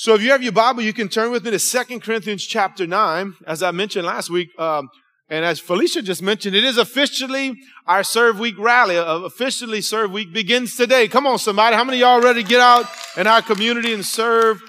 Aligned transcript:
So 0.00 0.14
if 0.14 0.22
you 0.22 0.30
have 0.30 0.44
your 0.44 0.52
Bible, 0.52 0.82
you 0.82 0.92
can 0.92 1.08
turn 1.08 1.32
with 1.32 1.44
me 1.44 1.50
to 1.50 1.58
Second 1.58 2.04
Corinthians 2.04 2.46
chapter 2.46 2.86
9. 2.86 3.34
As 3.48 3.64
I 3.64 3.72
mentioned 3.72 4.06
last 4.06 4.30
week, 4.30 4.48
um, 4.56 4.90
and 5.28 5.44
as 5.44 5.58
Felicia 5.58 6.02
just 6.02 6.22
mentioned, 6.22 6.54
it 6.54 6.62
is 6.62 6.78
officially 6.78 7.56
our 7.84 8.04
Serve 8.04 8.38
Week 8.38 8.54
rally. 8.60 8.96
Uh, 8.96 9.22
officially, 9.22 9.80
Serve 9.80 10.12
Week 10.12 10.32
begins 10.32 10.76
today. 10.76 11.08
Come 11.08 11.26
on, 11.26 11.40
somebody. 11.40 11.74
How 11.74 11.82
many 11.82 11.96
of 11.96 12.02
y'all 12.02 12.20
ready 12.20 12.44
to 12.44 12.48
get 12.48 12.60
out 12.60 12.86
in 13.16 13.26
our 13.26 13.42
community 13.42 13.92
and 13.92 14.06
serve? 14.06 14.62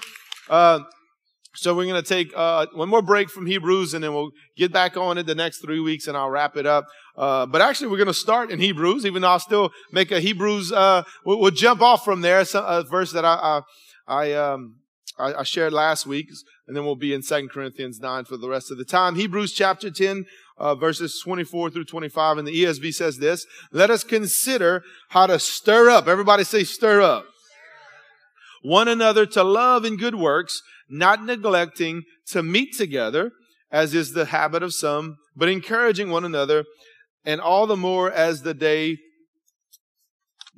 Uh, 0.48 0.80
so 1.54 1.76
we're 1.76 1.86
going 1.86 2.02
to 2.02 2.08
take 2.08 2.32
uh, 2.34 2.66
one 2.72 2.88
more 2.88 3.00
break 3.00 3.30
from 3.30 3.46
Hebrews, 3.46 3.94
and 3.94 4.02
then 4.02 4.12
we'll 4.12 4.32
get 4.56 4.72
back 4.72 4.96
on 4.96 5.16
it 5.16 5.26
the 5.26 5.36
next 5.36 5.58
three 5.58 5.78
weeks, 5.78 6.08
and 6.08 6.16
I'll 6.16 6.28
wrap 6.28 6.56
it 6.56 6.66
up. 6.66 6.86
Uh, 7.16 7.46
but 7.46 7.62
actually, 7.62 7.86
we're 7.86 7.98
going 7.98 8.08
to 8.08 8.14
start 8.14 8.50
in 8.50 8.58
Hebrews, 8.58 9.06
even 9.06 9.22
though 9.22 9.28
I'll 9.28 9.38
still 9.38 9.70
make 9.92 10.10
a 10.10 10.18
Hebrews. 10.18 10.72
Uh, 10.72 11.04
we'll, 11.24 11.38
we'll, 11.38 11.52
jump 11.52 11.82
off 11.82 12.04
from 12.04 12.20
there. 12.20 12.44
a 12.52 12.82
verse 12.82 13.12
that 13.12 13.24
I 13.24 13.62
I, 14.08 14.22
I 14.22 14.32
um, 14.32 14.79
I, 15.20 15.40
I 15.40 15.42
shared 15.42 15.72
last 15.72 16.06
week, 16.06 16.30
and 16.66 16.76
then 16.76 16.84
we'll 16.84 16.96
be 16.96 17.12
in 17.12 17.22
Second 17.22 17.50
Corinthians 17.50 18.00
9 18.00 18.24
for 18.24 18.36
the 18.36 18.48
rest 18.48 18.70
of 18.70 18.78
the 18.78 18.84
time. 18.84 19.14
Hebrews 19.14 19.52
chapter 19.52 19.90
10, 19.90 20.24
uh, 20.56 20.74
verses 20.74 21.20
24 21.22 21.70
through 21.70 21.84
25, 21.84 22.38
and 22.38 22.48
the 22.48 22.64
ESV 22.64 22.94
says 22.94 23.18
this, 23.18 23.46
let 23.72 23.90
us 23.90 24.04
consider 24.04 24.82
how 25.10 25.26
to 25.26 25.38
stir 25.38 25.90
up. 25.90 26.08
Everybody 26.08 26.44
say 26.44 26.64
stir 26.64 27.00
up. 27.02 27.26
One 28.62 28.88
another 28.88 29.26
to 29.26 29.42
love 29.42 29.84
and 29.84 29.98
good 29.98 30.14
works, 30.14 30.62
not 30.88 31.24
neglecting 31.24 32.02
to 32.28 32.42
meet 32.42 32.76
together, 32.76 33.32
as 33.70 33.94
is 33.94 34.12
the 34.12 34.26
habit 34.26 34.62
of 34.62 34.74
some, 34.74 35.16
but 35.36 35.48
encouraging 35.48 36.10
one 36.10 36.24
another, 36.24 36.64
and 37.24 37.40
all 37.40 37.66
the 37.66 37.76
more 37.76 38.10
as 38.10 38.42
the 38.42 38.54
day 38.54 38.98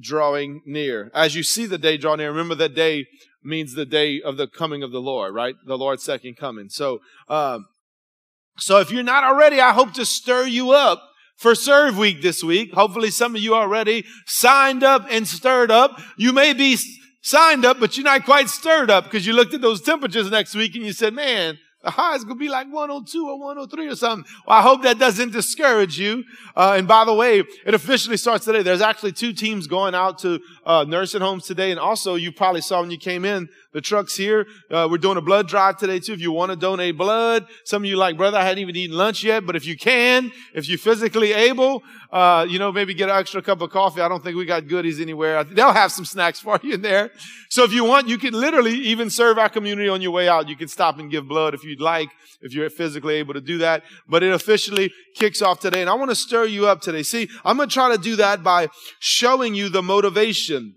drawing 0.00 0.62
near. 0.66 1.10
As 1.14 1.34
you 1.34 1.42
see 1.42 1.66
the 1.66 1.78
day 1.78 1.96
draw 1.96 2.16
near, 2.16 2.30
remember 2.30 2.54
that 2.56 2.74
day 2.74 3.06
means 3.44 3.74
the 3.74 3.86
day 3.86 4.20
of 4.20 4.36
the 4.36 4.46
coming 4.46 4.82
of 4.82 4.92
the 4.92 5.00
Lord, 5.00 5.34
right? 5.34 5.54
The 5.66 5.78
Lord's 5.78 6.02
second 6.02 6.36
coming. 6.36 6.68
So, 6.68 7.00
um, 7.28 7.66
so 8.58 8.78
if 8.80 8.90
you're 8.90 9.02
not 9.02 9.24
already, 9.24 9.60
I 9.60 9.72
hope 9.72 9.92
to 9.94 10.04
stir 10.04 10.46
you 10.46 10.72
up 10.72 11.02
for 11.36 11.54
Serve 11.54 11.98
Week 11.98 12.22
this 12.22 12.44
week. 12.44 12.72
Hopefully 12.74 13.10
some 13.10 13.34
of 13.34 13.42
you 13.42 13.54
already 13.54 14.04
signed 14.26 14.84
up 14.84 15.06
and 15.10 15.26
stirred 15.26 15.70
up. 15.70 16.00
You 16.16 16.32
may 16.32 16.52
be 16.52 16.76
signed 17.22 17.64
up, 17.64 17.80
but 17.80 17.96
you're 17.96 18.04
not 18.04 18.24
quite 18.24 18.48
stirred 18.48 18.90
up 18.90 19.04
because 19.04 19.26
you 19.26 19.32
looked 19.32 19.54
at 19.54 19.60
those 19.60 19.80
temperatures 19.80 20.30
next 20.30 20.54
week 20.54 20.74
and 20.74 20.84
you 20.84 20.92
said, 20.92 21.14
man, 21.14 21.58
the 21.82 21.90
high 21.90 22.14
is 22.14 22.24
going 22.24 22.36
to 22.36 22.40
be 22.40 22.48
like 22.48 22.72
102 22.72 23.28
or 23.28 23.38
103 23.38 23.88
or 23.88 23.96
something. 23.96 24.30
Well, 24.46 24.58
I 24.58 24.62
hope 24.62 24.82
that 24.82 24.98
doesn't 24.98 25.32
discourage 25.32 25.98
you. 25.98 26.24
Uh, 26.56 26.74
and 26.78 26.86
by 26.86 27.04
the 27.04 27.14
way, 27.14 27.42
it 27.66 27.74
officially 27.74 28.16
starts 28.16 28.44
today. 28.44 28.62
There's 28.62 28.80
actually 28.80 29.12
two 29.12 29.32
teams 29.32 29.66
going 29.66 29.94
out 29.94 30.18
to 30.20 30.40
uh, 30.64 30.84
nursing 30.86 31.20
homes 31.20 31.46
today. 31.46 31.70
And 31.70 31.80
also, 31.80 32.14
you 32.14 32.32
probably 32.32 32.60
saw 32.60 32.80
when 32.80 32.90
you 32.90 32.98
came 32.98 33.24
in, 33.24 33.48
the 33.72 33.80
trucks 33.80 34.16
here. 34.16 34.46
Uh, 34.70 34.86
we're 34.90 34.98
doing 34.98 35.16
a 35.16 35.22
blood 35.22 35.48
drive 35.48 35.78
today 35.78 35.98
too. 35.98 36.12
If 36.12 36.20
you 36.20 36.30
want 36.30 36.50
to 36.50 36.56
donate 36.56 36.96
blood, 36.96 37.46
some 37.64 37.82
of 37.82 37.86
you 37.86 37.96
like, 37.96 38.16
brother, 38.16 38.38
I 38.38 38.44
hadn't 38.44 38.58
even 38.58 38.76
eaten 38.76 38.96
lunch 38.96 39.24
yet, 39.24 39.46
but 39.46 39.56
if 39.56 39.66
you 39.66 39.76
can, 39.76 40.30
if 40.54 40.68
you're 40.68 40.78
physically 40.78 41.32
able, 41.32 41.82
uh, 42.12 42.46
you 42.48 42.58
know, 42.58 42.70
maybe 42.70 42.92
get 42.92 43.08
an 43.08 43.16
extra 43.16 43.40
cup 43.40 43.62
of 43.62 43.70
coffee. 43.70 44.02
I 44.02 44.08
don't 44.08 44.22
think 44.22 44.36
we 44.36 44.44
got 44.44 44.68
goodies 44.68 45.00
anywhere. 45.00 45.42
They'll 45.44 45.72
have 45.72 45.90
some 45.90 46.04
snacks 46.04 46.38
for 46.40 46.60
you 46.62 46.74
in 46.74 46.82
there. 46.82 47.10
So 47.48 47.64
if 47.64 47.72
you 47.72 47.84
want, 47.84 48.08
you 48.08 48.18
can 48.18 48.34
literally 48.34 48.74
even 48.74 49.08
serve 49.08 49.38
our 49.38 49.48
community 49.48 49.88
on 49.88 50.02
your 50.02 50.10
way 50.10 50.28
out. 50.28 50.48
You 50.48 50.56
can 50.56 50.68
stop 50.68 50.98
and 50.98 51.10
give 51.10 51.26
blood 51.26 51.54
if 51.54 51.64
you'd 51.72 51.80
like, 51.80 52.08
if 52.40 52.54
you're 52.54 52.70
physically 52.70 53.14
able 53.14 53.34
to 53.34 53.40
do 53.40 53.58
that. 53.58 53.82
But 54.08 54.22
it 54.22 54.32
officially 54.32 54.92
kicks 55.16 55.42
off 55.42 55.60
today. 55.60 55.80
And 55.80 55.90
I 55.90 55.94
want 55.94 56.10
to 56.10 56.16
stir 56.16 56.44
you 56.44 56.66
up 56.66 56.80
today. 56.80 57.02
See, 57.02 57.28
I'm 57.44 57.56
going 57.56 57.68
to 57.68 57.72
try 57.72 57.94
to 57.94 58.00
do 58.00 58.16
that 58.16 58.42
by 58.42 58.68
showing 59.00 59.54
you 59.54 59.68
the 59.68 59.82
motivation 59.82 60.74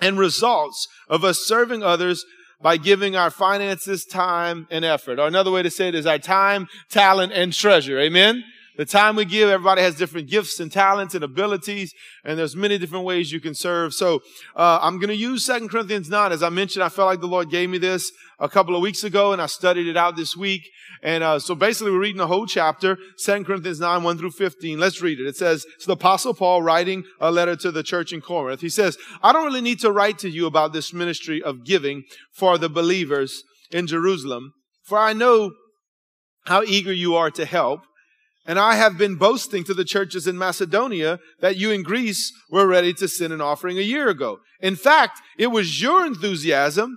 and 0.00 0.18
results 0.18 0.88
of 1.08 1.24
us 1.24 1.40
serving 1.40 1.82
others 1.82 2.24
by 2.60 2.76
giving 2.76 3.16
our 3.16 3.30
finances, 3.30 4.04
time, 4.04 4.66
and 4.70 4.84
effort. 4.84 5.18
Or 5.18 5.26
another 5.26 5.50
way 5.50 5.62
to 5.62 5.70
say 5.70 5.88
it 5.88 5.94
is 5.94 6.06
our 6.06 6.18
time, 6.18 6.68
talent, 6.90 7.32
and 7.32 7.52
treasure. 7.52 7.98
Amen? 8.00 8.44
The 8.76 8.84
time 8.84 9.16
we 9.16 9.24
give, 9.24 9.48
everybody 9.48 9.80
has 9.80 9.94
different 9.94 10.28
gifts 10.28 10.60
and 10.60 10.70
talents 10.70 11.14
and 11.14 11.24
abilities, 11.24 11.94
and 12.24 12.38
there's 12.38 12.54
many 12.54 12.76
different 12.76 13.06
ways 13.06 13.32
you 13.32 13.40
can 13.40 13.54
serve. 13.54 13.94
So 13.94 14.20
uh, 14.54 14.78
I'm 14.82 14.98
going 14.98 15.08
to 15.08 15.16
use 15.16 15.46
Second 15.46 15.70
Corinthians 15.70 16.10
9. 16.10 16.32
As 16.32 16.42
I 16.42 16.50
mentioned, 16.50 16.84
I 16.84 16.90
felt 16.90 17.06
like 17.06 17.20
the 17.20 17.26
Lord 17.26 17.48
gave 17.48 17.70
me 17.70 17.78
this 17.78 18.12
a 18.38 18.48
couple 18.48 18.74
of 18.74 18.82
weeks 18.82 19.04
ago, 19.04 19.32
and 19.32 19.40
I 19.40 19.46
studied 19.46 19.86
it 19.86 19.96
out 19.96 20.16
this 20.16 20.36
week. 20.36 20.68
And 21.02 21.22
uh, 21.22 21.38
so 21.38 21.54
basically, 21.54 21.92
we're 21.92 22.00
reading 22.00 22.18
the 22.18 22.26
whole 22.26 22.46
chapter, 22.46 22.98
Second 23.16 23.46
Corinthians 23.46 23.80
9, 23.80 24.02
1 24.02 24.18
through 24.18 24.30
15. 24.32 24.78
Let's 24.78 25.00
read 25.02 25.20
it. 25.20 25.26
It 25.26 25.36
says, 25.36 25.64
it's 25.76 25.86
the 25.86 25.92
Apostle 25.92 26.34
Paul 26.34 26.62
writing 26.62 27.04
a 27.20 27.30
letter 27.30 27.56
to 27.56 27.70
the 27.70 27.82
church 27.82 28.12
in 28.12 28.20
Corinth. 28.20 28.60
He 28.60 28.68
says, 28.68 28.96
I 29.22 29.32
don't 29.32 29.44
really 29.44 29.60
need 29.60 29.80
to 29.80 29.92
write 29.92 30.18
to 30.18 30.30
you 30.30 30.46
about 30.46 30.72
this 30.72 30.92
ministry 30.92 31.42
of 31.42 31.64
giving 31.64 32.04
for 32.32 32.58
the 32.58 32.68
believers 32.68 33.42
in 33.70 33.86
Jerusalem, 33.86 34.52
for 34.84 34.98
I 34.98 35.12
know 35.12 35.52
how 36.46 36.62
eager 36.62 36.92
you 36.92 37.16
are 37.16 37.30
to 37.32 37.44
help 37.44 37.80
and 38.46 38.58
I 38.58 38.76
have 38.76 38.96
been 38.96 39.16
boasting 39.16 39.64
to 39.64 39.74
the 39.74 39.84
churches 39.84 40.26
in 40.26 40.38
Macedonia 40.38 41.18
that 41.40 41.56
you 41.56 41.72
in 41.72 41.82
Greece 41.82 42.32
were 42.50 42.66
ready 42.66 42.94
to 42.94 43.08
send 43.08 43.32
an 43.32 43.40
offering 43.40 43.76
a 43.76 43.82
year 43.82 44.08
ago. 44.08 44.38
In 44.60 44.76
fact, 44.76 45.20
it 45.36 45.48
was 45.48 45.82
your 45.82 46.06
enthusiasm 46.06 46.96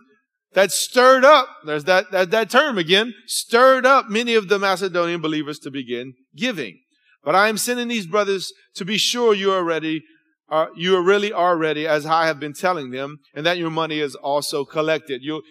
that 0.53 0.71
stirred 0.71 1.23
up, 1.23 1.47
there's 1.65 1.83
that, 1.85 2.11
that, 2.11 2.31
that 2.31 2.49
term 2.49 2.77
again, 2.77 3.13
stirred 3.27 3.85
up 3.85 4.09
many 4.09 4.35
of 4.35 4.49
the 4.49 4.59
Macedonian 4.59 5.21
believers 5.21 5.59
to 5.59 5.71
begin 5.71 6.13
giving. 6.35 6.79
But 7.23 7.35
I 7.35 7.49
am 7.49 7.57
sending 7.57 7.87
these 7.87 8.07
brothers 8.07 8.51
to 8.75 8.85
be 8.85 8.97
sure 8.97 9.33
you 9.33 9.51
are 9.51 9.63
ready 9.63 10.03
uh, 10.51 10.55
are, 10.55 10.69
you 10.75 10.99
really 10.99 11.31
are 11.31 11.57
ready, 11.57 11.85
as 11.87 12.05
I 12.05 12.25
have 12.25 12.39
been 12.39 12.53
telling 12.53 12.91
them, 12.91 13.19
and 13.33 13.45
that 13.45 13.57
your 13.57 13.69
money 13.69 13.99
is 13.99 14.15
also 14.15 14.65
collected. 14.65 15.21
You, 15.23 15.43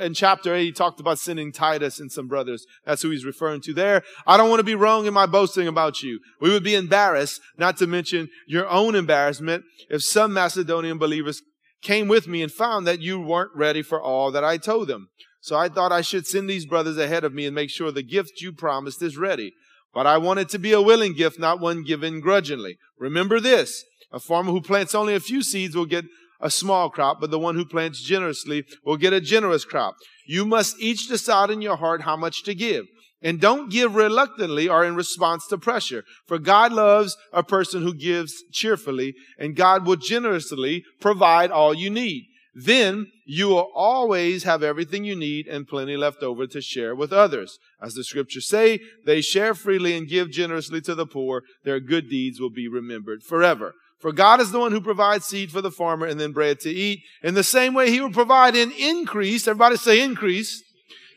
in 0.00 0.14
chapter 0.14 0.54
8, 0.54 0.64
he 0.64 0.72
talked 0.72 1.00
about 1.00 1.18
sending 1.18 1.52
Titus 1.52 1.98
and 1.98 2.12
some 2.12 2.28
brothers. 2.28 2.66
That's 2.84 3.02
who 3.02 3.10
he's 3.10 3.24
referring 3.24 3.62
to 3.62 3.74
there. 3.74 4.02
I 4.26 4.36
don't 4.36 4.50
want 4.50 4.60
to 4.60 4.64
be 4.64 4.74
wrong 4.74 5.06
in 5.06 5.14
my 5.14 5.26
boasting 5.26 5.68
about 5.68 6.02
you. 6.02 6.20
We 6.40 6.50
would 6.50 6.64
be 6.64 6.74
embarrassed, 6.74 7.40
not 7.56 7.76
to 7.78 7.86
mention 7.86 8.28
your 8.46 8.68
own 8.68 8.94
embarrassment, 8.94 9.64
if 9.88 10.02
some 10.02 10.32
Macedonian 10.32 10.98
believers 10.98 11.42
came 11.82 12.08
with 12.08 12.26
me 12.28 12.42
and 12.42 12.50
found 12.50 12.86
that 12.86 13.00
you 13.00 13.20
weren't 13.20 13.54
ready 13.54 13.82
for 13.82 14.00
all 14.00 14.30
that 14.30 14.44
I 14.44 14.56
told 14.56 14.88
them. 14.88 15.08
So 15.40 15.56
I 15.56 15.68
thought 15.68 15.92
I 15.92 16.00
should 16.00 16.26
send 16.26 16.48
these 16.48 16.66
brothers 16.66 16.96
ahead 16.96 17.24
of 17.24 17.34
me 17.34 17.46
and 17.46 17.54
make 17.54 17.70
sure 17.70 17.90
the 17.90 18.02
gift 18.02 18.40
you 18.40 18.52
promised 18.52 19.02
is 19.02 19.18
ready. 19.18 19.54
But 19.92 20.06
I 20.06 20.16
want 20.18 20.40
it 20.40 20.48
to 20.50 20.58
be 20.58 20.72
a 20.72 20.80
willing 20.80 21.14
gift, 21.14 21.38
not 21.38 21.60
one 21.60 21.82
given 21.82 22.20
grudgingly. 22.20 22.78
Remember 22.98 23.40
this. 23.40 23.84
A 24.12 24.20
farmer 24.20 24.52
who 24.52 24.60
plants 24.60 24.94
only 24.94 25.14
a 25.14 25.20
few 25.20 25.42
seeds 25.42 25.74
will 25.74 25.86
get 25.86 26.04
a 26.40 26.50
small 26.50 26.90
crop, 26.90 27.20
but 27.20 27.30
the 27.30 27.38
one 27.38 27.54
who 27.56 27.64
plants 27.64 28.02
generously 28.02 28.64
will 28.84 28.96
get 28.96 29.12
a 29.12 29.20
generous 29.20 29.64
crop. 29.64 29.96
You 30.26 30.44
must 30.44 30.80
each 30.80 31.08
decide 31.08 31.50
in 31.50 31.62
your 31.62 31.76
heart 31.76 32.02
how 32.02 32.16
much 32.16 32.42
to 32.44 32.54
give. 32.54 32.86
And 33.22 33.40
don't 33.40 33.70
give 33.70 33.94
reluctantly 33.94 34.68
or 34.68 34.84
in 34.84 34.96
response 34.96 35.46
to 35.48 35.58
pressure. 35.58 36.04
For 36.26 36.38
God 36.38 36.72
loves 36.72 37.16
a 37.32 37.42
person 37.42 37.82
who 37.82 37.94
gives 37.94 38.42
cheerfully, 38.52 39.14
and 39.38 39.54
God 39.54 39.86
will 39.86 39.96
generously 39.96 40.84
provide 41.00 41.50
all 41.50 41.72
you 41.72 41.88
need. 41.88 42.26
Then 42.54 43.10
you 43.24 43.48
will 43.48 43.70
always 43.74 44.42
have 44.44 44.62
everything 44.62 45.04
you 45.04 45.16
need 45.16 45.46
and 45.46 45.66
plenty 45.66 45.96
left 45.96 46.22
over 46.22 46.46
to 46.46 46.60
share 46.60 46.94
with 46.94 47.12
others. 47.12 47.58
As 47.80 47.94
the 47.94 48.04
scriptures 48.04 48.46
say, 48.46 48.80
they 49.06 49.22
share 49.22 49.54
freely 49.54 49.96
and 49.96 50.08
give 50.08 50.30
generously 50.30 50.80
to 50.82 50.94
the 50.94 51.06
poor. 51.06 51.44
Their 51.64 51.80
good 51.80 52.10
deeds 52.10 52.40
will 52.40 52.50
be 52.50 52.68
remembered 52.68 53.22
forever. 53.22 53.74
For 54.00 54.12
God 54.12 54.40
is 54.40 54.50
the 54.50 54.58
one 54.58 54.72
who 54.72 54.80
provides 54.80 55.26
seed 55.26 55.50
for 55.52 55.60
the 55.60 55.70
farmer 55.70 56.06
and 56.06 56.20
then 56.20 56.32
bread 56.32 56.60
to 56.60 56.70
eat. 56.70 57.04
In 57.22 57.34
the 57.34 57.44
same 57.44 57.72
way, 57.72 57.90
He 57.90 58.00
will 58.00 58.10
provide 58.10 58.56
an 58.56 58.72
increase. 58.72 59.46
Everybody 59.46 59.76
say 59.76 60.02
increase. 60.02 60.62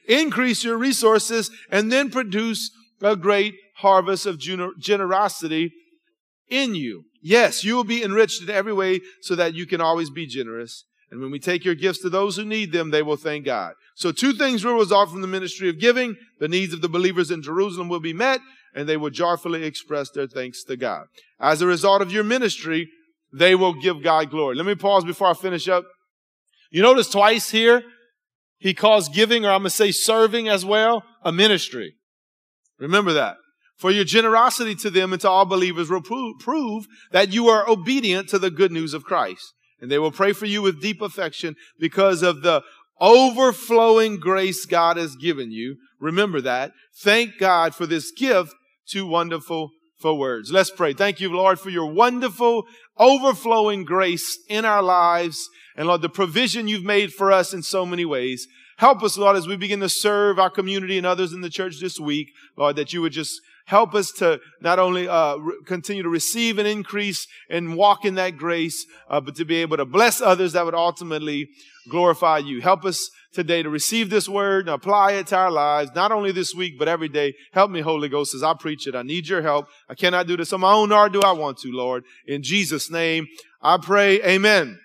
Increase 0.08 0.64
your 0.64 0.78
resources 0.78 1.52
and 1.70 1.92
then 1.92 2.10
produce 2.10 2.72
a 3.02 3.16
great 3.16 3.56
harvest 3.78 4.26
of 4.26 4.40
generosity 4.40 5.74
in 6.50 6.76
you. 6.76 7.06
Yes, 7.22 7.64
you 7.64 7.76
will 7.76 7.84
be 7.84 8.04
enriched 8.04 8.42
in 8.42 8.50
every 8.50 8.74
way 8.74 9.02
so 9.22 9.36
that 9.36 9.56
you 9.56 9.66
can 9.66 9.82
always 9.82 10.10
be 10.10 10.28
generous. 10.28 10.86
And 11.12 11.22
when 11.22 11.32
we 11.32 11.40
take 11.40 11.66
your 11.66 11.76
gifts 11.76 12.00
to 12.02 12.10
those 12.10 12.36
who 12.36 12.46
need 12.46 12.72
them, 12.72 12.92
they 12.92 13.02
will 13.02 13.16
thank 13.16 13.46
God. 13.46 13.74
So 13.96 14.12
two 14.12 14.34
things 14.34 14.64
will 14.64 14.76
result 14.76 15.10
from 15.10 15.22
the 15.22 15.28
ministry 15.28 15.70
of 15.70 15.80
giving. 15.80 16.18
The 16.40 16.48
needs 16.48 16.74
of 16.74 16.82
the 16.82 16.90
believers 16.90 17.32
in 17.32 17.42
Jerusalem 17.42 17.90
will 17.90 18.00
be 18.00 18.14
met 18.14 18.42
and 18.76 18.90
they 18.90 18.98
will 18.98 19.10
joyfully 19.10 19.64
express 19.64 20.10
their 20.12 20.28
thanks 20.28 20.64
to 20.66 20.76
God. 20.76 21.06
As 21.40 21.62
a 21.62 21.68
result 21.68 22.02
of 22.02 22.12
your 22.12 22.24
ministry, 22.24 22.90
they 23.32 23.56
will 23.56 23.74
give 23.74 24.04
God 24.04 24.30
glory. 24.30 24.56
Let 24.56 24.66
me 24.66 24.76
pause 24.76 25.04
before 25.04 25.30
I 25.30 25.34
finish 25.34 25.68
up. 25.68 25.86
You 26.72 26.82
notice 26.82 27.10
twice 27.10 27.50
here, 27.50 27.84
he 28.58 28.74
calls 28.74 29.10
giving, 29.10 29.46
or 29.46 29.50
I'm 29.50 29.62
going 29.62 29.70
to 29.70 29.76
say 29.76 29.92
serving 29.92 30.48
as 30.48 30.66
well, 30.66 31.04
a 31.24 31.32
ministry. 31.32 31.96
Remember 32.80 33.14
that. 33.14 33.38
For 33.78 33.92
your 33.92 34.06
generosity 34.06 34.76
to 34.76 34.90
them 34.90 35.12
and 35.12 35.22
to 35.22 35.30
all 35.30 35.46
believers 35.46 35.90
will 35.90 36.02
prove 36.02 36.86
that 37.12 37.34
you 37.34 37.50
are 37.50 37.70
obedient 37.70 38.30
to 38.30 38.40
the 38.40 38.52
good 38.52 38.72
news 38.72 38.94
of 38.94 39.04
Christ. 39.04 39.54
And 39.82 39.92
they 39.92 40.00
will 40.00 40.12
pray 40.12 40.32
for 40.32 40.46
you 40.46 40.62
with 40.62 40.82
deep 40.82 41.02
affection 41.02 41.56
because 41.78 42.22
of 42.22 42.42
the 42.42 42.64
overflowing 43.02 44.18
grace 44.18 44.66
God 44.66 44.96
has 44.96 45.18
given 45.18 45.52
you. 45.52 45.76
Remember 46.00 46.40
that. 46.42 46.72
Thank 47.02 47.38
God 47.38 47.76
for 47.76 47.86
this 47.86 48.12
gift 48.12 48.54
too 48.88 49.06
wonderful 49.06 49.72
for 50.00 50.18
words. 50.18 50.52
Let's 50.52 50.72
pray. 50.72 50.94
Thank 50.94 51.20
you, 51.20 51.30
Lord, 51.30 51.60
for 51.60 51.70
your 51.70 51.92
wonderful, 51.92 52.66
overflowing 52.98 53.84
grace 53.84 54.40
in 54.48 54.64
our 54.64 54.82
lives. 54.82 55.50
And 55.76 55.88
Lord, 55.88 56.02
the 56.02 56.10
provision 56.10 56.68
you've 56.68 56.84
made 56.84 57.14
for 57.14 57.32
us 57.32 57.54
in 57.54 57.62
so 57.62 57.86
many 57.86 58.06
ways. 58.06 58.48
Help 58.78 59.04
us, 59.04 59.18
Lord, 59.18 59.38
as 59.38 59.48
we 59.48 59.56
begin 59.56 59.80
to 59.82 59.90
serve 59.90 60.38
our 60.40 60.50
community 60.50 60.98
and 60.98 61.06
others 61.06 61.34
in 61.34 61.42
the 61.42 61.50
church 61.50 61.80
this 61.80 62.00
week, 62.00 62.34
Lord, 62.58 62.76
that 62.76 62.92
you 62.92 63.02
would 63.02 63.14
just 63.14 63.42
help 63.66 63.96
us 63.96 64.12
to 64.12 64.40
not 64.62 64.80
only 64.80 65.08
uh, 65.08 65.36
re- 65.38 65.56
continue 65.66 66.04
to 66.04 66.10
receive 66.10 66.60
and 66.60 66.68
increase 66.68 67.28
and 67.50 67.76
walk 67.76 68.06
in 68.06 68.16
that 68.16 68.38
grace, 68.38 68.86
uh, 69.10 69.20
but 69.20 69.36
to 69.36 69.46
be 69.46 69.56
able 69.58 69.78
to 69.78 69.86
bless 69.86 70.22
others 70.22 70.54
that 70.54 70.66
would 70.66 70.76
ultimately 70.76 71.50
glorify 71.90 72.38
you. 72.38 72.62
Help 72.62 72.86
us 72.86 73.10
today 73.34 73.64
to 73.64 73.70
receive 73.70 74.10
this 74.10 74.30
word 74.30 74.68
and 74.68 74.76
apply 74.76 75.14
it 75.14 75.28
to 75.28 75.36
our 75.36 75.52
lives, 75.52 75.92
not 75.96 76.12
only 76.12 76.32
this 76.32 76.54
week, 76.54 76.78
but 76.78 76.88
every 76.88 77.10
day. 77.10 77.34
Help 77.52 77.72
me, 77.72 77.82
Holy 77.82 78.10
Ghost, 78.10 78.34
as 78.34 78.44
I 78.44 78.54
preach 78.54 78.88
it. 78.88 78.96
I 78.96 79.04
need 79.04 79.28
your 79.28 79.42
help. 79.42 79.68
I 79.90 79.96
cannot 79.96 80.28
do 80.28 80.38
this 80.38 80.54
on 80.54 80.62
my 80.62 80.74
own, 80.74 80.90
nor 80.90 81.10
do 81.10 81.22
I 81.22 81.32
want 81.32 81.58
to, 81.60 81.72
Lord. 81.72 82.04
In 82.28 82.44
Jesus' 82.44 82.90
name, 82.92 83.28
I 83.62 83.78
pray, 83.78 84.22
amen. 84.24 84.80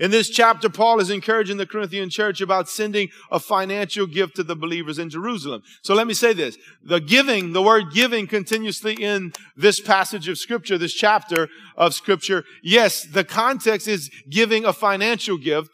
In 0.00 0.10
this 0.10 0.30
chapter, 0.30 0.68
Paul 0.68 1.00
is 1.00 1.10
encouraging 1.10 1.56
the 1.56 1.66
Corinthian 1.66 2.10
church 2.10 2.40
about 2.40 2.68
sending 2.68 3.08
a 3.30 3.38
financial 3.38 4.06
gift 4.06 4.36
to 4.36 4.42
the 4.42 4.56
believers 4.56 4.98
in 4.98 5.10
Jerusalem. 5.10 5.62
So 5.82 5.94
let 5.94 6.06
me 6.06 6.14
say 6.14 6.32
this. 6.32 6.56
The 6.82 7.00
giving, 7.00 7.52
the 7.52 7.62
word 7.62 7.92
giving 7.92 8.26
continuously 8.26 8.94
in 8.94 9.32
this 9.56 9.80
passage 9.80 10.28
of 10.28 10.38
scripture, 10.38 10.78
this 10.78 10.94
chapter 10.94 11.48
of 11.76 11.94
scripture. 11.94 12.44
Yes, 12.62 13.04
the 13.04 13.24
context 13.24 13.86
is 13.88 14.10
giving 14.28 14.64
a 14.64 14.72
financial 14.72 15.36
gift, 15.36 15.70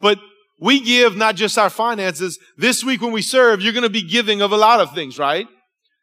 but 0.00 0.18
we 0.60 0.80
give 0.80 1.16
not 1.16 1.36
just 1.36 1.58
our 1.58 1.70
finances. 1.70 2.38
This 2.56 2.84
week 2.84 3.00
when 3.00 3.12
we 3.12 3.22
serve, 3.22 3.60
you're 3.60 3.72
going 3.72 3.82
to 3.82 3.90
be 3.90 4.02
giving 4.02 4.42
of 4.42 4.52
a 4.52 4.56
lot 4.56 4.80
of 4.80 4.94
things, 4.94 5.18
right? 5.18 5.46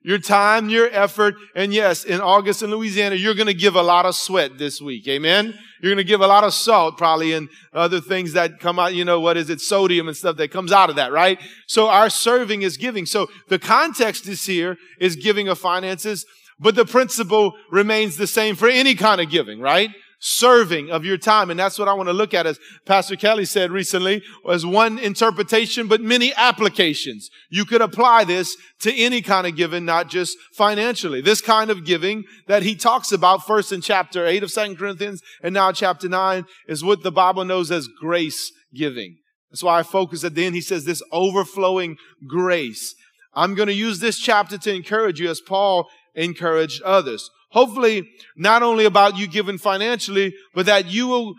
Your 0.05 0.19
time, 0.19 0.69
your 0.69 0.87
effort. 0.91 1.33
And 1.55 1.73
yes, 1.73 2.03
in 2.03 2.21
August 2.21 2.61
in 2.61 2.69
Louisiana, 2.69 3.15
you're 3.15 3.33
going 3.33 3.47
to 3.47 3.55
give 3.55 3.75
a 3.75 3.81
lot 3.81 4.05
of 4.05 4.13
sweat 4.13 4.55
this 4.59 4.79
week. 4.79 5.07
Amen. 5.07 5.57
You're 5.81 5.91
going 5.91 5.97
to 5.97 6.03
give 6.03 6.21
a 6.21 6.27
lot 6.27 6.43
of 6.43 6.53
salt 6.53 6.95
probably 6.95 7.33
and 7.33 7.49
other 7.73 7.99
things 7.99 8.33
that 8.33 8.59
come 8.59 8.77
out, 8.77 8.93
you 8.93 9.03
know, 9.03 9.19
what 9.19 9.35
is 9.35 9.49
it? 9.49 9.61
Sodium 9.61 10.07
and 10.07 10.15
stuff 10.15 10.37
that 10.37 10.51
comes 10.51 10.71
out 10.71 10.91
of 10.91 10.97
that, 10.97 11.11
right? 11.11 11.39
So 11.65 11.89
our 11.89 12.11
serving 12.11 12.61
is 12.61 12.77
giving. 12.77 13.07
So 13.07 13.27
the 13.47 13.57
context 13.57 14.27
is 14.27 14.45
here 14.45 14.77
is 14.99 15.15
giving 15.15 15.47
of 15.47 15.57
finances, 15.57 16.23
but 16.59 16.75
the 16.75 16.85
principle 16.85 17.53
remains 17.71 18.15
the 18.15 18.27
same 18.27 18.55
for 18.55 18.69
any 18.69 18.93
kind 18.93 19.19
of 19.19 19.31
giving, 19.31 19.59
right? 19.59 19.89
Serving 20.25 20.89
of 20.89 21.05
your 21.05 21.17
time. 21.17 21.51
And 21.51 21.59
that's 21.59 21.77
what 21.77 21.87
I 21.87 21.93
want 21.93 22.09
to 22.09 22.13
look 22.13 22.33
at 22.33 22.47
as 22.47 22.59
Pastor 22.85 23.15
Kelly 23.15 23.45
said 23.45 23.71
recently 23.71 24.23
as 24.49 24.65
one 24.65 24.97
interpretation, 24.97 25.87
but 25.87 26.01
many 26.01 26.33
applications. 26.33 27.29
You 27.49 27.63
could 27.63 27.81
apply 27.81 28.23
this 28.23 28.57
to 28.81 28.93
any 28.93 29.21
kind 29.21 29.45
of 29.45 29.55
giving, 29.55 29.85
not 29.85 30.09
just 30.09 30.35
financially. 30.53 31.21
This 31.21 31.41
kind 31.41 31.69
of 31.69 31.85
giving 31.85 32.23
that 32.47 32.63
he 32.63 32.75
talks 32.75 33.11
about 33.11 33.45
first 33.45 33.71
in 33.71 33.81
chapter 33.81 34.25
eight 34.25 34.41
of 34.41 34.49
Second 34.49 34.77
Corinthians 34.77 35.21
and 35.43 35.53
now 35.53 35.71
chapter 35.71 36.09
nine 36.09 36.45
is 36.67 36.83
what 36.83 37.03
the 37.03 37.11
Bible 37.11 37.45
knows 37.45 37.69
as 37.69 37.87
grace 37.87 38.51
giving. 38.73 39.17
That's 39.51 39.61
why 39.61 39.77
I 39.77 39.83
focus 39.83 40.23
at 40.23 40.33
the 40.33 40.43
end. 40.43 40.55
He 40.55 40.61
says 40.61 40.85
this 40.85 41.03
overflowing 41.11 41.97
grace. 42.27 42.95
I'm 43.35 43.53
going 43.53 43.67
to 43.67 43.73
use 43.73 43.99
this 43.99 44.17
chapter 44.17 44.57
to 44.57 44.73
encourage 44.73 45.19
you 45.19 45.29
as 45.29 45.39
Paul 45.39 45.87
encouraged 46.15 46.81
others 46.81 47.29
hopefully 47.55 48.07
not 48.35 48.61
only 48.61 48.85
about 48.85 49.17
you 49.17 49.27
giving 49.27 49.57
financially, 49.57 50.35
but 50.53 50.65
that 50.67 50.85
you 50.85 51.07
will, 51.07 51.33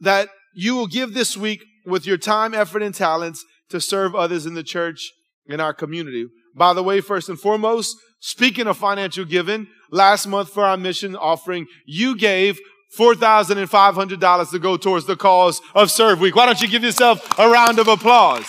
that 0.00 0.28
you 0.54 0.76
will 0.76 0.86
give 0.86 1.14
this 1.14 1.36
week 1.36 1.64
with 1.86 2.06
your 2.06 2.18
time, 2.18 2.54
effort, 2.54 2.82
and 2.82 2.94
talents 2.94 3.44
to 3.70 3.80
serve 3.80 4.14
others 4.14 4.44
in 4.44 4.54
the 4.54 4.62
church 4.62 5.10
in 5.46 5.58
our 5.60 5.72
community. 5.72 6.26
By 6.54 6.74
the 6.74 6.82
way, 6.82 7.00
first 7.00 7.30
and 7.30 7.40
foremost, 7.40 7.96
speaking 8.20 8.66
of 8.66 8.76
financial 8.76 9.24
giving, 9.24 9.66
last 9.90 10.26
month 10.26 10.50
for 10.50 10.62
our 10.62 10.76
mission 10.76 11.16
offering, 11.16 11.66
you 11.86 12.16
gave 12.16 12.60
$4,500 12.98 14.50
to 14.50 14.58
go 14.58 14.76
towards 14.76 15.06
the 15.06 15.16
cause 15.16 15.62
of 15.74 15.90
Serve 15.90 16.20
Week. 16.20 16.36
Why 16.36 16.44
don't 16.44 16.60
you 16.60 16.68
give 16.68 16.84
yourself 16.84 17.38
a 17.38 17.48
round 17.48 17.78
of 17.78 17.88
applause? 17.88 18.44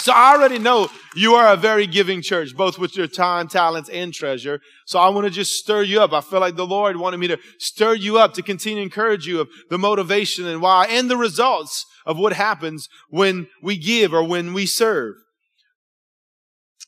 So 0.00 0.12
I 0.12 0.34
already 0.34 0.58
know 0.58 0.88
you 1.14 1.34
are 1.34 1.52
a 1.52 1.56
very 1.56 1.86
giving 1.86 2.22
church, 2.22 2.56
both 2.56 2.78
with 2.78 2.96
your 2.96 3.06
time, 3.06 3.48
talents, 3.48 3.90
and 3.90 4.14
treasure. 4.14 4.60
So 4.86 4.98
I 4.98 5.10
want 5.10 5.26
to 5.26 5.30
just 5.30 5.54
stir 5.54 5.82
you 5.82 6.00
up. 6.00 6.12
I 6.12 6.20
feel 6.20 6.40
like 6.40 6.56
the 6.56 6.66
Lord 6.66 6.96
wanted 6.96 7.18
me 7.18 7.28
to 7.28 7.38
stir 7.58 7.94
you 7.94 8.18
up 8.18 8.34
to 8.34 8.42
continue 8.42 8.78
to 8.78 8.82
encourage 8.82 9.26
you 9.26 9.40
of 9.40 9.48
the 9.68 9.78
motivation 9.78 10.46
and 10.46 10.62
why 10.62 10.86
and 10.86 11.10
the 11.10 11.16
results 11.16 11.84
of 12.06 12.18
what 12.18 12.32
happens 12.32 12.88
when 13.10 13.48
we 13.62 13.76
give 13.76 14.14
or 14.14 14.24
when 14.24 14.54
we 14.54 14.66
serve 14.66 15.16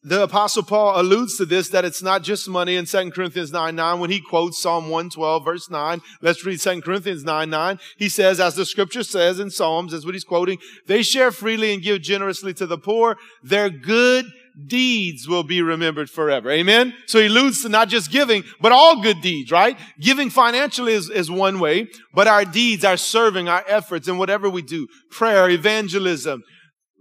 the 0.04 0.24
apostle 0.24 0.64
Paul 0.64 1.00
alludes 1.00 1.36
to 1.36 1.44
this, 1.44 1.68
that 1.68 1.84
it's 1.84 2.02
not 2.02 2.22
just 2.22 2.48
money 2.48 2.74
in 2.74 2.86
2 2.86 3.12
Corinthians 3.12 3.52
9, 3.52 3.76
9, 3.76 4.00
when 4.00 4.10
he 4.10 4.20
quotes 4.20 4.60
Psalm 4.60 4.84
112, 4.84 5.44
verse 5.44 5.70
9. 5.70 6.00
Let's 6.20 6.44
read 6.44 6.60
2 6.60 6.82
Corinthians 6.82 7.22
9, 7.22 7.48
9. 7.48 7.78
He 7.96 8.08
says, 8.08 8.40
as 8.40 8.56
the 8.56 8.66
scripture 8.66 9.04
says 9.04 9.38
in 9.38 9.50
Psalms, 9.50 9.92
is 9.92 10.04
what 10.04 10.14
he's 10.14 10.24
quoting, 10.24 10.58
they 10.86 11.02
share 11.02 11.30
freely 11.30 11.72
and 11.72 11.82
give 11.82 12.02
generously 12.02 12.52
to 12.54 12.66
the 12.66 12.78
poor. 12.78 13.16
Their 13.44 13.70
good 13.70 14.26
deeds 14.66 15.28
will 15.28 15.44
be 15.44 15.62
remembered 15.62 16.10
forever. 16.10 16.50
Amen. 16.50 16.94
So 17.06 17.20
he 17.20 17.26
alludes 17.26 17.62
to 17.62 17.68
not 17.68 17.88
just 17.88 18.10
giving, 18.10 18.42
but 18.60 18.72
all 18.72 19.02
good 19.02 19.20
deeds, 19.20 19.50
right? 19.50 19.78
Giving 20.00 20.30
financially 20.30 20.94
is, 20.94 21.08
is 21.10 21.30
one 21.30 21.60
way, 21.60 21.88
but 22.12 22.26
our 22.26 22.44
deeds, 22.44 22.84
our 22.84 22.96
serving, 22.96 23.48
our 23.48 23.64
efforts, 23.68 24.08
and 24.08 24.18
whatever 24.18 24.50
we 24.50 24.62
do, 24.62 24.88
prayer, 25.10 25.48
evangelism, 25.48 26.42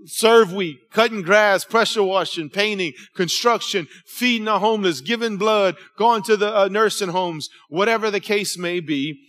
serve 0.05 0.53
week, 0.53 0.91
cutting 0.91 1.21
grass, 1.21 1.63
pressure 1.63 2.03
washing, 2.03 2.49
painting, 2.49 2.93
construction, 3.15 3.87
feeding 4.05 4.45
the 4.45 4.59
homeless, 4.59 5.01
giving 5.01 5.37
blood, 5.37 5.75
going 5.97 6.23
to 6.23 6.37
the 6.37 6.55
uh, 6.55 6.67
nursing 6.67 7.09
homes, 7.09 7.49
whatever 7.69 8.11
the 8.11 8.19
case 8.19 8.57
may 8.57 8.79
be. 8.79 9.21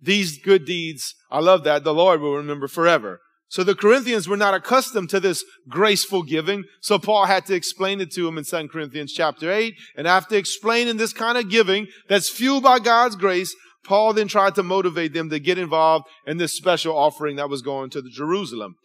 These 0.00 0.38
good 0.38 0.64
deeds, 0.64 1.14
I 1.30 1.40
love 1.40 1.64
that, 1.64 1.84
the 1.84 1.94
Lord 1.94 2.20
will 2.20 2.36
remember 2.36 2.68
forever. 2.68 3.20
So 3.50 3.64
the 3.64 3.74
Corinthians 3.74 4.28
were 4.28 4.36
not 4.36 4.54
accustomed 4.54 5.08
to 5.10 5.20
this 5.20 5.42
graceful 5.68 6.22
giving. 6.22 6.64
So 6.80 6.98
Paul 6.98 7.24
had 7.24 7.46
to 7.46 7.54
explain 7.54 8.00
it 8.00 8.12
to 8.12 8.24
them 8.24 8.36
in 8.36 8.44
2 8.44 8.68
Corinthians 8.68 9.12
chapter 9.12 9.50
8. 9.50 9.74
And 9.96 10.06
after 10.06 10.36
explaining 10.36 10.98
this 10.98 11.14
kind 11.14 11.38
of 11.38 11.48
giving 11.48 11.86
that's 12.08 12.28
fueled 12.28 12.62
by 12.62 12.78
God's 12.78 13.16
grace, 13.16 13.54
Paul 13.84 14.12
then 14.12 14.28
tried 14.28 14.54
to 14.56 14.62
motivate 14.62 15.14
them 15.14 15.30
to 15.30 15.40
get 15.40 15.56
involved 15.56 16.06
in 16.26 16.36
this 16.36 16.52
special 16.52 16.94
offering 16.94 17.36
that 17.36 17.48
was 17.48 17.62
going 17.62 17.88
to 17.90 18.02
the 18.02 18.10
Jerusalem. 18.10 18.76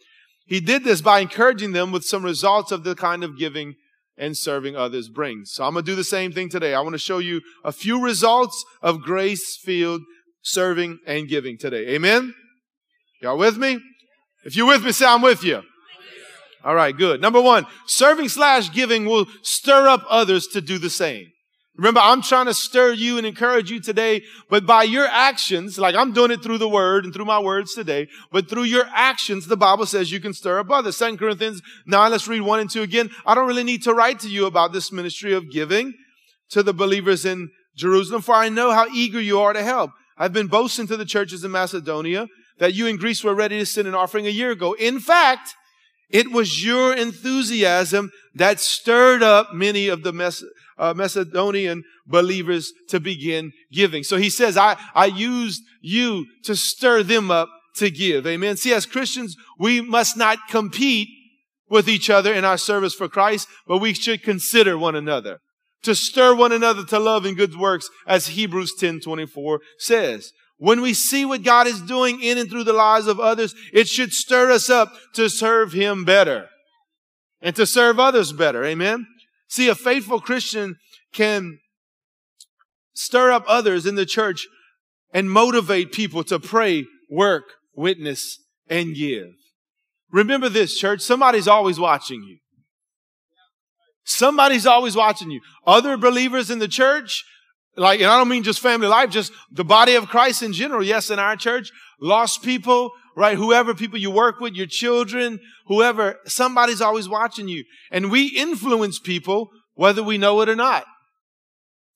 He 0.46 0.60
did 0.60 0.84
this 0.84 1.00
by 1.00 1.20
encouraging 1.20 1.72
them 1.72 1.90
with 1.90 2.04
some 2.04 2.24
results 2.24 2.70
of 2.70 2.84
the 2.84 2.94
kind 2.94 3.24
of 3.24 3.38
giving 3.38 3.74
and 4.16 4.36
serving 4.36 4.76
others 4.76 5.08
brings. 5.08 5.50
So 5.52 5.64
I'm 5.64 5.72
going 5.72 5.84
to 5.84 5.90
do 5.90 5.96
the 5.96 6.04
same 6.04 6.32
thing 6.32 6.48
today. 6.48 6.74
I 6.74 6.80
want 6.80 6.94
to 6.94 6.98
show 6.98 7.18
you 7.18 7.40
a 7.64 7.72
few 7.72 8.02
results 8.02 8.64
of 8.82 9.00
grace 9.00 9.56
field 9.56 10.02
serving 10.42 10.98
and 11.06 11.28
giving 11.28 11.58
today. 11.58 11.88
Amen. 11.94 12.34
Y'all 13.22 13.38
with 13.38 13.56
me? 13.56 13.80
If 14.44 14.54
you're 14.54 14.66
with 14.66 14.84
me, 14.84 14.92
say 14.92 15.06
I'm 15.06 15.22
with 15.22 15.42
you. 15.42 15.62
All 16.62 16.74
right, 16.74 16.96
good. 16.96 17.20
Number 17.20 17.40
one, 17.40 17.66
serving 17.86 18.28
slash 18.28 18.72
giving 18.72 19.06
will 19.06 19.26
stir 19.42 19.88
up 19.88 20.04
others 20.08 20.46
to 20.48 20.60
do 20.60 20.78
the 20.78 20.90
same. 20.90 21.26
Remember, 21.76 22.00
I'm 22.00 22.22
trying 22.22 22.46
to 22.46 22.54
stir 22.54 22.92
you 22.92 23.18
and 23.18 23.26
encourage 23.26 23.68
you 23.68 23.80
today, 23.80 24.22
but 24.48 24.64
by 24.64 24.84
your 24.84 25.06
actions, 25.06 25.76
like 25.76 25.96
I'm 25.96 26.12
doing 26.12 26.30
it 26.30 26.40
through 26.40 26.58
the 26.58 26.68
word 26.68 27.04
and 27.04 27.12
through 27.12 27.24
my 27.24 27.40
words 27.40 27.74
today, 27.74 28.06
but 28.30 28.48
through 28.48 28.62
your 28.62 28.86
actions, 28.94 29.48
the 29.48 29.56
Bible 29.56 29.84
says 29.84 30.12
you 30.12 30.20
can 30.20 30.32
stir 30.32 30.60
up 30.60 30.70
others. 30.70 30.96
Second 30.96 31.18
Corinthians 31.18 31.62
9, 31.86 32.10
let's 32.12 32.28
read 32.28 32.42
1 32.42 32.60
and 32.60 32.70
2 32.70 32.82
again. 32.82 33.10
I 33.26 33.34
don't 33.34 33.48
really 33.48 33.64
need 33.64 33.82
to 33.84 33.92
write 33.92 34.20
to 34.20 34.28
you 34.28 34.46
about 34.46 34.72
this 34.72 34.92
ministry 34.92 35.32
of 35.32 35.50
giving 35.50 35.94
to 36.50 36.62
the 36.62 36.72
believers 36.72 37.24
in 37.24 37.50
Jerusalem, 37.74 38.22
for 38.22 38.36
I 38.36 38.48
know 38.48 38.70
how 38.70 38.86
eager 38.94 39.20
you 39.20 39.40
are 39.40 39.52
to 39.52 39.64
help. 39.64 39.90
I've 40.16 40.32
been 40.32 40.46
boasting 40.46 40.86
to 40.86 40.96
the 40.96 41.04
churches 41.04 41.42
in 41.42 41.50
Macedonia 41.50 42.28
that 42.58 42.74
you 42.74 42.86
in 42.86 42.98
Greece 42.98 43.24
were 43.24 43.34
ready 43.34 43.58
to 43.58 43.66
send 43.66 43.88
an 43.88 43.96
offering 43.96 44.28
a 44.28 44.30
year 44.30 44.52
ago. 44.52 44.74
In 44.74 45.00
fact, 45.00 45.56
it 46.08 46.30
was 46.30 46.64
your 46.64 46.94
enthusiasm 46.94 48.12
that 48.36 48.60
stirred 48.60 49.24
up 49.24 49.52
many 49.52 49.88
of 49.88 50.04
the 50.04 50.12
mess 50.12 50.44
uh, 50.78 50.94
Macedonian 50.94 51.84
believers 52.06 52.72
to 52.88 53.00
begin 53.00 53.52
giving. 53.72 54.02
So 54.02 54.16
he 54.16 54.30
says, 54.30 54.56
I, 54.56 54.76
I 54.94 55.06
used 55.06 55.62
you 55.80 56.26
to 56.44 56.56
stir 56.56 57.02
them 57.02 57.30
up 57.30 57.48
to 57.76 57.90
give. 57.90 58.26
Amen. 58.26 58.56
See, 58.56 58.72
as 58.72 58.86
Christians, 58.86 59.36
we 59.58 59.80
must 59.80 60.16
not 60.16 60.38
compete 60.48 61.08
with 61.68 61.88
each 61.88 62.10
other 62.10 62.32
in 62.32 62.44
our 62.44 62.58
service 62.58 62.94
for 62.94 63.08
Christ, 63.08 63.48
but 63.66 63.78
we 63.78 63.94
should 63.94 64.22
consider 64.22 64.78
one 64.78 64.94
another 64.94 65.38
to 65.84 65.94
stir 65.94 66.34
one 66.34 66.52
another 66.52 66.84
to 66.84 66.98
love 66.98 67.24
and 67.24 67.36
good 67.36 67.56
works, 67.56 67.88
as 68.06 68.28
Hebrews 68.28 68.74
10 68.78 69.00
24 69.00 69.60
says. 69.78 70.32
When 70.56 70.80
we 70.80 70.94
see 70.94 71.24
what 71.24 71.42
God 71.42 71.66
is 71.66 71.80
doing 71.82 72.22
in 72.22 72.38
and 72.38 72.48
through 72.48 72.64
the 72.64 72.72
lives 72.72 73.06
of 73.06 73.20
others, 73.20 73.54
it 73.72 73.88
should 73.88 74.12
stir 74.12 74.50
us 74.50 74.70
up 74.70 74.92
to 75.14 75.28
serve 75.28 75.72
Him 75.72 76.04
better 76.04 76.48
and 77.40 77.54
to 77.56 77.66
serve 77.66 77.98
others 77.98 78.32
better. 78.32 78.64
Amen. 78.64 79.06
See, 79.48 79.68
a 79.68 79.74
faithful 79.74 80.20
Christian 80.20 80.76
can 81.12 81.58
stir 82.94 83.32
up 83.32 83.44
others 83.46 83.86
in 83.86 83.94
the 83.94 84.06
church 84.06 84.46
and 85.12 85.30
motivate 85.30 85.92
people 85.92 86.24
to 86.24 86.38
pray, 86.38 86.86
work, 87.10 87.44
witness, 87.74 88.38
and 88.68 88.94
give. 88.94 89.28
Remember 90.10 90.48
this, 90.48 90.78
church. 90.78 91.00
Somebody's 91.00 91.48
always 91.48 91.78
watching 91.78 92.22
you. 92.22 92.38
Somebody's 94.04 94.66
always 94.66 94.96
watching 94.96 95.30
you. 95.30 95.40
Other 95.66 95.96
believers 95.96 96.50
in 96.50 96.58
the 96.58 96.68
church, 96.68 97.24
like, 97.76 98.00
and 98.00 98.08
I 98.08 98.16
don't 98.18 98.28
mean 98.28 98.42
just 98.42 98.60
family 98.60 98.86
life, 98.86 99.10
just 99.10 99.32
the 99.50 99.64
body 99.64 99.94
of 99.94 100.08
Christ 100.08 100.42
in 100.42 100.52
general. 100.52 100.82
Yes, 100.82 101.10
in 101.10 101.18
our 101.18 101.36
church, 101.36 101.72
lost 102.00 102.42
people 102.42 102.92
right? 103.16 103.36
Whoever 103.36 103.74
people 103.74 103.98
you 103.98 104.10
work 104.10 104.40
with, 104.40 104.54
your 104.54 104.66
children, 104.66 105.40
whoever, 105.66 106.16
somebody's 106.26 106.80
always 106.80 107.08
watching 107.08 107.48
you. 107.48 107.64
And 107.90 108.10
we 108.10 108.26
influence 108.28 108.98
people 108.98 109.50
whether 109.74 110.02
we 110.02 110.18
know 110.18 110.40
it 110.40 110.48
or 110.48 110.56
not. 110.56 110.84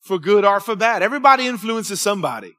For 0.00 0.18
good 0.18 0.44
or 0.44 0.60
for 0.60 0.76
bad. 0.76 1.02
Everybody 1.02 1.46
influences 1.46 2.00
somebody. 2.00 2.54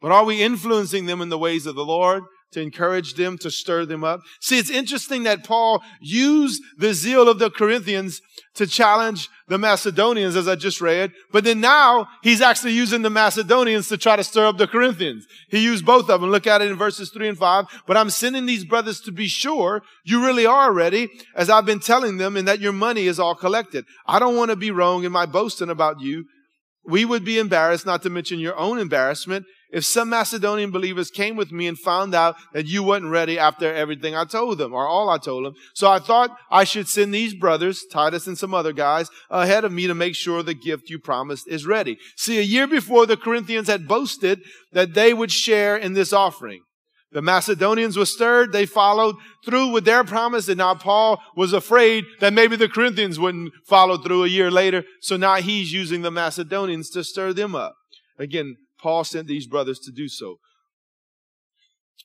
But 0.00 0.12
are 0.12 0.24
we 0.24 0.42
influencing 0.42 1.06
them 1.06 1.20
in 1.20 1.28
the 1.28 1.38
ways 1.38 1.66
of 1.66 1.74
the 1.74 1.84
Lord? 1.84 2.24
To 2.52 2.60
encourage 2.60 3.14
them, 3.14 3.38
to 3.38 3.50
stir 3.50 3.84
them 3.84 4.04
up. 4.04 4.20
See, 4.40 4.58
it's 4.58 4.70
interesting 4.70 5.24
that 5.24 5.44
Paul 5.44 5.82
used 6.00 6.62
the 6.78 6.94
zeal 6.94 7.28
of 7.28 7.38
the 7.38 7.50
Corinthians 7.50 8.20
to 8.54 8.66
challenge 8.66 9.30
the 9.48 9.56
Macedonians, 9.56 10.36
as 10.36 10.46
I 10.46 10.56
just 10.56 10.80
read. 10.80 11.12
But 11.32 11.44
then 11.44 11.60
now 11.60 12.06
he's 12.22 12.42
actually 12.42 12.72
using 12.72 13.00
the 13.00 13.10
Macedonians 13.10 13.88
to 13.88 13.96
try 13.96 14.16
to 14.16 14.24
stir 14.24 14.46
up 14.46 14.58
the 14.58 14.66
Corinthians. 14.66 15.26
He 15.48 15.58
used 15.58 15.86
both 15.86 16.10
of 16.10 16.20
them. 16.20 16.30
Look 16.30 16.46
at 16.46 16.60
it 16.60 16.70
in 16.70 16.76
verses 16.76 17.10
three 17.10 17.28
and 17.28 17.38
five. 17.38 17.64
But 17.86 17.96
I'm 17.96 18.10
sending 18.10 18.44
these 18.44 18.64
brothers 18.64 19.00
to 19.02 19.12
be 19.12 19.26
sure 19.26 19.82
you 20.04 20.24
really 20.24 20.44
are 20.44 20.72
ready, 20.72 21.08
as 21.34 21.48
I've 21.48 21.66
been 21.66 21.80
telling 21.80 22.18
them, 22.18 22.36
and 22.36 22.46
that 22.46 22.60
your 22.60 22.72
money 22.72 23.06
is 23.06 23.18
all 23.18 23.34
collected. 23.34 23.86
I 24.06 24.18
don't 24.18 24.36
want 24.36 24.50
to 24.50 24.56
be 24.56 24.70
wrong 24.70 25.04
in 25.04 25.12
my 25.12 25.24
boasting 25.24 25.70
about 25.70 26.00
you. 26.00 26.26
We 26.84 27.04
would 27.04 27.24
be 27.24 27.38
embarrassed, 27.38 27.86
not 27.86 28.02
to 28.02 28.10
mention 28.10 28.40
your 28.40 28.58
own 28.58 28.78
embarrassment, 28.78 29.46
if 29.72 29.84
some 29.84 30.10
Macedonian 30.10 30.70
believers 30.70 31.10
came 31.10 31.34
with 31.34 31.50
me 31.50 31.66
and 31.66 31.78
found 31.78 32.14
out 32.14 32.36
that 32.52 32.66
you 32.66 32.82
weren't 32.82 33.10
ready 33.10 33.38
after 33.38 33.72
everything 33.72 34.14
I 34.14 34.24
told 34.24 34.58
them 34.58 34.74
or 34.74 34.86
all 34.86 35.08
I 35.08 35.18
told 35.18 35.46
them. 35.46 35.54
So 35.74 35.90
I 35.90 35.98
thought 35.98 36.36
I 36.50 36.64
should 36.64 36.88
send 36.88 37.12
these 37.12 37.34
brothers, 37.34 37.84
Titus 37.90 38.26
and 38.26 38.36
some 38.36 38.52
other 38.52 38.72
guys, 38.72 39.08
ahead 39.30 39.64
of 39.64 39.72
me 39.72 39.86
to 39.86 39.94
make 39.94 40.14
sure 40.14 40.42
the 40.42 40.54
gift 40.54 40.90
you 40.90 40.98
promised 40.98 41.48
is 41.48 41.66
ready. 41.66 41.96
See, 42.16 42.38
a 42.38 42.42
year 42.42 42.66
before 42.66 43.06
the 43.06 43.16
Corinthians 43.16 43.68
had 43.68 43.88
boasted 43.88 44.42
that 44.72 44.94
they 44.94 45.14
would 45.14 45.32
share 45.32 45.76
in 45.76 45.94
this 45.94 46.12
offering. 46.12 46.62
The 47.12 47.22
Macedonians 47.22 47.96
were 47.96 48.06
stirred. 48.06 48.52
They 48.52 48.66
followed 48.66 49.16
through 49.44 49.72
with 49.72 49.84
their 49.84 50.02
promise. 50.02 50.48
And 50.48 50.58
now 50.58 50.74
Paul 50.74 51.20
was 51.36 51.52
afraid 51.52 52.04
that 52.20 52.32
maybe 52.32 52.56
the 52.56 52.68
Corinthians 52.68 53.18
wouldn't 53.18 53.52
follow 53.66 53.98
through 53.98 54.24
a 54.24 54.28
year 54.28 54.50
later. 54.50 54.84
So 55.00 55.16
now 55.16 55.36
he's 55.36 55.72
using 55.72 56.02
the 56.02 56.10
Macedonians 56.10 56.88
to 56.90 57.04
stir 57.04 57.34
them 57.34 57.54
up. 57.54 57.74
Again, 58.18 58.56
Paul 58.82 59.04
sent 59.04 59.28
these 59.28 59.46
brothers 59.46 59.78
to 59.80 59.92
do 59.92 60.08
so. 60.08 60.36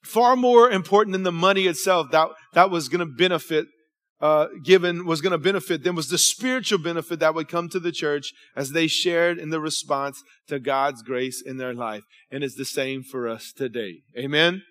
Far 0.03 0.35
more 0.35 0.69
important 0.69 1.13
than 1.13 1.23
the 1.23 1.31
money 1.31 1.65
itself 1.65 2.11
that, 2.11 2.29
that 2.53 2.69
was 2.69 2.87
going 2.87 2.99
to 2.99 3.13
benefit, 3.13 3.65
uh, 4.21 4.47
given, 4.63 5.05
was 5.05 5.21
going 5.21 5.31
to 5.31 5.37
benefit 5.37 5.83
them 5.83 5.95
was 5.95 6.09
the 6.09 6.17
spiritual 6.17 6.77
benefit 6.77 7.19
that 7.19 7.33
would 7.33 7.47
come 7.47 7.67
to 7.69 7.79
the 7.79 7.91
church 7.91 8.31
as 8.55 8.71
they 8.71 8.87
shared 8.87 9.39
in 9.39 9.49
the 9.49 9.59
response 9.59 10.21
to 10.47 10.59
God's 10.59 11.01
grace 11.01 11.41
in 11.43 11.57
their 11.57 11.73
life. 11.73 12.03
And 12.31 12.43
it's 12.43 12.55
the 12.55 12.65
same 12.65 13.03
for 13.03 13.27
us 13.27 13.51
today. 13.51 14.01
Amen? 14.17 14.61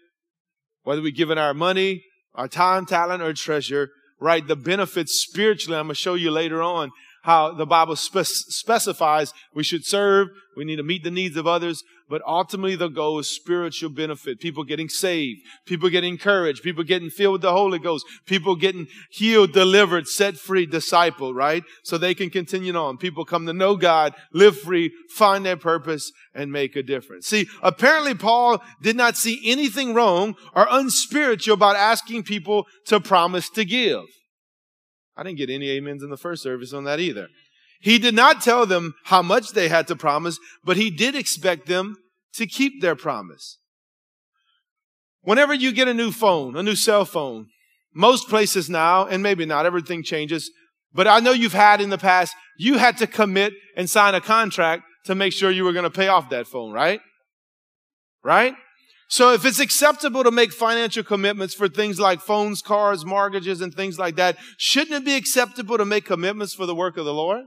Whether 0.84 1.02
we 1.02 1.10
give 1.10 1.30
it 1.30 1.38
our 1.38 1.54
money, 1.54 2.04
our 2.34 2.48
time, 2.48 2.86
talent, 2.86 3.22
or 3.22 3.32
treasure, 3.32 3.90
right? 4.20 4.46
The 4.46 4.56
benefits 4.56 5.20
spiritually, 5.20 5.76
I'm 5.76 5.86
going 5.86 5.96
to 5.96 6.00
show 6.00 6.14
you 6.14 6.30
later 6.30 6.62
on 6.62 6.90
how 7.26 7.52
the 7.52 7.66
Bible 7.66 7.96
spe- 7.96 8.24
specifies 8.24 9.32
we 9.52 9.64
should 9.64 9.84
serve, 9.84 10.28
we 10.56 10.64
need 10.64 10.76
to 10.76 10.84
meet 10.84 11.02
the 11.02 11.10
needs 11.10 11.36
of 11.36 11.46
others, 11.46 11.82
but 12.08 12.22
ultimately 12.26 12.76
the 12.76 12.88
goal 12.88 13.18
is 13.18 13.28
spiritual 13.28 13.90
benefit. 13.90 14.40
People 14.40 14.64
getting 14.64 14.88
saved, 14.88 15.40
people 15.64 15.88
getting 15.88 16.12
encouraged, 16.12 16.62
people 16.62 16.84
getting 16.84 17.10
filled 17.10 17.32
with 17.34 17.42
the 17.42 17.52
Holy 17.52 17.78
Ghost, 17.78 18.06
people 18.26 18.56
getting 18.56 18.86
healed, 19.10 19.52
delivered, 19.52 20.06
set 20.06 20.36
free, 20.36 20.66
disciple, 20.66 21.34
right? 21.34 21.64
So 21.82 21.98
they 21.98 22.14
can 22.14 22.30
continue 22.30 22.74
on. 22.74 22.98
People 22.98 23.24
come 23.24 23.46
to 23.46 23.52
know 23.52 23.76
God, 23.76 24.14
live 24.32 24.58
free, 24.58 24.92
find 25.10 25.44
their 25.44 25.56
purpose, 25.56 26.12
and 26.34 26.52
make 26.52 26.76
a 26.76 26.82
difference. 26.82 27.26
See, 27.26 27.48
apparently 27.62 28.14
Paul 28.14 28.62
did 28.82 28.96
not 28.96 29.16
see 29.16 29.40
anything 29.44 29.94
wrong 29.94 30.34
or 30.54 30.66
unspiritual 30.70 31.54
about 31.54 31.76
asking 31.76 32.24
people 32.24 32.66
to 32.86 33.00
promise 33.00 33.48
to 33.50 33.64
give. 33.64 34.04
I 35.16 35.22
didn't 35.22 35.38
get 35.38 35.50
any 35.50 35.76
amens 35.76 36.02
in 36.02 36.10
the 36.10 36.16
first 36.16 36.42
service 36.42 36.72
on 36.72 36.84
that 36.84 37.00
either. 37.00 37.28
He 37.80 37.98
did 37.98 38.14
not 38.14 38.40
tell 38.40 38.66
them 38.66 38.94
how 39.04 39.22
much 39.22 39.50
they 39.50 39.68
had 39.68 39.86
to 39.88 39.96
promise, 39.96 40.38
but 40.64 40.76
he 40.76 40.90
did 40.90 41.14
expect 41.14 41.66
them 41.66 41.96
to 42.34 42.46
keep 42.46 42.80
their 42.80 42.96
promise. 42.96 43.58
Whenever 45.22 45.54
you 45.54 45.72
get 45.72 45.88
a 45.88 45.94
new 45.94 46.12
phone, 46.12 46.56
a 46.56 46.62
new 46.62 46.76
cell 46.76 47.04
phone, 47.04 47.46
most 47.94 48.28
places 48.28 48.70
now, 48.70 49.06
and 49.06 49.22
maybe 49.22 49.46
not, 49.46 49.66
everything 49.66 50.02
changes, 50.02 50.50
but 50.92 51.06
I 51.06 51.20
know 51.20 51.32
you've 51.32 51.52
had 51.52 51.80
in 51.80 51.90
the 51.90 51.98
past, 51.98 52.34
you 52.58 52.78
had 52.78 52.96
to 52.98 53.06
commit 53.06 53.52
and 53.76 53.88
sign 53.88 54.14
a 54.14 54.20
contract 54.20 54.84
to 55.04 55.14
make 55.14 55.32
sure 55.32 55.50
you 55.50 55.64
were 55.64 55.72
going 55.72 55.84
to 55.84 55.90
pay 55.90 56.08
off 56.08 56.30
that 56.30 56.46
phone, 56.46 56.72
right? 56.72 57.00
Right? 58.22 58.54
So 59.08 59.32
if 59.32 59.44
it's 59.44 59.60
acceptable 59.60 60.24
to 60.24 60.30
make 60.30 60.52
financial 60.52 61.04
commitments 61.04 61.54
for 61.54 61.68
things 61.68 62.00
like 62.00 62.20
phones, 62.20 62.60
cars, 62.60 63.04
mortgages, 63.04 63.60
and 63.60 63.72
things 63.72 63.98
like 63.98 64.16
that, 64.16 64.36
shouldn't 64.58 64.96
it 64.96 65.04
be 65.04 65.14
acceptable 65.14 65.78
to 65.78 65.84
make 65.84 66.04
commitments 66.04 66.54
for 66.54 66.66
the 66.66 66.74
work 66.74 66.96
of 66.96 67.04
the 67.04 67.14
Lord? 67.14 67.44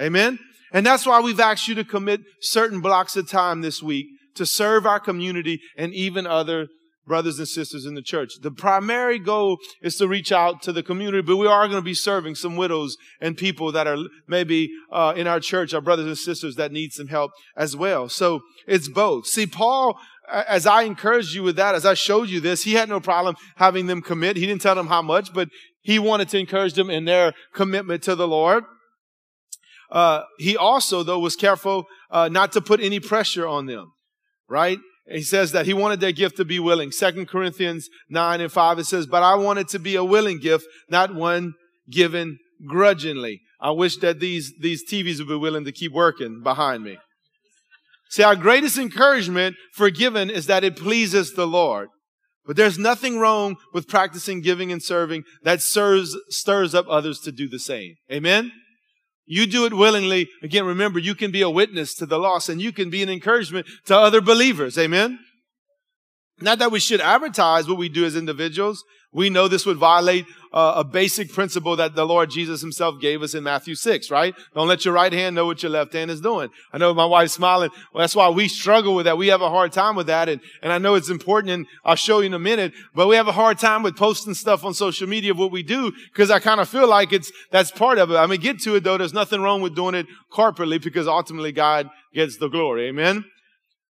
Amen. 0.00 0.38
And 0.72 0.84
that's 0.84 1.06
why 1.06 1.20
we've 1.20 1.40
asked 1.40 1.68
you 1.68 1.74
to 1.76 1.84
commit 1.84 2.20
certain 2.40 2.80
blocks 2.80 3.16
of 3.16 3.28
time 3.28 3.62
this 3.62 3.82
week 3.82 4.06
to 4.34 4.46
serve 4.46 4.86
our 4.86 5.00
community 5.00 5.60
and 5.76 5.94
even 5.94 6.26
other 6.26 6.68
brothers 7.06 7.38
and 7.38 7.48
sisters 7.48 7.86
in 7.86 7.94
the 7.94 8.02
church. 8.02 8.34
The 8.42 8.50
primary 8.50 9.18
goal 9.18 9.56
is 9.82 9.96
to 9.96 10.06
reach 10.06 10.30
out 10.30 10.60
to 10.62 10.72
the 10.72 10.82
community, 10.82 11.22
but 11.22 11.38
we 11.38 11.46
are 11.46 11.66
going 11.66 11.80
to 11.80 11.84
be 11.84 11.94
serving 11.94 12.34
some 12.34 12.54
widows 12.54 12.98
and 13.18 13.34
people 13.34 13.72
that 13.72 13.86
are 13.86 13.96
maybe 14.28 14.70
uh, 14.92 15.14
in 15.16 15.26
our 15.26 15.40
church, 15.40 15.72
our 15.72 15.80
brothers 15.80 16.06
and 16.06 16.18
sisters 16.18 16.56
that 16.56 16.70
need 16.70 16.92
some 16.92 17.08
help 17.08 17.32
as 17.56 17.74
well. 17.74 18.10
So 18.10 18.42
it's 18.66 18.88
both. 18.88 19.26
See, 19.26 19.46
Paul 19.46 19.98
as 20.30 20.66
I 20.66 20.82
encouraged 20.82 21.34
you 21.34 21.42
with 21.42 21.56
that, 21.56 21.74
as 21.74 21.86
I 21.86 21.94
showed 21.94 22.28
you 22.28 22.40
this, 22.40 22.64
he 22.64 22.74
had 22.74 22.88
no 22.88 23.00
problem 23.00 23.34
having 23.56 23.86
them 23.86 24.02
commit. 24.02 24.36
He 24.36 24.46
didn't 24.46 24.60
tell 24.60 24.74
them 24.74 24.88
how 24.88 25.02
much, 25.02 25.32
but 25.32 25.48
he 25.80 25.98
wanted 25.98 26.28
to 26.30 26.38
encourage 26.38 26.74
them 26.74 26.90
in 26.90 27.06
their 27.06 27.32
commitment 27.54 28.02
to 28.04 28.14
the 28.14 28.28
Lord. 28.28 28.64
Uh, 29.90 30.22
he 30.38 30.56
also, 30.56 31.02
though, 31.02 31.18
was 31.18 31.36
careful 31.36 31.86
uh, 32.10 32.28
not 32.28 32.52
to 32.52 32.60
put 32.60 32.80
any 32.80 33.00
pressure 33.00 33.46
on 33.46 33.66
them, 33.66 33.90
right? 34.48 34.78
He 35.10 35.22
says 35.22 35.52
that 35.52 35.66
he 35.66 35.72
wanted 35.72 36.00
their 36.00 36.12
gift 36.12 36.36
to 36.36 36.44
be 36.44 36.58
willing. 36.58 36.92
Second 36.92 37.28
Corinthians 37.28 37.88
9 38.10 38.40
and 38.42 38.52
5, 38.52 38.78
it 38.78 38.84
says, 38.84 39.06
but 39.06 39.22
I 39.22 39.34
want 39.36 39.58
it 39.58 39.68
to 39.68 39.78
be 39.78 39.96
a 39.96 40.04
willing 40.04 40.38
gift, 40.38 40.66
not 40.90 41.14
one 41.14 41.54
given 41.90 42.38
grudgingly. 42.66 43.40
I 43.60 43.70
wish 43.70 43.96
that 43.98 44.20
these, 44.20 44.52
these 44.60 44.88
TVs 44.90 45.18
would 45.18 45.28
be 45.28 45.36
willing 45.36 45.64
to 45.64 45.72
keep 45.72 45.92
working 45.92 46.42
behind 46.42 46.84
me. 46.84 46.98
See, 48.10 48.22
our 48.22 48.36
greatest 48.36 48.78
encouragement 48.78 49.56
for 49.74 49.90
giving 49.90 50.30
is 50.30 50.46
that 50.46 50.64
it 50.64 50.76
pleases 50.76 51.32
the 51.32 51.46
Lord. 51.46 51.88
But 52.46 52.56
there's 52.56 52.78
nothing 52.78 53.18
wrong 53.18 53.56
with 53.74 53.88
practicing 53.88 54.40
giving 54.40 54.72
and 54.72 54.82
serving 54.82 55.24
that 55.42 55.60
serves, 55.60 56.16
stirs 56.30 56.74
up 56.74 56.86
others 56.88 57.20
to 57.20 57.32
do 57.32 57.48
the 57.48 57.58
same. 57.58 57.96
Amen? 58.10 58.52
You 59.30 59.46
do 59.46 59.66
it 59.66 59.74
willingly. 59.74 60.30
Again, 60.42 60.64
remember, 60.64 60.98
you 60.98 61.14
can 61.14 61.30
be 61.30 61.42
a 61.42 61.50
witness 61.50 61.94
to 61.96 62.06
the 62.06 62.18
lost 62.18 62.48
and 62.48 62.62
you 62.62 62.72
can 62.72 62.88
be 62.88 63.02
an 63.02 63.10
encouragement 63.10 63.66
to 63.84 63.96
other 63.96 64.22
believers. 64.22 64.78
Amen? 64.78 65.18
Not 66.40 66.58
that 66.60 66.72
we 66.72 66.80
should 66.80 67.02
advertise 67.02 67.68
what 67.68 67.76
we 67.76 67.90
do 67.90 68.06
as 68.06 68.16
individuals. 68.16 68.84
We 69.12 69.30
know 69.30 69.48
this 69.48 69.64
would 69.64 69.78
violate 69.78 70.26
uh, 70.52 70.74
a 70.76 70.84
basic 70.84 71.32
principle 71.32 71.76
that 71.76 71.94
the 71.94 72.06
Lord 72.06 72.30
Jesus 72.30 72.60
himself 72.60 73.00
gave 73.00 73.22
us 73.22 73.34
in 73.34 73.42
Matthew 73.42 73.74
6, 73.74 74.10
right? 74.10 74.34
Don't 74.54 74.68
let 74.68 74.84
your 74.84 74.94
right 74.94 75.12
hand 75.12 75.34
know 75.34 75.46
what 75.46 75.62
your 75.62 75.70
left 75.70 75.92
hand 75.92 76.10
is 76.10 76.20
doing. 76.20 76.50
I 76.72 76.78
know 76.78 76.92
my 76.92 77.04
wife's 77.06 77.32
smiling. 77.32 77.70
Well, 77.92 78.02
that's 78.02 78.14
why 78.14 78.28
we 78.28 78.48
struggle 78.48 78.94
with 78.94 79.04
that. 79.04 79.18
We 79.18 79.28
have 79.28 79.42
a 79.42 79.48
hard 79.48 79.72
time 79.72 79.96
with 79.96 80.06
that. 80.08 80.28
And, 80.28 80.40
and 80.62 80.72
I 80.72 80.78
know 80.78 80.94
it's 80.94 81.10
important 81.10 81.52
and 81.52 81.66
I'll 81.84 81.96
show 81.96 82.20
you 82.20 82.26
in 82.26 82.34
a 82.34 82.38
minute, 82.38 82.72
but 82.94 83.08
we 83.08 83.16
have 83.16 83.28
a 83.28 83.32
hard 83.32 83.58
time 83.58 83.82
with 83.82 83.96
posting 83.96 84.34
stuff 84.34 84.64
on 84.64 84.74
social 84.74 85.08
media 85.08 85.30
of 85.30 85.38
what 85.38 85.52
we 85.52 85.62
do 85.62 85.92
because 86.12 86.30
I 86.30 86.38
kind 86.38 86.60
of 86.60 86.68
feel 86.68 86.88
like 86.88 87.12
it's, 87.12 87.32
that's 87.50 87.70
part 87.70 87.98
of 87.98 88.10
it. 88.10 88.16
I 88.16 88.26
mean, 88.26 88.40
get 88.40 88.60
to 88.60 88.76
it 88.76 88.84
though. 88.84 88.98
There's 88.98 89.14
nothing 89.14 89.40
wrong 89.40 89.62
with 89.62 89.74
doing 89.74 89.94
it 89.94 90.06
corporately 90.32 90.82
because 90.82 91.06
ultimately 91.06 91.52
God 91.52 91.88
gets 92.14 92.36
the 92.36 92.48
glory. 92.48 92.88
Amen. 92.88 93.24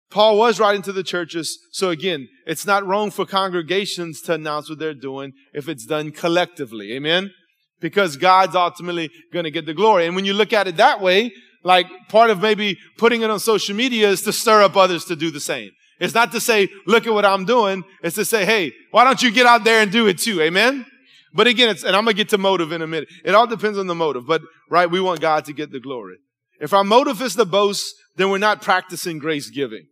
Paul 0.09 0.37
was 0.37 0.59
writing 0.59 0.81
to 0.83 0.93
the 0.93 1.03
churches. 1.03 1.59
So 1.71 1.89
again, 1.89 2.27
it's 2.45 2.65
not 2.65 2.85
wrong 2.85 3.11
for 3.11 3.25
congregations 3.25 4.21
to 4.21 4.33
announce 4.33 4.69
what 4.69 4.79
they're 4.79 4.93
doing 4.93 5.33
if 5.53 5.67
it's 5.67 5.85
done 5.85 6.11
collectively. 6.11 6.93
Amen. 6.93 7.31
Because 7.79 8.17
God's 8.17 8.55
ultimately 8.55 9.11
going 9.33 9.43
to 9.43 9.51
get 9.51 9.65
the 9.65 9.73
glory. 9.73 10.05
And 10.05 10.15
when 10.15 10.25
you 10.25 10.33
look 10.33 10.53
at 10.53 10.67
it 10.67 10.77
that 10.77 11.01
way, 11.01 11.31
like 11.63 11.87
part 12.09 12.29
of 12.29 12.41
maybe 12.41 12.77
putting 12.97 13.21
it 13.21 13.29
on 13.29 13.39
social 13.39 13.75
media 13.75 14.09
is 14.09 14.21
to 14.23 14.31
stir 14.31 14.63
up 14.63 14.77
others 14.77 15.05
to 15.05 15.15
do 15.15 15.29
the 15.29 15.39
same. 15.39 15.71
It's 15.99 16.13
not 16.13 16.31
to 16.31 16.39
say, 16.39 16.69
look 16.85 17.05
at 17.07 17.13
what 17.13 17.25
I'm 17.25 17.45
doing. 17.45 17.83
It's 18.03 18.15
to 18.15 18.25
say, 18.25 18.45
hey, 18.45 18.71
why 18.91 19.03
don't 19.03 19.21
you 19.21 19.31
get 19.31 19.45
out 19.45 19.63
there 19.63 19.81
and 19.81 19.91
do 19.91 20.07
it 20.07 20.19
too? 20.19 20.41
Amen. 20.41 20.85
But 21.33 21.47
again, 21.47 21.69
it's, 21.69 21.83
and 21.83 21.95
I'm 21.95 22.05
going 22.05 22.15
to 22.15 22.17
get 22.17 22.29
to 22.29 22.37
motive 22.37 22.71
in 22.71 22.81
a 22.81 22.87
minute. 22.87 23.09
It 23.25 23.35
all 23.35 23.47
depends 23.47 23.77
on 23.77 23.87
the 23.87 23.95
motive, 23.95 24.25
but 24.25 24.41
right, 24.69 24.89
we 24.89 25.01
want 25.01 25.19
God 25.19 25.45
to 25.45 25.53
get 25.53 25.71
the 25.71 25.79
glory. 25.79 26.17
If 26.59 26.73
our 26.73 26.83
motive 26.83 27.21
is 27.21 27.35
to 27.35 27.45
boast, 27.45 27.93
then 28.15 28.29
we're 28.29 28.37
not 28.37 28.61
practicing 28.61 29.19
grace 29.19 29.49
giving. 29.49 29.87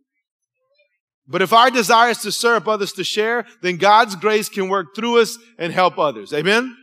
But 1.28 1.42
if 1.42 1.52
our 1.52 1.70
desire 1.70 2.10
is 2.10 2.18
to 2.18 2.32
serve 2.32 2.68
others 2.68 2.92
to 2.92 3.04
share, 3.04 3.46
then 3.62 3.78
God's 3.78 4.14
grace 4.14 4.48
can 4.48 4.68
work 4.68 4.94
through 4.94 5.20
us 5.20 5.38
and 5.58 5.72
help 5.72 5.98
others. 5.98 6.32
Amen? 6.32 6.76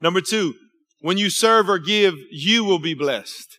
Number 0.00 0.20
two, 0.20 0.54
when 1.00 1.18
you 1.18 1.30
serve 1.30 1.68
or 1.68 1.78
give, 1.78 2.14
you 2.30 2.64
will 2.64 2.78
be 2.78 2.94
blessed. 2.94 3.58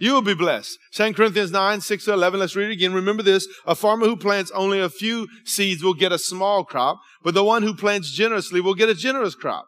You 0.00 0.12
will 0.12 0.22
be 0.22 0.34
blessed. 0.34 0.78
2 0.92 1.14
Corinthians 1.14 1.52
9, 1.52 1.80
6 1.80 2.04
to 2.04 2.12
11. 2.12 2.40
Let's 2.40 2.56
read 2.56 2.70
it 2.70 2.72
again. 2.72 2.92
Remember 2.92 3.22
this. 3.22 3.46
A 3.64 3.74
farmer 3.74 4.06
who 4.06 4.16
plants 4.16 4.50
only 4.52 4.80
a 4.80 4.88
few 4.88 5.28
seeds 5.44 5.82
will 5.82 5.94
get 5.94 6.12
a 6.12 6.18
small 6.18 6.64
crop, 6.64 6.98
but 7.22 7.34
the 7.34 7.44
one 7.44 7.62
who 7.62 7.74
plants 7.74 8.10
generously 8.10 8.60
will 8.60 8.74
get 8.74 8.88
a 8.88 8.94
generous 8.94 9.34
crop. 9.34 9.66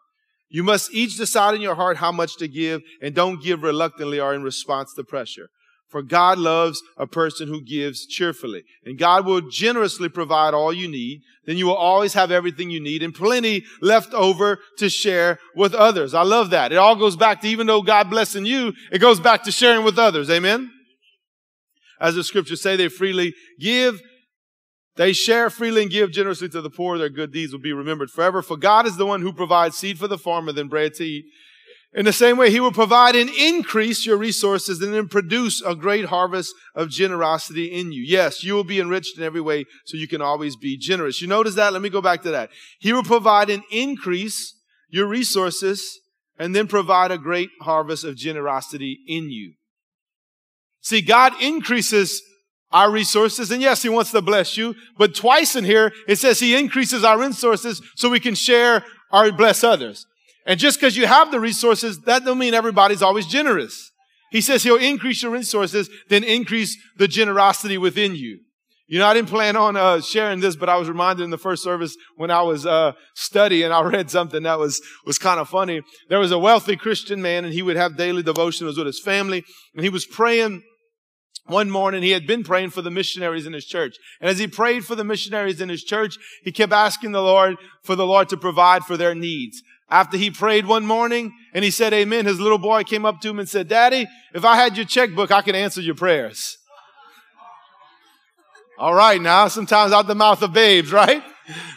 You 0.49 0.63
must 0.63 0.93
each 0.93 1.17
decide 1.17 1.55
in 1.55 1.61
your 1.61 1.75
heart 1.75 1.97
how 1.97 2.11
much 2.11 2.37
to 2.37 2.47
give 2.47 2.81
and 3.01 3.13
don't 3.15 3.41
give 3.41 3.63
reluctantly 3.63 4.19
or 4.19 4.33
in 4.33 4.43
response 4.43 4.93
to 4.95 5.03
pressure. 5.03 5.49
For 5.89 6.01
God 6.01 6.37
loves 6.37 6.81
a 6.97 7.07
person 7.07 7.47
who 7.47 7.61
gives 7.61 8.05
cheerfully. 8.05 8.63
And 8.85 8.97
God 8.97 9.25
will 9.25 9.41
generously 9.41 10.09
provide 10.09 10.53
all 10.53 10.73
you 10.73 10.87
need. 10.87 11.21
Then 11.45 11.57
you 11.57 11.65
will 11.65 11.75
always 11.75 12.13
have 12.13 12.29
everything 12.29 12.69
you 12.69 12.81
need 12.81 13.01
and 13.01 13.15
plenty 13.15 13.63
left 13.81 14.13
over 14.13 14.59
to 14.79 14.89
share 14.89 15.39
with 15.55 15.73
others. 15.73 16.13
I 16.13 16.23
love 16.23 16.49
that. 16.49 16.73
It 16.73 16.77
all 16.77 16.97
goes 16.97 17.15
back 17.15 17.41
to 17.41 17.47
even 17.47 17.67
though 17.67 17.81
God 17.81 18.09
blessing 18.09 18.45
you, 18.45 18.73
it 18.91 18.99
goes 18.99 19.21
back 19.21 19.43
to 19.43 19.51
sharing 19.51 19.85
with 19.85 19.97
others. 19.97 20.29
Amen. 20.29 20.71
As 22.01 22.15
the 22.15 22.23
scriptures 22.23 22.61
say, 22.61 22.75
they 22.75 22.89
freely 22.89 23.33
give. 23.59 24.01
They 24.97 25.13
share 25.13 25.49
freely 25.49 25.83
and 25.83 25.91
give 25.91 26.11
generously 26.11 26.49
to 26.49 26.61
the 26.61 26.69
poor. 26.69 26.97
Their 26.97 27.09
good 27.09 27.31
deeds 27.31 27.53
will 27.53 27.59
be 27.59 27.71
remembered 27.71 28.09
forever. 28.09 28.41
For 28.41 28.57
God 28.57 28.85
is 28.85 28.97
the 28.97 29.05
one 29.05 29.21
who 29.21 29.31
provides 29.31 29.77
seed 29.77 29.97
for 29.97 30.07
the 30.07 30.17
farmer, 30.17 30.51
then 30.51 30.67
bread 30.67 30.95
to 30.95 31.03
eat. 31.05 31.25
In 31.97 32.05
the 32.05 32.13
same 32.13 32.37
way, 32.37 32.51
he 32.51 32.59
will 32.59 32.71
provide 32.71 33.15
and 33.15 33.27
increase 33.27 34.05
your 34.05 34.17
resources 34.17 34.79
and 34.83 34.93
then 34.93 35.07
produce 35.07 35.63
a 35.63 35.73
great 35.73 36.05
harvest 36.05 36.53
of 36.75 36.91
generosity 36.91 37.65
in 37.73 37.91
you. 37.91 38.03
Yes, 38.03 38.43
you 38.43 38.53
will 38.53 38.63
be 38.63 38.79
enriched 38.79 39.17
in 39.17 39.23
every 39.23 39.41
way 39.41 39.65
so 39.83 39.97
you 39.97 40.07
can 40.07 40.21
always 40.21 40.55
be 40.55 40.77
generous. 40.77 41.23
You 41.23 41.27
notice 41.27 41.55
that? 41.55 41.73
Let 41.73 41.81
me 41.81 41.89
go 41.89 41.99
back 41.99 42.21
to 42.21 42.29
that. 42.29 42.51
He 42.77 42.93
will 42.93 43.01
provide 43.01 43.49
and 43.49 43.63
increase 43.71 44.53
your 44.89 45.07
resources 45.07 45.99
and 46.37 46.55
then 46.55 46.67
provide 46.67 47.09
a 47.09 47.17
great 47.17 47.49
harvest 47.61 48.03
of 48.03 48.15
generosity 48.15 48.99
in 49.07 49.31
you. 49.31 49.53
See, 50.81 51.01
God 51.01 51.33
increases 51.41 52.21
our 52.71 52.91
resources. 52.91 53.49
And 53.49 53.59
yes, 53.59 53.81
He 53.81 53.89
wants 53.89 54.11
to 54.11 54.21
bless 54.21 54.55
you. 54.55 54.75
But 54.99 55.15
twice 55.15 55.55
in 55.55 55.65
here, 55.65 55.91
it 56.07 56.17
says 56.17 56.39
He 56.39 56.55
increases 56.55 57.03
our 57.03 57.17
resources 57.17 57.81
so 57.95 58.11
we 58.11 58.19
can 58.19 58.35
share 58.35 58.85
or 59.11 59.31
bless 59.31 59.63
others. 59.63 60.05
And 60.47 60.59
just 60.59 60.79
because 60.79 60.95
you 60.95 61.05
have 61.05 61.29
the 61.29 61.41
resources, 61.41 61.99
that 62.01 62.23
don't 62.23 62.39
mean 62.39 62.53
everybody's 62.53 63.01
always 63.01 63.27
generous. 63.27 63.91
He 64.31 64.41
says 64.41 64.63
he'll 64.63 64.77
increase 64.77 65.21
your 65.21 65.31
resources, 65.31 65.89
then 66.09 66.23
increase 66.23 66.77
the 66.97 67.07
generosity 67.07 67.77
within 67.77 68.15
you. 68.15 68.39
You 68.89 68.99
know, 68.99 69.07
I 69.07 69.13
didn't 69.13 69.27
plan 69.27 69.57
on 69.57 69.75
uh, 69.75 69.99
sharing 69.99 70.39
this, 70.39 70.55
but 70.55 70.69
I 70.69 70.77
was 70.77 70.87
reminded 70.87 71.23
in 71.23 71.29
the 71.29 71.37
first 71.37 71.61
service 71.61 71.97
when 72.15 72.31
I 72.31 72.41
was 72.41 72.65
uh, 72.65 72.93
studying, 73.15 73.69
I 73.71 73.81
read 73.81 74.09
something 74.09 74.43
that 74.43 74.57
was 74.57 74.81
was 75.05 75.19
kind 75.19 75.41
of 75.41 75.49
funny. 75.49 75.81
There 76.07 76.19
was 76.19 76.31
a 76.31 76.39
wealthy 76.39 76.77
Christian 76.77 77.21
man, 77.21 77.43
and 77.43 77.53
he 77.53 77.61
would 77.61 77.75
have 77.75 77.97
daily 77.97 78.23
devotionals 78.23 78.77
with 78.77 78.87
his 78.87 79.01
family, 79.01 79.43
and 79.75 79.83
he 79.83 79.89
was 79.89 80.05
praying. 80.05 80.63
One 81.47 81.69
morning, 81.69 82.03
he 82.03 82.11
had 82.11 82.27
been 82.27 82.43
praying 82.43 82.71
for 82.71 82.81
the 82.81 82.91
missionaries 82.91 83.45
in 83.45 83.53
his 83.53 83.65
church. 83.65 83.95
And 84.19 84.29
as 84.29 84.37
he 84.37 84.47
prayed 84.47 84.83
for 84.83 84.95
the 84.95 85.05
missionaries 85.05 85.61
in 85.61 85.69
his 85.69 85.81
church, 85.81 86.17
he 86.43 86.51
kept 86.51 86.73
asking 86.73 87.13
the 87.13 87.21
Lord 87.21 87.55
for 87.83 87.95
the 87.95 88.05
Lord 88.05 88.27
to 88.29 88.37
provide 88.37 88.83
for 88.83 88.97
their 88.97 89.15
needs. 89.15 89.61
After 89.89 90.17
he 90.17 90.29
prayed 90.29 90.65
one 90.65 90.85
morning 90.85 91.33
and 91.53 91.63
he 91.63 91.71
said 91.71 91.93
amen, 91.93 92.25
his 92.25 92.39
little 92.39 92.57
boy 92.57 92.83
came 92.83 93.05
up 93.05 93.21
to 93.21 93.29
him 93.29 93.39
and 93.39 93.47
said, 93.47 93.69
Daddy, 93.69 94.05
if 94.33 94.43
I 94.43 94.55
had 94.55 94.75
your 94.75 94.85
checkbook, 94.85 95.31
I 95.31 95.41
could 95.41 95.55
answer 95.55 95.81
your 95.81 95.95
prayers. 95.95 96.57
All 98.77 98.93
right, 98.93 99.19
now, 99.19 99.47
sometimes 99.47 99.91
out 99.91 100.05
the 100.05 100.13
mouth 100.13 100.41
of 100.43 100.53
babes, 100.53 100.91
right? 100.91 101.23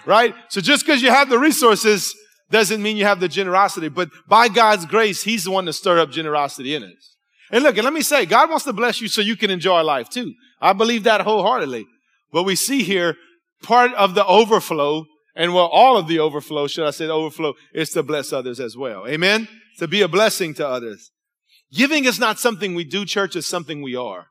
Right? 0.05 0.35
So 0.49 0.61
just 0.61 0.85
because 0.85 1.00
you 1.00 1.11
have 1.11 1.31
the 1.31 1.38
resources 1.38 2.14
doesn't 2.50 2.83
mean 2.83 2.97
you 2.97 3.05
have 3.05 3.21
the 3.21 3.29
generosity, 3.29 3.88
but 3.88 4.11
by 4.29 4.49
God's 4.49 4.85
grace, 4.85 5.23
He's 5.23 5.45
the 5.45 5.52
one 5.52 5.67
to 5.67 5.73
stir 5.73 5.99
up 6.00 6.11
generosity 6.11 6.75
in 6.75 6.83
us. 6.83 7.17
And 7.52 7.62
look, 7.62 7.76
and 7.76 7.85
let 7.85 7.93
me 7.93 8.02
say, 8.02 8.26
God 8.26 8.50
wants 8.50 8.64
to 8.64 8.73
bless 8.73 9.00
you 9.00 9.09
so 9.09 9.21
you 9.21 9.37
can 9.37 9.50
enjoy 9.50 9.83
life 9.83 10.09
too. 10.09 10.35
I 10.61 10.73
believe 10.73 11.05
that 11.05 11.23
wholeheartedly. 11.23 11.87
But 12.33 12.45
we 12.45 12.55
see 12.55 12.83
here 12.83 13.17
part 13.62 13.93
of 13.95 14.14
the 14.14 14.25
overflow 14.26 15.07
and 15.37 15.54
well, 15.54 15.66
all 15.66 15.96
of 15.96 16.08
the 16.08 16.18
overflow, 16.18 16.66
should 16.66 16.87
I 16.87 16.90
say 16.90 17.06
the 17.06 17.12
overflow, 17.12 17.54
is 17.72 17.90
to 17.90 18.02
bless 18.02 18.32
others 18.32 18.60
as 18.60 18.76
well. 18.76 19.06
Amen? 19.06 19.49
To 19.78 19.88
be 19.88 20.02
a 20.02 20.08
blessing 20.08 20.54
to 20.54 20.66
others. 20.66 21.10
Giving 21.72 22.05
is 22.05 22.18
not 22.18 22.38
something 22.38 22.74
we 22.74 22.85
do, 22.85 23.05
church, 23.05 23.37
it's 23.37 23.46
something 23.46 23.83
we 23.83 23.94
are. 23.94 24.26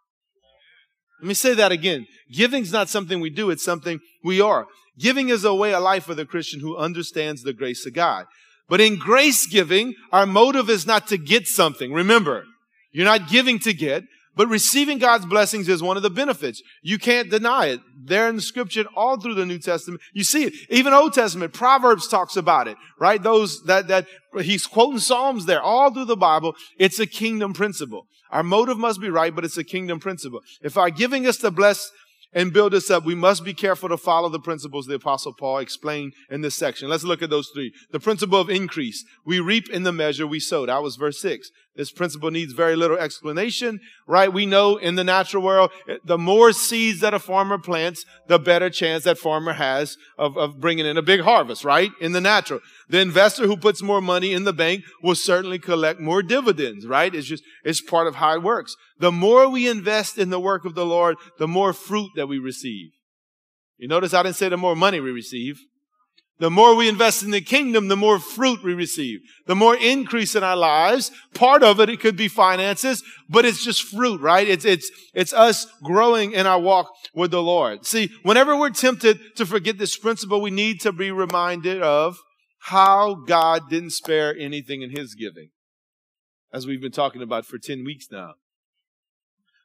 Let 1.22 1.28
me 1.28 1.34
say 1.34 1.54
that 1.54 1.72
again. 1.72 2.06
Giving 2.32 2.64
is 2.64 2.72
not 2.72 2.90
something 2.90 3.20
we 3.20 3.30
do, 3.30 3.50
it's 3.50 3.64
something 3.64 4.00
we 4.24 4.42
are. 4.42 4.68
Giving 4.98 5.30
is 5.30 5.46
a 5.46 5.54
way 5.54 5.74
of 5.74 5.84
life 5.84 6.04
for 6.04 6.16
the 6.16 6.26
Christian 6.26 6.60
who 6.60 6.78
understands 6.78 7.44
the 7.44 7.54
grace 7.54 7.86
of 7.86 7.94
God. 7.94 8.26
But 8.68 8.82
in 8.82 8.98
grace 8.98 9.48
giving, 9.48 9.96
our 10.12 10.26
motive 10.26 10.70
is 10.70 10.86
not 10.86 11.08
to 11.08 11.18
get 11.18 11.48
something. 11.48 11.94
Remember, 11.94 12.44
you're 12.92 13.06
not 13.06 13.30
giving 13.30 13.60
to 13.60 13.74
get, 13.74 14.04
but 14.40 14.48
receiving 14.48 15.00
God's 15.00 15.26
blessings 15.26 15.68
is 15.68 15.84
one 15.84 15.98
of 15.98 16.04
the 16.04 16.10
benefits. 16.10 16.64
You 16.82 16.98
can't 16.98 17.30
deny 17.30 17.66
it. 17.66 17.82
There 17.94 18.30
in 18.30 18.38
the 18.38 18.42
scripture, 18.42 18.86
all 18.96 19.20
through 19.20 19.34
the 19.34 19.46
New 19.46 19.60
Testament, 19.60 20.02
you 20.14 20.24
see 20.24 20.46
it. 20.46 20.54
Even 20.70 20.94
Old 20.94 21.12
Testament, 21.12 21.52
Proverbs 21.52 22.08
talks 22.08 22.38
about 22.38 22.70
it, 22.70 22.78
right? 23.02 23.22
Those 23.22 23.62
that, 23.64 23.90
that 23.90 24.08
he's 24.42 24.66
quoting 24.66 25.00
Psalms 25.00 25.46
there, 25.46 25.62
all 25.62 25.94
through 25.94 26.06
the 26.06 26.16
Bible. 26.16 26.56
It's 26.78 27.00
a 27.00 27.06
kingdom 27.06 27.52
principle. 27.52 28.08
Our 28.32 28.44
motive 28.44 28.78
must 28.78 29.02
be 29.02 29.10
right, 29.10 29.36
but 29.36 29.44
it's 29.44 29.58
a 29.58 29.64
kingdom 29.66 30.00
principle. 30.00 30.40
If 30.62 30.78
our 30.78 30.90
giving 30.90 31.28
us 31.28 31.36
to 31.40 31.52
bless 31.52 31.92
and 32.32 32.54
build 32.54 32.74
us 32.74 32.90
up, 32.90 33.04
we 33.04 33.16
must 33.16 33.44
be 33.44 33.54
careful 33.54 33.90
to 33.90 33.98
follow 33.98 34.30
the 34.30 34.40
principles 34.40 34.86
the 34.86 34.94
apostle 34.94 35.34
Paul 35.34 35.58
explained 35.58 36.14
in 36.30 36.40
this 36.40 36.56
section. 36.56 36.88
Let's 36.88 37.04
look 37.04 37.22
at 37.22 37.30
those 37.30 37.50
three. 37.54 37.74
The 37.92 38.00
principle 38.00 38.40
of 38.40 38.50
increase. 38.50 39.04
We 39.26 39.42
reap 39.42 39.70
in 39.70 39.84
the 39.84 39.92
measure 39.92 40.26
we 40.26 40.40
sow. 40.40 40.66
That 40.66 40.82
was 40.82 40.96
verse 40.96 41.20
six. 41.20 41.50
This 41.80 41.94
principle 41.94 42.30
needs 42.30 42.52
very 42.52 42.76
little 42.76 42.98
explanation, 42.98 43.80
right? 44.06 44.34
We 44.34 44.46
know 44.46 44.76
in 44.76 44.96
the 44.96 45.04
natural 45.06 45.42
world, 45.42 45.72
the 46.04 46.18
more 46.18 46.52
seeds 46.52 47.00
that 47.00 47.14
a 47.14 47.20
farmer 47.20 47.58
plants, 47.58 48.04
the 48.28 48.38
better 48.38 48.70
chance 48.70 49.06
that 49.06 49.18
farmer 49.18 49.54
has 49.54 49.96
of, 50.18 50.38
of 50.38 50.60
bringing 50.60 50.86
in 50.86 50.98
a 50.98 51.02
big 51.02 51.22
harvest, 51.22 51.64
right? 51.64 51.90
In 52.02 52.12
the 52.12 52.20
natural. 52.20 52.60
The 52.90 53.00
investor 53.00 53.48
who 53.48 53.56
puts 53.56 53.82
more 53.82 54.02
money 54.02 54.34
in 54.34 54.44
the 54.44 54.52
bank 54.52 54.84
will 55.02 55.16
certainly 55.16 55.58
collect 55.58 56.02
more 56.02 56.22
dividends, 56.22 56.86
right? 56.86 57.16
It's 57.16 57.28
just, 57.28 57.46
it's 57.64 57.80
part 57.80 58.08
of 58.08 58.16
how 58.16 58.34
it 58.34 58.44
works. 58.44 58.76
The 58.98 59.14
more 59.14 59.48
we 59.48 59.66
invest 59.66 60.18
in 60.18 60.32
the 60.32 60.40
work 60.42 60.66
of 60.66 60.76
the 60.76 60.86
Lord, 60.86 61.16
the 61.38 61.48
more 61.48 61.72
fruit 61.72 62.10
that 62.18 62.28
we 62.28 62.40
receive. 62.40 62.92
You 63.78 63.88
notice 63.88 64.14
I 64.14 64.24
didn't 64.24 64.36
say 64.36 64.50
the 64.50 64.58
more 64.58 64.76
money 64.76 65.00
we 65.00 65.12
receive. 65.12 65.62
The 66.40 66.50
more 66.50 66.74
we 66.74 66.88
invest 66.88 67.22
in 67.22 67.32
the 67.32 67.42
kingdom, 67.42 67.90
the 67.90 67.98
more 67.98 68.18
fruit 68.18 68.64
we 68.64 68.74
receive. 68.74 69.20
The 69.46 69.56
more 69.56 69.76
increase 69.76 70.36
in 70.36 70.44
our 70.44 70.56
lives. 70.56 71.12
Part 71.34 71.64
of 71.64 71.82
it, 71.82 71.90
it 71.90 72.00
could 72.00 72.16
be 72.16 72.30
finances, 72.30 73.04
but 73.28 73.44
it's 73.44 73.64
just 73.64 73.84
fruit, 73.84 74.22
right? 74.22 74.48
It's, 74.48 74.64
it's, 74.64 74.90
it's 75.14 75.34
us 75.34 75.68
growing 75.84 76.32
in 76.32 76.48
our 76.48 76.60
walk 76.60 76.92
with 77.14 77.32
the 77.32 77.44
Lord. 77.44 77.86
See, 77.86 78.10
whenever 78.24 78.56
we're 78.56 78.70
tempted 78.70 79.20
to 79.36 79.46
forget 79.46 79.78
this 79.78 79.98
principle, 79.98 80.40
we 80.40 80.50
need 80.50 80.80
to 80.82 80.94
be 80.94 81.12
reminded 81.12 81.82
of 81.82 82.18
how 82.60 83.16
God 83.16 83.70
didn't 83.70 83.92
spare 83.92 84.34
anything 84.38 84.82
in 84.82 84.92
his 84.92 85.16
giving. 85.16 85.50
As 86.54 86.66
we've 86.66 86.82
been 86.82 86.92
talking 86.92 87.22
about 87.22 87.46
for 87.46 87.58
10 87.58 87.84
weeks 87.84 88.08
now. 88.12 88.36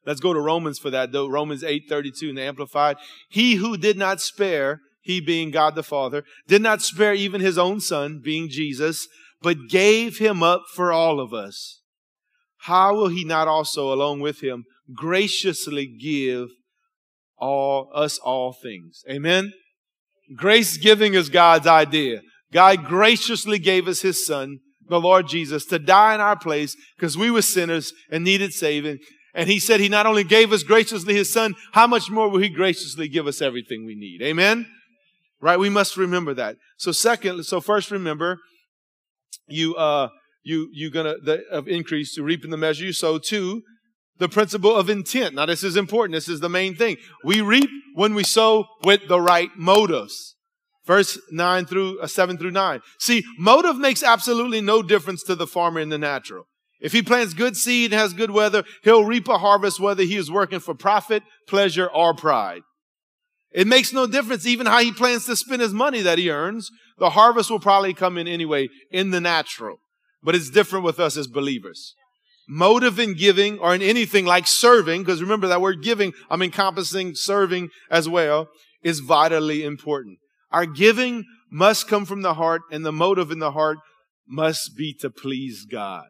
Let's 0.04 0.20
go 0.20 0.34
to 0.34 0.40
Romans 0.40 0.78
for 0.78 0.90
that 0.90 1.12
though. 1.12 1.28
Romans 1.28 1.62
8:32 1.62 2.28
in 2.28 2.34
the 2.34 2.42
Amplified. 2.42 2.96
He 3.30 3.54
who 3.54 3.78
did 3.78 3.96
not 3.96 4.20
spare 4.20 4.80
he 5.04 5.20
being 5.20 5.50
God 5.50 5.74
the 5.74 5.82
Father, 5.82 6.24
did 6.48 6.62
not 6.62 6.82
spare 6.82 7.14
even 7.14 7.40
his 7.40 7.58
own 7.58 7.78
son, 7.78 8.20
being 8.24 8.48
Jesus, 8.48 9.06
but 9.42 9.68
gave 9.68 10.18
him 10.18 10.42
up 10.42 10.62
for 10.74 10.90
all 10.90 11.20
of 11.20 11.32
us. 11.32 11.82
How 12.62 12.94
will 12.94 13.08
he 13.08 13.24
not 13.24 13.46
also, 13.46 13.92
along 13.92 14.20
with 14.20 14.42
him, 14.42 14.64
graciously 14.94 15.86
give 15.86 16.48
all 17.36 17.90
us 17.94 18.18
all 18.18 18.54
things? 18.54 19.02
Amen. 19.08 19.52
Grace 20.34 20.78
giving 20.78 21.12
is 21.12 21.28
God's 21.28 21.66
idea. 21.66 22.22
God 22.50 22.86
graciously 22.86 23.58
gave 23.58 23.86
us 23.86 24.00
his 24.00 24.24
son, 24.24 24.60
the 24.88 25.00
Lord 25.00 25.28
Jesus, 25.28 25.66
to 25.66 25.78
die 25.78 26.14
in 26.14 26.20
our 26.20 26.38
place 26.38 26.74
because 26.96 27.18
we 27.18 27.30
were 27.30 27.42
sinners 27.42 27.92
and 28.10 28.24
needed 28.24 28.54
saving. 28.54 28.98
And 29.34 29.50
he 29.50 29.58
said 29.58 29.80
he 29.80 29.88
not 29.88 30.06
only 30.06 30.24
gave 30.24 30.52
us 30.52 30.62
graciously 30.62 31.14
his 31.14 31.30
son, 31.30 31.54
how 31.72 31.86
much 31.86 32.08
more 32.08 32.30
will 32.30 32.40
he 32.40 32.48
graciously 32.48 33.08
give 33.08 33.26
us 33.26 33.42
everything 33.42 33.84
we 33.84 33.96
need? 33.96 34.22
Amen. 34.22 34.66
Right? 35.44 35.58
We 35.58 35.68
must 35.68 35.98
remember 35.98 36.32
that. 36.32 36.56
So 36.78 36.90
second, 36.90 37.44
so 37.44 37.60
first 37.60 37.90
remember, 37.90 38.38
you, 39.46 39.76
uh, 39.76 40.08
you, 40.42 40.70
you 40.72 40.90
gonna, 40.90 41.16
the, 41.22 41.44
of 41.50 41.68
increase 41.68 42.14
to 42.14 42.22
reap 42.22 42.44
in 42.44 42.50
the 42.50 42.56
measure 42.56 42.86
you 42.86 42.94
sow. 42.94 43.18
Two, 43.18 43.60
the 44.16 44.26
principle 44.26 44.74
of 44.74 44.88
intent. 44.88 45.34
Now 45.34 45.44
this 45.44 45.62
is 45.62 45.76
important. 45.76 46.14
This 46.14 46.30
is 46.30 46.40
the 46.40 46.48
main 46.48 46.74
thing. 46.74 46.96
We 47.22 47.42
reap 47.42 47.68
when 47.94 48.14
we 48.14 48.24
sow 48.24 48.64
with 48.84 49.06
the 49.06 49.20
right 49.20 49.50
motives. 49.54 50.34
Verse 50.86 51.20
9 51.30 51.66
through 51.66 52.00
uh, 52.00 52.06
7 52.06 52.38
through 52.38 52.52
9. 52.52 52.80
See, 52.98 53.22
motive 53.38 53.76
makes 53.76 54.02
absolutely 54.02 54.62
no 54.62 54.82
difference 54.82 55.22
to 55.24 55.34
the 55.34 55.46
farmer 55.46 55.78
in 55.78 55.90
the 55.90 55.98
natural. 55.98 56.44
If 56.80 56.92
he 56.92 57.02
plants 57.02 57.34
good 57.34 57.54
seed 57.54 57.92
and 57.92 58.00
has 58.00 58.14
good 58.14 58.30
weather, 58.30 58.64
he'll 58.82 59.04
reap 59.04 59.28
a 59.28 59.36
harvest 59.36 59.78
whether 59.78 60.04
he 60.04 60.16
is 60.16 60.30
working 60.30 60.60
for 60.60 60.74
profit, 60.74 61.22
pleasure, 61.46 61.86
or 61.86 62.14
pride. 62.14 62.62
It 63.54 63.68
makes 63.68 63.92
no 63.92 64.06
difference 64.08 64.46
even 64.46 64.66
how 64.66 64.80
he 64.80 64.90
plans 64.92 65.26
to 65.26 65.36
spend 65.36 65.62
his 65.62 65.72
money 65.72 66.02
that 66.02 66.18
he 66.18 66.28
earns. 66.30 66.70
The 66.98 67.10
harvest 67.10 67.50
will 67.50 67.60
probably 67.60 67.94
come 67.94 68.18
in 68.18 68.26
anyway 68.26 68.68
in 68.90 69.10
the 69.10 69.20
natural. 69.20 69.78
But 70.22 70.34
it's 70.34 70.50
different 70.50 70.84
with 70.84 70.98
us 70.98 71.16
as 71.16 71.28
believers. 71.28 71.94
motive 72.48 72.98
in 72.98 73.14
giving 73.14 73.58
or 73.58 73.74
in 73.74 73.82
anything 73.82 74.26
like 74.26 74.46
serving, 74.46 75.02
because 75.02 75.22
remember 75.22 75.46
that 75.48 75.60
word 75.60 75.82
giving, 75.82 76.12
I'm 76.30 76.42
encompassing 76.42 77.14
serving 77.14 77.70
as 77.90 78.08
well, 78.08 78.48
is 78.82 79.00
vitally 79.00 79.64
important. 79.64 80.18
Our 80.50 80.66
giving 80.66 81.24
must 81.50 81.88
come 81.88 82.04
from 82.04 82.22
the 82.22 82.34
heart 82.34 82.62
and 82.70 82.84
the 82.84 82.92
motive 82.92 83.30
in 83.30 83.38
the 83.38 83.52
heart 83.52 83.78
must 84.26 84.76
be 84.76 84.94
to 85.00 85.10
please 85.10 85.66
God. 85.70 86.04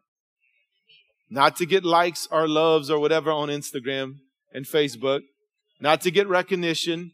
Not 1.30 1.56
to 1.56 1.66
get 1.66 1.84
likes 1.84 2.28
or 2.30 2.46
loves 2.46 2.90
or 2.90 2.98
whatever 2.98 3.30
on 3.30 3.48
Instagram 3.48 4.16
and 4.52 4.66
Facebook, 4.66 5.20
not 5.80 6.00
to 6.02 6.10
get 6.10 6.28
recognition, 6.28 7.12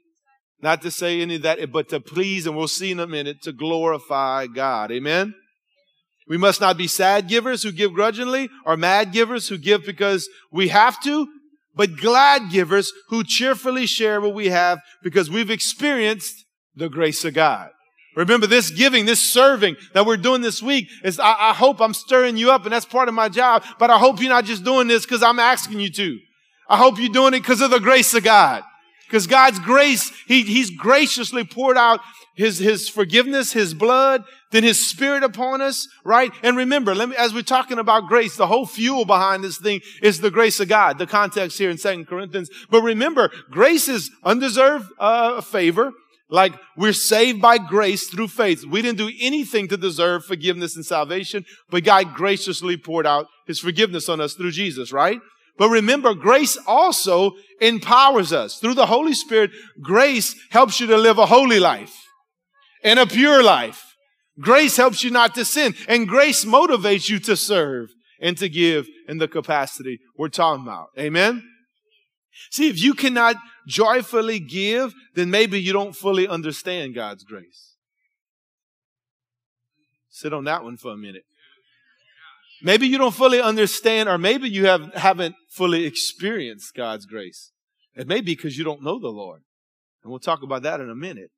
not 0.63 0.83
to 0.83 0.91
say 0.91 1.21
any 1.21 1.37
of 1.37 1.43
that, 1.43 1.73
but 1.73 1.89
to 1.89 2.01
please, 2.01 2.47
and 2.47 2.57
we'll 2.57 2.69
see 2.69 2.91
in 2.91 3.01
a 3.01 3.07
minute, 3.07 3.43
to 3.43 3.53
glorify 3.53 4.47
God. 4.47 4.93
Amen? 4.93 5.35
We 6.29 6.37
must 6.37 6.61
not 6.61 6.77
be 6.77 6.87
sad 6.87 7.29
givers 7.29 7.63
who 7.63 7.73
give 7.73 7.93
grudgingly 7.93 8.51
or 8.65 8.77
mad 8.77 9.13
givers 9.13 9.49
who 9.49 9.59
give 9.59 9.85
because 9.85 10.29
we 10.53 10.69
have 10.69 11.03
to, 11.03 11.27
but 11.75 11.97
glad 11.97 12.51
givers 12.51 12.93
who 13.09 13.25
cheerfully 13.25 13.87
share 13.87 14.21
what 14.21 14.35
we 14.35 14.49
have 14.49 14.79
because 15.03 15.31
we've 15.31 15.51
experienced 15.51 16.45
the 16.77 16.89
grace 16.89 17.25
of 17.25 17.35
God. 17.35 17.71
Remember 18.17 18.47
this 18.47 18.71
giving, 18.71 19.07
this 19.07 19.21
serving 19.21 19.77
that 19.95 20.05
we're 20.05 20.17
doing 20.17 20.41
this 20.41 20.63
week 20.63 20.89
is, 21.03 21.19
I, 21.19 21.51
I 21.51 21.53
hope 21.53 21.81
I'm 21.81 21.95
stirring 21.95 22.37
you 22.37 22.51
up 22.51 22.65
and 22.65 22.73
that's 22.73 22.85
part 22.87 23.09
of 23.09 23.15
my 23.15 23.29
job, 23.29 23.65
but 23.79 23.91
I 23.91 23.99
hope 23.99 24.21
you're 24.21 24.31
not 24.31 24.45
just 24.45 24.65
doing 24.65 24.89
this 24.89 25.05
because 25.05 25.23
I'm 25.23 25.39
asking 25.39 25.81
you 25.81 25.91
to. 25.91 26.19
I 26.69 26.77
hope 26.77 26.99
you're 26.99 27.13
doing 27.13 27.35
it 27.35 27.41
because 27.41 27.61
of 27.61 27.71
the 27.71 27.81
grace 27.81 28.15
of 28.15 28.23
God. 28.23 28.63
Because 29.11 29.27
God's 29.27 29.59
grace, 29.59 30.13
he, 30.29 30.43
He's 30.43 30.71
graciously 30.71 31.43
poured 31.43 31.77
out 31.77 31.99
His, 32.37 32.59
His 32.59 32.89
forgiveness, 32.89 33.53
His 33.53 33.75
blood, 33.75 34.23
then 34.53 34.63
His 34.63 34.87
Spirit 34.87 35.25
upon 35.25 35.61
us, 35.61 35.89
right? 36.05 36.31
And 36.45 36.57
remember, 36.57 36.95
let 36.95 37.09
me, 37.09 37.17
as 37.17 37.35
we're 37.35 37.43
talking 37.43 37.81
about 37.81 38.07
grace, 38.07 38.37
the 38.37 38.47
whole 38.47 38.67
fuel 38.67 39.05
behind 39.05 39.43
this 39.43 39.59
thing 39.59 39.81
is 40.01 40.21
the 40.21 40.31
grace 40.31 40.61
of 40.61 40.69
God. 40.69 40.99
The 40.99 41.09
context 41.09 41.59
here 41.59 41.71
in 41.71 41.77
Second 41.77 42.07
Corinthians. 42.07 42.51
But 42.71 42.83
remember, 42.83 43.33
grace 43.51 43.89
is 43.89 44.13
undeserved 44.23 44.87
uh, 45.01 45.41
favor. 45.41 45.93
Like 46.29 46.53
we're 46.77 46.93
saved 46.93 47.43
by 47.43 47.59
grace 47.59 48.09
through 48.09 48.29
faith. 48.29 48.65
We 48.65 48.83
didn't 48.83 48.99
do 48.99 49.11
anything 49.21 49.67
to 49.67 49.77
deserve 49.77 50.25
forgiveness 50.25 50.77
and 50.77 50.87
salvation, 50.87 51.45
but 51.69 51.83
God 51.83 52.15
graciously 52.15 52.77
poured 52.77 53.09
out 53.09 53.27
His 53.49 53.59
forgiveness 53.59 54.09
on 54.09 54.21
us 54.21 54.35
through 54.35 54.53
Jesus, 54.53 54.93
right? 54.93 55.19
But 55.61 55.69
remember, 55.69 56.15
grace 56.15 56.57
also 56.67 57.33
empowers 57.61 58.33
us. 58.33 58.59
Through 58.59 58.77
the 58.77 58.87
Holy 58.87 59.13
Spirit, 59.13 59.51
grace 59.83 60.35
helps 60.49 60.81
you 60.81 60.87
to 60.87 60.97
live 60.97 61.19
a 61.19 61.27
holy 61.27 61.61
life 61.61 61.95
and 62.83 62.99
a 62.99 63.07
pure 63.07 63.43
life. 63.43 63.95
Grace 64.41 64.79
helps 64.79 65.05
you 65.05 65.11
not 65.11 65.35
to 65.35 65.45
sin 65.45 65.75
and 65.87 66.09
grace 66.09 66.47
motivates 66.47 67.11
you 67.11 67.19
to 67.19 67.37
serve 67.37 67.91
and 68.23 68.39
to 68.39 68.49
give 68.49 68.89
in 69.07 69.19
the 69.19 69.29
capacity 69.29 70.01
we're 70.17 70.31
talking 70.31 70.65
about. 70.65 70.89
Amen. 70.99 71.47
See, 72.51 72.71
if 72.71 72.83
you 72.83 72.95
cannot 72.95 73.37
joyfully 73.69 74.41
give, 74.41 74.95
then 75.15 75.31
maybe 75.31 75.61
you 75.61 75.75
don't 75.75 75.95
fully 75.95 76.27
understand 76.27 76.95
God's 76.95 77.23
grace. 77.23 77.75
Sit 80.09 80.33
on 80.33 80.45
that 80.45 80.65
one 80.65 80.79
for 80.79 80.93
a 80.93 80.97
minute. 80.97 81.25
Maybe 82.63 82.87
you 82.87 82.99
don't 82.99 83.15
fully 83.15 83.41
understand, 83.41 84.09
or 84.09 84.19
maybe 84.19 84.49
you 84.49 84.67
have, 84.67 84.93
haven't 84.95 85.35
fully 85.51 85.85
experienced 85.85 86.75
God's 86.75 87.07
grace. 87.07 87.53
It 87.95 88.07
may 88.07 88.21
be 88.21 88.35
because 88.35 88.59
you 88.59 88.65
don't 88.65 88.83
know 88.83 88.99
the 88.99 89.09
Lord. 89.09 89.43
And 90.03 90.11
we'll 90.11 90.21
talk 90.21 90.43
about 90.43 90.63
that 90.63 90.81
in 90.81 90.91
a 90.91 90.95
minute. 90.95 91.31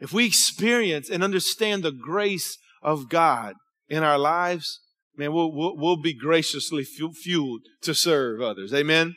If 0.00 0.12
we 0.12 0.26
experience 0.26 1.08
and 1.08 1.22
understand 1.22 1.82
the 1.82 1.92
grace 1.92 2.58
of 2.82 3.08
God 3.08 3.54
in 3.88 4.02
our 4.02 4.18
lives, 4.18 4.80
man, 5.16 5.32
we'll, 5.32 5.52
we'll, 5.52 5.76
we'll 5.76 6.00
be 6.00 6.14
graciously 6.14 6.84
fueled 6.84 7.62
to 7.82 7.94
serve 7.94 8.40
others. 8.40 8.74
Amen? 8.74 9.14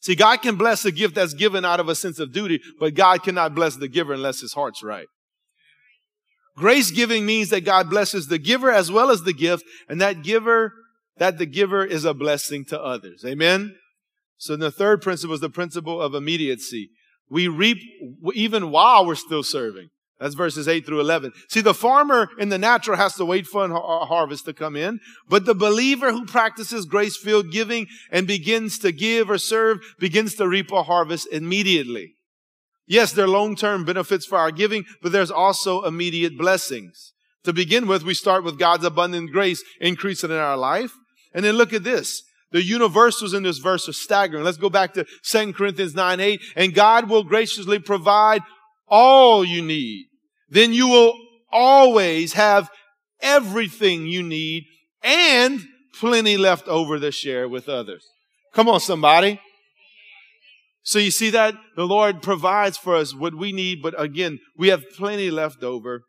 See, 0.00 0.14
God 0.14 0.40
can 0.42 0.56
bless 0.56 0.84
a 0.84 0.92
gift 0.92 1.14
that's 1.14 1.34
given 1.34 1.64
out 1.64 1.80
of 1.80 1.88
a 1.88 1.94
sense 1.94 2.18
of 2.18 2.32
duty, 2.32 2.60
but 2.78 2.94
God 2.94 3.22
cannot 3.22 3.54
bless 3.54 3.76
the 3.76 3.88
giver 3.88 4.12
unless 4.12 4.40
his 4.40 4.52
heart's 4.52 4.82
right. 4.82 5.08
Grace 6.56 6.90
giving 6.90 7.26
means 7.26 7.50
that 7.50 7.64
God 7.64 7.90
blesses 7.90 8.28
the 8.28 8.38
giver 8.38 8.70
as 8.70 8.90
well 8.90 9.10
as 9.10 9.22
the 9.22 9.34
gift, 9.34 9.64
and 9.88 10.00
that 10.00 10.22
giver, 10.22 10.72
that 11.18 11.38
the 11.38 11.46
giver 11.46 11.84
is 11.84 12.04
a 12.04 12.14
blessing 12.14 12.64
to 12.66 12.80
others. 12.80 13.24
Amen? 13.26 13.76
So 14.38 14.56
the 14.56 14.70
third 14.70 15.02
principle 15.02 15.34
is 15.34 15.40
the 15.40 15.50
principle 15.50 16.00
of 16.00 16.14
immediacy. 16.14 16.90
We 17.28 17.48
reap 17.48 17.78
even 18.34 18.70
while 18.70 19.06
we're 19.06 19.16
still 19.16 19.42
serving. 19.42 19.90
That's 20.18 20.34
verses 20.34 20.66
8 20.66 20.86
through 20.86 21.00
11. 21.00 21.32
See, 21.50 21.60
the 21.60 21.74
farmer 21.74 22.30
in 22.38 22.48
the 22.48 22.56
natural 22.56 22.96
has 22.96 23.16
to 23.16 23.24
wait 23.26 23.46
for 23.46 23.64
a 23.64 24.06
harvest 24.06 24.46
to 24.46 24.54
come 24.54 24.74
in, 24.74 25.00
but 25.28 25.44
the 25.44 25.54
believer 25.54 26.10
who 26.10 26.24
practices 26.24 26.86
grace-filled 26.86 27.50
giving 27.50 27.86
and 28.10 28.26
begins 28.26 28.78
to 28.78 28.92
give 28.92 29.28
or 29.28 29.36
serve 29.36 29.78
begins 29.98 30.34
to 30.36 30.48
reap 30.48 30.72
a 30.72 30.84
harvest 30.84 31.28
immediately. 31.30 32.15
Yes, 32.86 33.12
there 33.12 33.24
are 33.24 33.28
long-term 33.28 33.84
benefits 33.84 34.26
for 34.26 34.38
our 34.38 34.50
giving, 34.50 34.84
but 35.02 35.12
there's 35.12 35.30
also 35.30 35.82
immediate 35.84 36.38
blessings. 36.38 37.12
To 37.44 37.52
begin 37.52 37.86
with, 37.86 38.04
we 38.04 38.14
start 38.14 38.44
with 38.44 38.58
God's 38.58 38.84
abundant 38.84 39.32
grace 39.32 39.62
increasing 39.80 40.30
in 40.30 40.36
our 40.36 40.56
life. 40.56 40.92
And 41.34 41.44
then 41.44 41.56
look 41.56 41.72
at 41.72 41.84
this. 41.84 42.22
The 42.52 42.62
universals 42.62 43.34
in 43.34 43.42
this 43.42 43.58
verse 43.58 43.88
are 43.88 43.92
staggering. 43.92 44.44
Let's 44.44 44.56
go 44.56 44.70
back 44.70 44.94
to 44.94 45.04
2 45.24 45.52
Corinthians 45.52 45.94
9, 45.94 46.20
8. 46.20 46.40
And 46.54 46.74
God 46.74 47.10
will 47.10 47.24
graciously 47.24 47.78
provide 47.78 48.42
all 48.88 49.44
you 49.44 49.62
need. 49.62 50.06
Then 50.48 50.72
you 50.72 50.88
will 50.88 51.14
always 51.52 52.34
have 52.34 52.70
everything 53.20 54.06
you 54.06 54.22
need 54.22 54.64
and 55.02 55.60
plenty 55.98 56.36
left 56.36 56.68
over 56.68 56.98
to 56.98 57.10
share 57.10 57.48
with 57.48 57.68
others. 57.68 58.04
Come 58.54 58.68
on, 58.68 58.80
somebody. 58.80 59.40
So 60.86 61.00
you 61.00 61.10
see 61.10 61.30
that 61.30 61.54
the 61.74 61.84
Lord 61.84 62.22
provides 62.22 62.78
for 62.78 62.94
us 62.94 63.12
what 63.12 63.34
we 63.34 63.50
need, 63.50 63.82
but 63.82 64.00
again, 64.00 64.38
we 64.56 64.68
have 64.68 64.88
plenty 64.96 65.32
left 65.32 65.64
over 65.64 66.04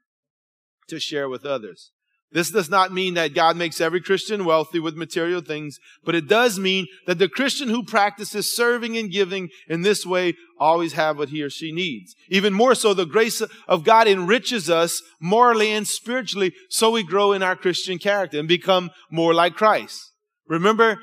to 0.88 1.00
share 1.00 1.28
with 1.28 1.48
others. 1.48 1.92
This 2.32 2.52
does 2.52 2.70
not 2.70 2.94
mean 2.94 3.16
that 3.16 3.34
God 3.34 3.58
makes 3.58 3.82
every 3.82 4.02
Christian 4.02 4.46
wealthy 4.46 4.80
with 4.80 4.96
material 4.96 5.42
things, 5.42 5.80
but 6.04 6.14
it 6.14 6.28
does 6.28 6.60
mean 6.60 6.86
that 7.08 7.18
the 7.18 7.28
Christian 7.28 7.70
who 7.70 7.84
practices 7.84 8.56
serving 8.56 8.96
and 8.98 9.12
giving 9.12 9.50
in 9.68 9.82
this 9.82 10.06
way 10.06 10.36
always 10.60 10.94
have 10.94 11.18
what 11.18 11.30
he 11.30 11.42
or 11.42 11.50
she 11.50 11.72
needs. 11.72 12.14
Even 12.30 12.54
more 12.54 12.76
so, 12.76 12.94
the 12.94 13.06
grace 13.06 13.42
of 13.68 13.84
God 13.84 14.08
enriches 14.08 14.70
us 14.70 15.02
morally 15.20 15.72
and 15.72 15.88
spiritually 15.88 16.54
so 16.70 16.92
we 16.92 17.02
grow 17.02 17.32
in 17.32 17.42
our 17.42 17.56
Christian 17.56 17.98
character 17.98 18.38
and 18.38 18.48
become 18.48 18.92
more 19.10 19.34
like 19.34 19.56
Christ. 19.56 20.00
Remember, 20.48 21.00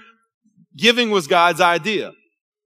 giving 0.76 1.10
was 1.10 1.26
God's 1.26 1.60
idea 1.60 2.12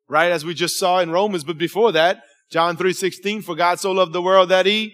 right? 0.08 0.32
As 0.32 0.44
we 0.44 0.54
just 0.54 0.78
saw 0.78 1.00
in 1.00 1.10
Romans, 1.10 1.44
but 1.44 1.58
before 1.58 1.92
that, 1.92 2.22
John 2.50 2.76
3:16, 2.76 3.42
for 3.42 3.54
God 3.54 3.78
so 3.78 3.92
loved 3.92 4.12
the 4.12 4.22
world 4.22 4.48
that 4.48 4.66
he 4.66 4.92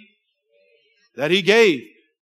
that 1.16 1.31
he 1.31 1.42
gave. 1.42 1.83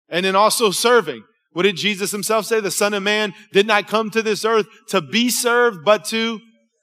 And 0.09 0.25
then 0.25 0.35
also 0.35 0.71
serving. 0.71 1.23
What 1.53 1.63
did 1.63 1.77
Jesus 1.77 2.11
himself 2.11 2.45
say? 2.45 2.59
The 2.59 2.71
Son 2.71 2.93
of 2.93 3.03
Man 3.03 3.33
did 3.51 3.65
not 3.65 3.87
come 3.87 4.09
to 4.11 4.21
this 4.21 4.43
earth 4.43 4.67
to 4.89 5.01
be 5.01 5.29
served, 5.29 5.85
but 5.85 6.03
to 6.05 6.41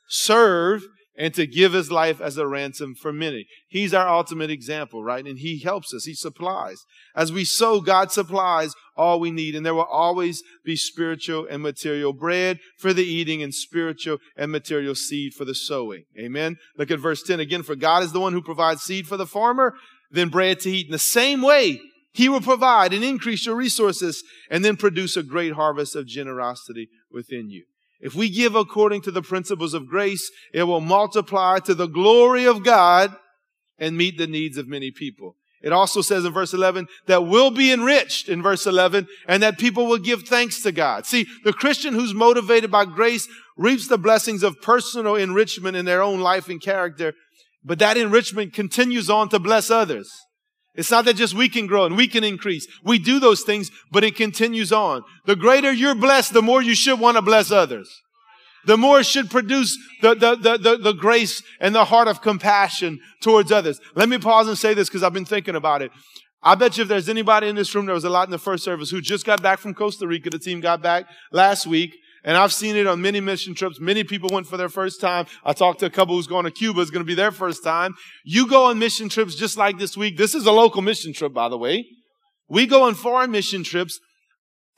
serve 0.08 0.82
and 1.20 1.35
to 1.35 1.46
give 1.46 1.74
his 1.74 1.90
life 1.90 2.18
as 2.18 2.38
a 2.38 2.46
ransom 2.46 2.94
for 2.94 3.12
many. 3.12 3.44
He's 3.68 3.92
our 3.92 4.09
ultimate 4.09 4.50
example, 4.50 5.04
right? 5.04 5.26
And 5.26 5.38
he 5.38 5.61
helps 5.61 5.92
us. 5.92 6.06
He 6.06 6.14
supplies. 6.14 6.87
As 7.14 7.30
we 7.30 7.44
sow, 7.44 7.83
God 7.83 8.11
supplies 8.11 8.72
all 8.96 9.20
we 9.20 9.30
need. 9.30 9.54
And 9.54 9.64
there 9.64 9.74
will 9.74 9.85
always 9.85 10.42
be 10.64 10.76
spiritual 10.76 11.46
and 11.46 11.62
material 11.62 12.14
bread 12.14 12.59
for 12.78 12.94
the 12.94 13.04
eating 13.04 13.42
and 13.42 13.54
spiritual 13.54 14.16
and 14.35 14.50
material 14.50 14.94
seed 14.94 15.35
for 15.35 15.44
the 15.44 15.54
sowing. 15.54 16.04
Amen. 16.18 16.56
Look 16.78 16.90
at 16.90 16.98
verse 16.98 17.22
10 17.22 17.38
again. 17.38 17.64
For 17.64 17.76
God 17.76 18.02
is 18.02 18.12
the 18.12 18.20
one 18.20 18.33
who 18.33 18.40
provides 18.40 18.80
seed 18.80 19.06
for 19.06 19.18
the 19.18 19.26
farmer, 19.26 19.74
then 20.11 20.30
bread 20.30 20.61
to 20.61 20.70
eat. 20.70 20.87
In 20.87 20.92
the 20.92 20.98
same 20.98 21.42
way, 21.42 21.83
he 22.14 22.30
will 22.30 22.40
provide 22.40 22.94
and 22.94 23.04
increase 23.04 23.44
your 23.44 23.56
resources 23.56 24.24
and 24.50 24.64
then 24.64 24.76
produce 24.76 25.18
a 25.18 25.22
great 25.22 25.52
harvest 25.52 25.94
of 25.94 26.06
generosity 26.06 26.88
within 27.12 27.50
you. 27.50 27.64
If 28.00 28.14
we 28.14 28.30
give 28.30 28.54
according 28.54 29.02
to 29.02 29.10
the 29.10 29.22
principles 29.22 29.74
of 29.74 29.88
grace, 29.88 30.30
it 30.54 30.64
will 30.64 30.80
multiply 30.80 31.58
to 31.60 31.74
the 31.74 31.86
glory 31.86 32.46
of 32.46 32.64
God 32.64 33.14
and 33.78 33.96
meet 33.96 34.18
the 34.18 34.26
needs 34.26 34.56
of 34.56 34.68
many 34.68 34.90
people. 34.90 35.36
It 35.62 35.72
also 35.72 36.00
says 36.00 36.24
in 36.24 36.32
verse 36.32 36.54
11 36.54 36.88
that 37.06 37.26
we'll 37.26 37.50
be 37.50 37.70
enriched 37.70 38.28
in 38.28 38.42
verse 38.42 38.66
11 38.66 39.06
and 39.28 39.42
that 39.42 39.58
people 39.58 39.86
will 39.86 39.98
give 39.98 40.22
thanks 40.22 40.62
to 40.62 40.72
God. 40.72 41.04
See, 41.04 41.26
the 41.44 41.52
Christian 41.52 41.92
who's 41.92 42.14
motivated 42.14 42.70
by 42.70 42.86
grace 42.86 43.28
reaps 43.58 43.86
the 43.86 43.98
blessings 43.98 44.42
of 44.42 44.62
personal 44.62 45.16
enrichment 45.16 45.76
in 45.76 45.84
their 45.84 46.02
own 46.02 46.20
life 46.20 46.48
and 46.48 46.62
character, 46.62 47.12
but 47.62 47.78
that 47.78 47.98
enrichment 47.98 48.54
continues 48.54 49.10
on 49.10 49.28
to 49.28 49.38
bless 49.38 49.70
others. 49.70 50.10
It's 50.81 50.90
not 50.90 51.05
that 51.05 51.14
just 51.14 51.35
we 51.35 51.51
can 51.51 51.66
grow 51.66 51.85
and 51.85 51.95
we 51.95 52.09
can 52.09 52.25
increase. 52.25 52.66
We 52.83 52.99
do 52.99 53.21
those 53.21 53.43
things, 53.43 53.71
but 53.93 54.03
it 54.03 54.16
continues 54.16 54.73
on. 54.73 55.03
The 55.27 55.37
greater 55.37 55.71
you're 55.71 55.95
blessed, 55.95 56.33
the 56.33 56.40
more 56.40 56.62
you 56.62 56.75
should 56.75 56.99
want 56.99 57.19
to 57.19 57.23
bless 57.23 57.51
others. 57.51 58.01
The 58.64 58.79
more 58.79 59.01
it 59.01 59.07
should 59.07 59.31
produce 59.31 59.77
the, 60.01 60.14
the, 60.14 60.37
the, 60.37 60.57
the, 60.57 60.77
the 60.79 60.93
grace 60.93 61.43
and 61.61 61.75
the 61.75 61.85
heart 61.85 62.09
of 62.09 62.23
compassion 62.23 62.99
towards 63.21 63.53
others. 63.53 63.79
Let 63.95 64.09
me 64.09 64.16
pause 64.16 64.49
and 64.49 64.57
say 64.57 64.73
this 64.73 64.88
because 64.88 65.03
I've 65.03 65.12
been 65.12 65.27
thinking 65.27 65.55
about 65.55 65.83
it. 65.83 65.93
I 66.43 66.55
bet 66.55 66.79
you 66.79 66.83
if 66.83 66.88
there's 66.88 67.11
anybody 67.11 67.49
in 67.49 67.57
this 67.57 67.75
room, 67.75 67.85
there 67.85 67.95
was 67.95 68.05
a 68.05 68.11
lot 68.11 68.27
in 68.27 68.31
the 68.31 68.38
first 68.38 68.64
service 68.64 68.90
who 68.90 69.03
just 69.03 69.27
got 69.27 69.43
back 69.43 69.59
from 69.59 69.75
Costa 69.75 70.07
Rica. 70.07 70.31
The 70.31 70.38
team 70.38 70.61
got 70.61 70.81
back 70.81 71.05
last 71.31 71.66
week. 71.66 71.95
And 72.24 72.37
I've 72.37 72.52
seen 72.52 72.76
it 72.76 72.87
on 72.87 73.00
many 73.00 73.20
mission 73.20 73.54
trips. 73.54 73.80
Many 73.80 74.04
people 74.04 74.28
went 74.30 74.46
for 74.46 74.56
their 74.56 74.68
first 74.68 75.00
time. 75.00 75.26
I 75.44 75.52
talked 75.52 75.80
to 75.80 75.87
a 75.87 75.90
couple 75.90 76.14
who's 76.14 76.26
going 76.26 76.44
to 76.44 76.50
Cuba. 76.50 76.80
It's 76.80 76.90
going 76.90 77.04
to 77.04 77.09
be 77.09 77.14
their 77.14 77.33
first 77.33 77.64
time. 77.64 77.94
You 78.24 78.46
go 78.46 78.64
on 78.66 78.78
mission 78.78 79.09
trips 79.09 79.35
just 79.35 79.56
like 79.56 79.78
this 79.78 79.96
week. 79.96 80.16
This 80.18 80.35
is 80.35 80.46
a 80.46 80.52
local 80.52 80.83
mission 80.83 81.12
trip, 81.12 81.33
by 81.33 81.48
the 81.48 81.56
way. 81.56 81.87
We 82.48 82.66
go 82.66 82.83
on 82.83 82.94
foreign 82.94 83.30
mission 83.30 83.64
trips 83.64 84.00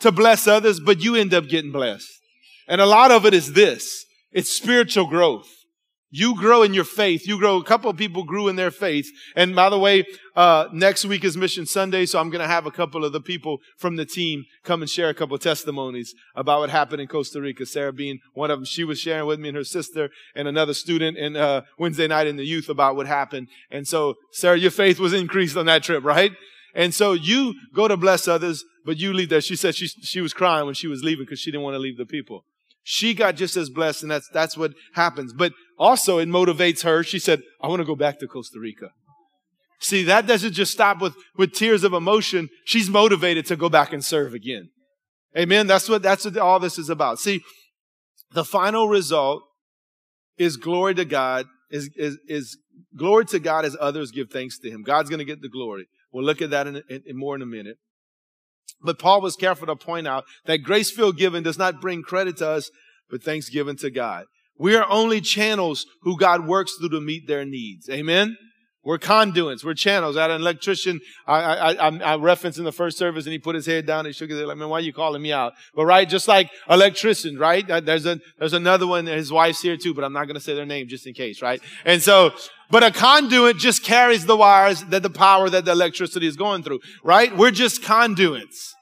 to 0.00 0.12
bless 0.12 0.46
others, 0.46 0.78
but 0.78 1.02
you 1.02 1.16
end 1.16 1.34
up 1.34 1.48
getting 1.48 1.72
blessed. 1.72 2.10
And 2.68 2.80
a 2.80 2.86
lot 2.86 3.10
of 3.10 3.26
it 3.26 3.34
is 3.34 3.54
this. 3.54 4.04
It's 4.30 4.50
spiritual 4.50 5.06
growth. 5.06 5.48
You 6.14 6.36
grow 6.36 6.62
in 6.62 6.74
your 6.74 6.84
faith. 6.84 7.26
You 7.26 7.38
grow. 7.38 7.56
A 7.56 7.64
couple 7.64 7.88
of 7.88 7.96
people 7.96 8.22
grew 8.22 8.46
in 8.48 8.56
their 8.56 8.70
faith. 8.70 9.10
And 9.34 9.56
by 9.56 9.70
the 9.70 9.78
way, 9.78 10.04
uh, 10.36 10.68
next 10.70 11.06
week 11.06 11.24
is 11.24 11.38
Mission 11.38 11.64
Sunday, 11.64 12.04
so 12.04 12.20
I'm 12.20 12.28
going 12.28 12.42
to 12.42 12.46
have 12.46 12.66
a 12.66 12.70
couple 12.70 13.02
of 13.02 13.12
the 13.12 13.20
people 13.20 13.60
from 13.78 13.96
the 13.96 14.04
team 14.04 14.44
come 14.62 14.82
and 14.82 14.90
share 14.90 15.08
a 15.08 15.14
couple 15.14 15.34
of 15.34 15.40
testimonies 15.40 16.14
about 16.36 16.60
what 16.60 16.68
happened 16.68 17.00
in 17.00 17.08
Costa 17.08 17.40
Rica. 17.40 17.64
Sarah 17.64 17.94
being 17.94 18.18
one 18.34 18.50
of 18.50 18.58
them, 18.58 18.66
she 18.66 18.84
was 18.84 19.00
sharing 19.00 19.26
with 19.26 19.40
me 19.40 19.48
and 19.48 19.56
her 19.56 19.64
sister 19.64 20.10
and 20.36 20.46
another 20.46 20.74
student 20.74 21.16
in 21.16 21.34
uh, 21.34 21.62
Wednesday 21.78 22.06
night 22.06 22.26
in 22.26 22.36
the 22.36 22.44
youth 22.44 22.68
about 22.68 22.94
what 22.94 23.06
happened. 23.06 23.48
And 23.70 23.88
so, 23.88 24.16
Sarah, 24.32 24.58
your 24.58 24.70
faith 24.70 25.00
was 25.00 25.14
increased 25.14 25.56
on 25.56 25.64
that 25.64 25.82
trip, 25.82 26.04
right? 26.04 26.32
And 26.74 26.94
so 26.94 27.14
you 27.14 27.54
go 27.74 27.88
to 27.88 27.96
bless 27.96 28.28
others, 28.28 28.64
but 28.84 28.98
you 28.98 29.14
leave 29.14 29.30
there. 29.30 29.40
She 29.40 29.56
said 29.56 29.74
she 29.74 29.86
she 29.86 30.20
was 30.20 30.34
crying 30.34 30.66
when 30.66 30.74
she 30.74 30.88
was 30.88 31.02
leaving 31.02 31.24
because 31.24 31.40
she 31.40 31.50
didn't 31.50 31.64
want 31.64 31.74
to 31.74 31.78
leave 31.78 31.96
the 31.96 32.06
people. 32.06 32.44
She 32.84 33.14
got 33.14 33.36
just 33.36 33.56
as 33.56 33.70
blessed, 33.70 34.02
and 34.02 34.10
that's 34.10 34.28
that's 34.28 34.56
what 34.56 34.72
happens. 34.94 35.32
But 35.32 35.52
also, 35.82 36.18
it 36.18 36.28
motivates 36.28 36.82
her. 36.84 37.02
She 37.02 37.18
said, 37.18 37.42
"I 37.62 37.66
want 37.68 37.80
to 37.80 37.90
go 37.92 37.96
back 37.96 38.18
to 38.20 38.26
Costa 38.26 38.58
Rica." 38.60 38.90
See, 39.80 40.04
that 40.04 40.26
doesn't 40.26 40.52
just 40.52 40.72
stop 40.72 41.00
with 41.00 41.14
with 41.36 41.52
tears 41.52 41.82
of 41.82 41.92
emotion. 41.92 42.48
She's 42.64 42.88
motivated 42.88 43.46
to 43.46 43.56
go 43.56 43.68
back 43.68 43.92
and 43.92 44.04
serve 44.04 44.32
again. 44.32 44.70
Amen. 45.36 45.66
That's 45.66 45.88
what 45.88 46.02
that's 46.02 46.24
what 46.24 46.36
all 46.38 46.60
this 46.60 46.78
is 46.78 46.88
about. 46.88 47.18
See, 47.18 47.40
the 48.32 48.44
final 48.44 48.88
result 48.88 49.42
is 50.38 50.56
glory 50.56 50.94
to 50.94 51.04
God. 51.04 51.46
Is 51.70 51.90
is 51.96 52.18
is 52.28 52.58
glory 52.96 53.24
to 53.26 53.38
God 53.38 53.64
as 53.64 53.76
others 53.80 54.10
give 54.12 54.30
thanks 54.30 54.58
to 54.60 54.70
Him. 54.70 54.82
God's 54.82 55.10
going 55.10 55.24
to 55.24 55.32
get 55.32 55.42
the 55.42 55.48
glory. 55.48 55.86
We'll 56.12 56.24
look 56.24 56.42
at 56.42 56.50
that 56.50 56.66
in, 56.66 56.76
in, 56.88 57.02
in 57.06 57.16
more 57.16 57.34
in 57.34 57.42
a 57.42 57.46
minute. 57.46 57.78
But 58.84 58.98
Paul 58.98 59.20
was 59.20 59.36
careful 59.36 59.66
to 59.66 59.76
point 59.76 60.06
out 60.06 60.24
that 60.44 60.58
grace-filled 60.58 61.16
giving 61.16 61.42
does 61.42 61.58
not 61.58 61.80
bring 61.80 62.02
credit 62.02 62.36
to 62.38 62.48
us, 62.48 62.70
but 63.10 63.22
thanksgiving 63.22 63.76
to 63.78 63.90
God. 63.90 64.26
We 64.62 64.76
are 64.76 64.86
only 64.88 65.20
channels 65.20 65.86
who 66.02 66.16
God 66.16 66.46
works 66.46 66.76
through 66.78 66.90
to 66.90 67.00
meet 67.00 67.26
their 67.26 67.44
needs. 67.44 67.90
Amen? 67.90 68.36
We're 68.84 68.98
conduits. 68.98 69.64
We're 69.64 69.74
channels. 69.74 70.16
I 70.16 70.22
had 70.22 70.30
an 70.30 70.40
electrician 70.40 71.00
I, 71.26 71.34
I, 71.34 71.88
I, 71.88 71.98
I 71.98 72.16
referenced 72.16 72.60
in 72.60 72.64
the 72.64 72.70
first 72.70 72.96
service 72.96 73.26
and 73.26 73.32
he 73.32 73.40
put 73.40 73.56
his 73.56 73.66
head 73.66 73.86
down 73.86 74.06
and 74.06 74.14
shook 74.14 74.30
his 74.30 74.38
head 74.38 74.46
like, 74.46 74.56
man, 74.56 74.68
why 74.68 74.78
are 74.78 74.82
you 74.82 74.92
calling 74.92 75.20
me 75.20 75.32
out? 75.32 75.54
But 75.74 75.86
right, 75.86 76.08
just 76.08 76.28
like 76.28 76.48
electricians, 76.70 77.40
right? 77.40 77.68
Uh, 77.68 77.80
there's 77.80 78.06
a, 78.06 78.20
there's 78.38 78.52
another 78.52 78.86
one, 78.86 79.06
his 79.06 79.32
wife's 79.32 79.60
here 79.60 79.76
too, 79.76 79.94
but 79.94 80.04
I'm 80.04 80.12
not 80.12 80.26
going 80.26 80.36
to 80.36 80.40
say 80.40 80.54
their 80.54 80.64
name 80.64 80.86
just 80.86 81.08
in 81.08 81.14
case, 81.14 81.42
right? 81.42 81.60
And 81.84 82.00
so, 82.00 82.30
but 82.70 82.84
a 82.84 82.92
conduit 82.92 83.56
just 83.56 83.82
carries 83.82 84.26
the 84.26 84.36
wires 84.36 84.84
that 84.84 85.02
the 85.02 85.10
power 85.10 85.50
that 85.50 85.64
the 85.64 85.72
electricity 85.72 86.28
is 86.28 86.36
going 86.36 86.62
through, 86.62 86.78
right? 87.02 87.36
We're 87.36 87.50
just 87.50 87.82
conduits. 87.82 88.76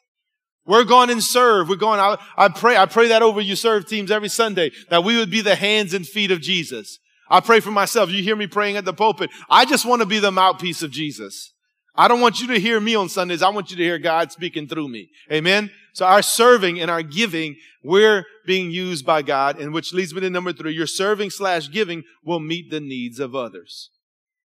We're 0.67 0.85
going 0.85 1.11
and 1.11 1.23
serve. 1.23 1.69
We're 1.69 1.77
going 1.77 2.01
out. 2.01 2.21
I 2.37 2.49
pray, 2.49 2.77
I 2.77 2.87
pray 2.87 3.09
that 3.09 3.23
over 3.23 3.41
you 3.41 3.57
serve 3.57 3.89
teams 3.89 4.11
every 4.11 4.29
Sunday, 4.29 4.71
that 4.91 5.05
we 5.05 5.17
would 5.17 5.31
be 5.31 5.41
the 5.41 5.55
hands 5.55 5.95
and 5.95 6.07
feet 6.07 6.31
of 6.31 6.41
Jesus. 6.41 6.99
I 7.29 7.41
pray 7.41 7.61
for 7.61 7.71
myself. 7.71 8.11
You 8.11 8.23
hear 8.23 8.37
me 8.37 8.47
praying 8.47 8.77
at 8.77 8.85
the 8.85 8.93
pulpit. 8.93 9.31
I 9.49 9.65
just 9.65 9.87
want 9.87 10.03
to 10.03 10.07
be 10.07 10.19
the 10.19 10.33
mouthpiece 10.33 10.83
of 10.83 10.91
Jesus. 10.91 11.53
I 11.95 12.09
don't 12.09 12.21
want 12.21 12.41
you 12.41 12.49
to 12.49 12.61
hear 12.61 12.81
me 12.81 12.95
on 12.95 13.09
Sundays. 13.09 13.43
I 13.43 13.51
want 13.51 13.71
you 13.71 13.77
to 13.77 13.83
hear 13.83 13.99
God 13.99 14.33
speaking 14.33 14.69
through 14.69 14.89
me. 14.89 15.11
Amen. 15.31 15.71
So 15.93 16.07
our 16.07 16.23
serving 16.23 16.81
and 16.81 16.91
our 16.91 17.03
giving, 17.03 17.57
we're 17.83 18.25
being 18.47 18.71
used 18.71 19.05
by 19.05 19.23
God, 19.23 19.59
and 19.61 19.73
which 19.73 19.93
leads 19.93 20.15
me 20.15 20.21
to 20.21 20.31
number 20.31 20.53
three. 20.53 20.73
Your 20.73 20.87
serving 20.87 21.31
slash 21.31 21.71
giving 21.71 22.05
will 22.25 22.41
meet 22.41 22.71
the 22.71 22.81
needs 22.81 23.19
of 23.19 23.35
others. 23.35 23.91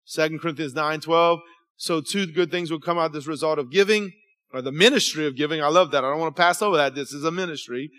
Second 0.05 0.40
Corinthians 0.40 0.75
9, 0.75 1.01
12. 1.01 1.40
So 1.77 2.01
two 2.01 2.27
good 2.27 2.51
things 2.51 2.70
will 2.70 2.81
come 2.81 2.98
out 2.98 3.14
as 3.14 3.27
result 3.27 3.59
of 3.59 3.70
giving 3.70 4.12
or 4.53 4.62
the 4.62 4.73
ministry 4.73 5.27
of 5.27 5.37
giving. 5.37 5.62
I 5.62 5.69
love 5.69 5.91
that. 5.93 6.05
I 6.05 6.11
don't 6.11 6.21
want 6.21 6.35
to 6.37 6.43
pass 6.43 6.62
over 6.62 6.77
that. 6.77 6.95
This 6.95 7.12
is 7.12 7.25
a 7.25 7.31
ministry. 7.31 7.91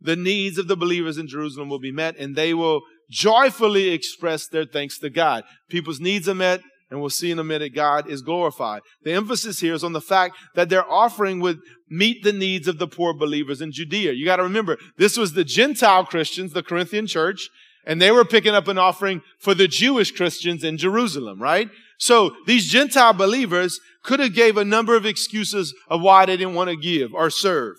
The 0.00 0.16
needs 0.16 0.56
of 0.58 0.66
the 0.66 0.76
believers 0.76 1.18
in 1.18 1.28
Jerusalem 1.28 1.68
will 1.68 1.78
be 1.78 1.92
met 1.92 2.16
and 2.16 2.34
they 2.34 2.54
will 2.54 2.80
joyfully 3.10 3.90
express 3.90 4.46
their 4.48 4.64
thanks 4.64 4.98
to 4.98 5.10
God. 5.10 5.44
People's 5.68 6.00
needs 6.00 6.28
are 6.28 6.34
met, 6.34 6.62
and 6.90 7.00
we'll 7.00 7.10
see 7.10 7.30
in 7.30 7.38
a 7.38 7.44
minute 7.44 7.74
God 7.74 8.08
is 8.08 8.22
glorified. 8.22 8.82
The 9.04 9.12
emphasis 9.12 9.60
here 9.60 9.74
is 9.74 9.84
on 9.84 9.92
the 9.92 10.00
fact 10.00 10.36
that 10.54 10.68
their 10.68 10.88
offering 10.90 11.40
would 11.40 11.58
meet 11.88 12.22
the 12.22 12.32
needs 12.32 12.66
of 12.68 12.78
the 12.78 12.88
poor 12.88 13.12
believers 13.12 13.60
in 13.60 13.72
Judea. 13.72 14.12
You 14.12 14.24
got 14.24 14.36
to 14.36 14.42
remember, 14.42 14.78
this 14.96 15.16
was 15.16 15.32
the 15.32 15.44
Gentile 15.44 16.04
Christians, 16.04 16.52
the 16.52 16.62
Corinthian 16.62 17.06
church, 17.06 17.48
and 17.84 18.00
they 18.00 18.10
were 18.10 18.24
picking 18.24 18.54
up 18.54 18.68
an 18.68 18.78
offering 18.78 19.22
for 19.38 19.54
the 19.54 19.68
Jewish 19.68 20.12
Christians 20.12 20.64
in 20.64 20.76
Jerusalem, 20.76 21.40
right? 21.40 21.68
So 22.00 22.34
these 22.46 22.66
Gentile 22.66 23.12
believers 23.12 23.78
could 24.02 24.20
have 24.20 24.34
gave 24.34 24.56
a 24.56 24.64
number 24.64 24.96
of 24.96 25.04
excuses 25.04 25.74
of 25.88 26.00
why 26.00 26.24
they 26.24 26.38
didn't 26.38 26.54
want 26.54 26.70
to 26.70 26.76
give 26.76 27.14
or 27.14 27.28
serve. 27.28 27.76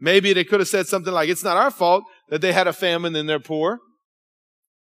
Maybe 0.00 0.32
they 0.32 0.44
could 0.44 0.60
have 0.60 0.68
said 0.68 0.88
something 0.88 1.12
like, 1.12 1.28
it's 1.28 1.44
not 1.44 1.56
our 1.56 1.70
fault 1.70 2.02
that 2.28 2.40
they 2.40 2.52
had 2.52 2.66
a 2.66 2.72
famine 2.72 3.14
and 3.14 3.28
they're 3.28 3.38
poor 3.38 3.78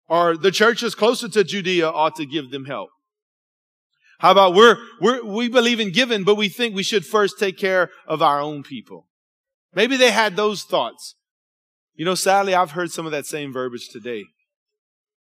or 0.10 0.36
the 0.38 0.52
churches 0.52 0.96
closer 0.96 1.30
to 1.30 1.44
Judea 1.44 1.90
ought 1.90 2.16
to 2.18 2.26
give 2.26 2.52
them 2.52 2.66
help. 2.66 2.90
How 4.20 4.32
about 4.32 4.54
we're, 4.54 4.78
we're, 5.02 5.24
we 5.24 5.50
believe 5.50 5.80
in 5.80 5.92
giving, 5.92 6.24
but 6.24 6.36
we 6.36 6.50
think 6.50 6.76
we 6.76 6.84
should 6.84 7.06
first 7.06 7.40
take 7.40 7.58
care 7.58 7.90
of 8.06 8.22
our 8.22 8.40
own 8.40 8.64
people. 8.64 9.08
Maybe 9.74 9.98
they 9.98 10.12
had 10.12 10.36
those 10.36 10.64
thoughts. 10.64 11.16
You 11.96 12.06
know, 12.06 12.16
sadly, 12.16 12.54
I've 12.54 12.72
heard 12.72 12.92
some 12.92 13.06
of 13.06 13.12
that 13.12 13.26
same 13.26 13.52
verbiage 13.54 13.90
today. 13.90 14.26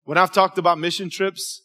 When 0.04 0.17
I've 0.17 0.32
talked 0.32 0.58
about 0.58 0.78
mission 0.78 1.10
trips 1.10 1.62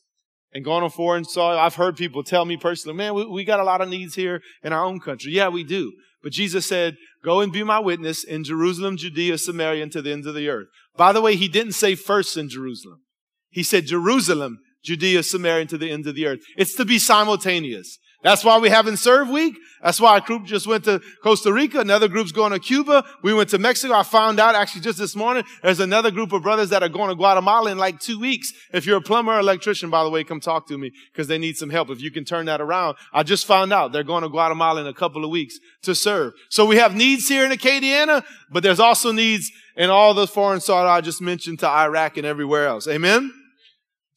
and 0.52 0.64
gone 0.64 0.82
on 0.82 0.90
foreign 0.90 1.24
soil, 1.24 1.58
I've 1.58 1.74
heard 1.74 1.96
people 1.96 2.22
tell 2.22 2.44
me 2.44 2.56
personally, 2.56 2.96
man, 2.96 3.14
we, 3.14 3.26
we 3.26 3.44
got 3.44 3.60
a 3.60 3.64
lot 3.64 3.80
of 3.80 3.88
needs 3.88 4.14
here 4.14 4.40
in 4.62 4.72
our 4.72 4.84
own 4.84 5.00
country. 5.00 5.32
Yeah, 5.32 5.48
we 5.48 5.64
do. 5.64 5.92
But 6.22 6.32
Jesus 6.32 6.66
said, 6.66 6.96
go 7.24 7.40
and 7.40 7.52
be 7.52 7.62
my 7.62 7.78
witness 7.78 8.24
in 8.24 8.44
Jerusalem, 8.44 8.96
Judea, 8.96 9.38
Samaria, 9.38 9.82
and 9.82 9.92
to 9.92 10.02
the 10.02 10.12
ends 10.12 10.26
of 10.26 10.34
the 10.34 10.48
earth. 10.48 10.66
By 10.96 11.12
the 11.12 11.20
way, 11.20 11.36
he 11.36 11.48
didn't 11.48 11.72
say 11.72 11.94
first 11.94 12.36
in 12.36 12.48
Jerusalem. 12.48 13.02
He 13.50 13.62
said 13.62 13.86
Jerusalem, 13.86 14.58
Judea, 14.82 15.22
Samaria, 15.22 15.62
and 15.62 15.70
to 15.70 15.78
the 15.78 15.90
ends 15.90 16.06
of 16.06 16.14
the 16.14 16.26
earth. 16.26 16.40
It's 16.56 16.74
to 16.74 16.84
be 16.84 16.98
simultaneous. 16.98 17.98
That's 18.22 18.44
why 18.44 18.58
we 18.58 18.68
haven't 18.68 18.96
served 18.96 19.30
week. 19.30 19.56
That's 19.80 20.00
why 20.00 20.16
a 20.16 20.20
group 20.20 20.44
just 20.44 20.66
went 20.66 20.84
to 20.84 21.00
Costa 21.22 21.52
Rica. 21.52 21.78
Another 21.78 22.08
group's 22.08 22.32
going 22.32 22.50
to 22.50 22.58
Cuba. 22.58 23.04
We 23.22 23.32
went 23.32 23.50
to 23.50 23.58
Mexico. 23.58 23.94
I 23.94 24.02
found 24.02 24.40
out 24.40 24.56
actually 24.56 24.80
just 24.80 24.98
this 24.98 25.14
morning, 25.14 25.44
there's 25.62 25.78
another 25.78 26.10
group 26.10 26.32
of 26.32 26.42
brothers 26.42 26.70
that 26.70 26.82
are 26.82 26.88
going 26.88 27.10
to 27.10 27.14
Guatemala 27.14 27.70
in 27.70 27.78
like 27.78 28.00
two 28.00 28.18
weeks. 28.18 28.52
If 28.72 28.86
you're 28.86 28.96
a 28.96 29.00
plumber 29.02 29.34
or 29.34 29.38
electrician, 29.38 29.88
by 29.88 30.02
the 30.02 30.10
way, 30.10 30.24
come 30.24 30.40
talk 30.40 30.66
to 30.66 30.76
me 30.76 30.90
because 31.12 31.28
they 31.28 31.38
need 31.38 31.56
some 31.56 31.70
help. 31.70 31.90
If 31.90 32.00
you 32.00 32.10
can 32.10 32.24
turn 32.24 32.46
that 32.46 32.60
around. 32.60 32.96
I 33.12 33.22
just 33.22 33.46
found 33.46 33.72
out 33.72 33.92
they're 33.92 34.02
going 34.02 34.24
to 34.24 34.28
Guatemala 34.28 34.80
in 34.80 34.88
a 34.88 34.94
couple 34.94 35.24
of 35.24 35.30
weeks 35.30 35.60
to 35.82 35.94
serve. 35.94 36.32
So 36.48 36.66
we 36.66 36.76
have 36.76 36.96
needs 36.96 37.28
here 37.28 37.44
in 37.44 37.52
Acadiana, 37.52 38.24
but 38.50 38.64
there's 38.64 38.80
also 38.80 39.12
needs 39.12 39.52
in 39.76 39.90
all 39.90 40.12
the 40.12 40.26
foreign 40.26 40.60
soil 40.60 40.88
I 40.88 41.00
just 41.02 41.22
mentioned 41.22 41.60
to 41.60 41.68
Iraq 41.68 42.16
and 42.16 42.26
everywhere 42.26 42.66
else. 42.66 42.88
Amen? 42.88 43.32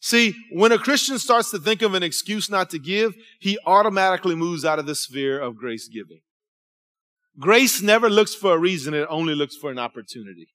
See, 0.03 0.33
when 0.51 0.71
a 0.71 0.79
Christian 0.79 1.19
starts 1.19 1.51
to 1.51 1.59
think 1.59 1.83
of 1.83 1.93
an 1.93 2.01
excuse 2.01 2.49
not 2.49 2.71
to 2.71 2.79
give, 2.79 3.13
he 3.39 3.59
automatically 3.67 4.33
moves 4.33 4.65
out 4.65 4.79
of 4.79 4.87
the 4.87 4.95
sphere 4.95 5.39
of 5.39 5.55
grace 5.55 5.87
giving. 5.87 6.21
Grace 7.39 7.83
never 7.83 8.09
looks 8.09 8.33
for 8.33 8.55
a 8.55 8.57
reason, 8.57 8.95
it 8.95 9.07
only 9.09 9.35
looks 9.35 9.55
for 9.55 9.69
an 9.69 9.77
opportunity. 9.77 10.47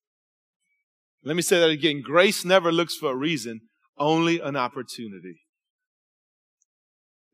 Let 1.24 1.36
me 1.36 1.42
say 1.42 1.60
that 1.60 1.70
again. 1.70 2.02
Grace 2.04 2.44
never 2.44 2.72
looks 2.72 2.96
for 2.96 3.12
a 3.12 3.16
reason, 3.16 3.60
only 3.96 4.40
an 4.40 4.56
opportunity. 4.56 5.40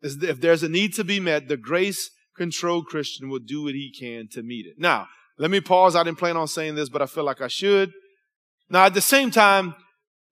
If 0.02 0.40
there's 0.40 0.62
a 0.62 0.68
need 0.68 0.94
to 0.94 1.04
be 1.04 1.18
met, 1.18 1.48
the 1.48 1.56
grace 1.56 2.10
controlled 2.36 2.86
Christian 2.86 3.30
will 3.30 3.38
do 3.38 3.64
what 3.64 3.74
he 3.74 3.90
can 3.90 4.28
to 4.32 4.42
meet 4.42 4.66
it. 4.66 4.74
Now, 4.78 5.08
let 5.38 5.50
me 5.50 5.60
pause. 5.60 5.96
I 5.96 6.04
didn't 6.04 6.18
plan 6.18 6.36
on 6.36 6.46
saying 6.46 6.74
this, 6.74 6.90
but 6.90 7.00
I 7.00 7.06
feel 7.06 7.24
like 7.24 7.40
I 7.40 7.48
should. 7.48 7.92
Now, 8.68 8.84
at 8.84 8.94
the 8.94 9.00
same 9.00 9.30
time, 9.30 9.74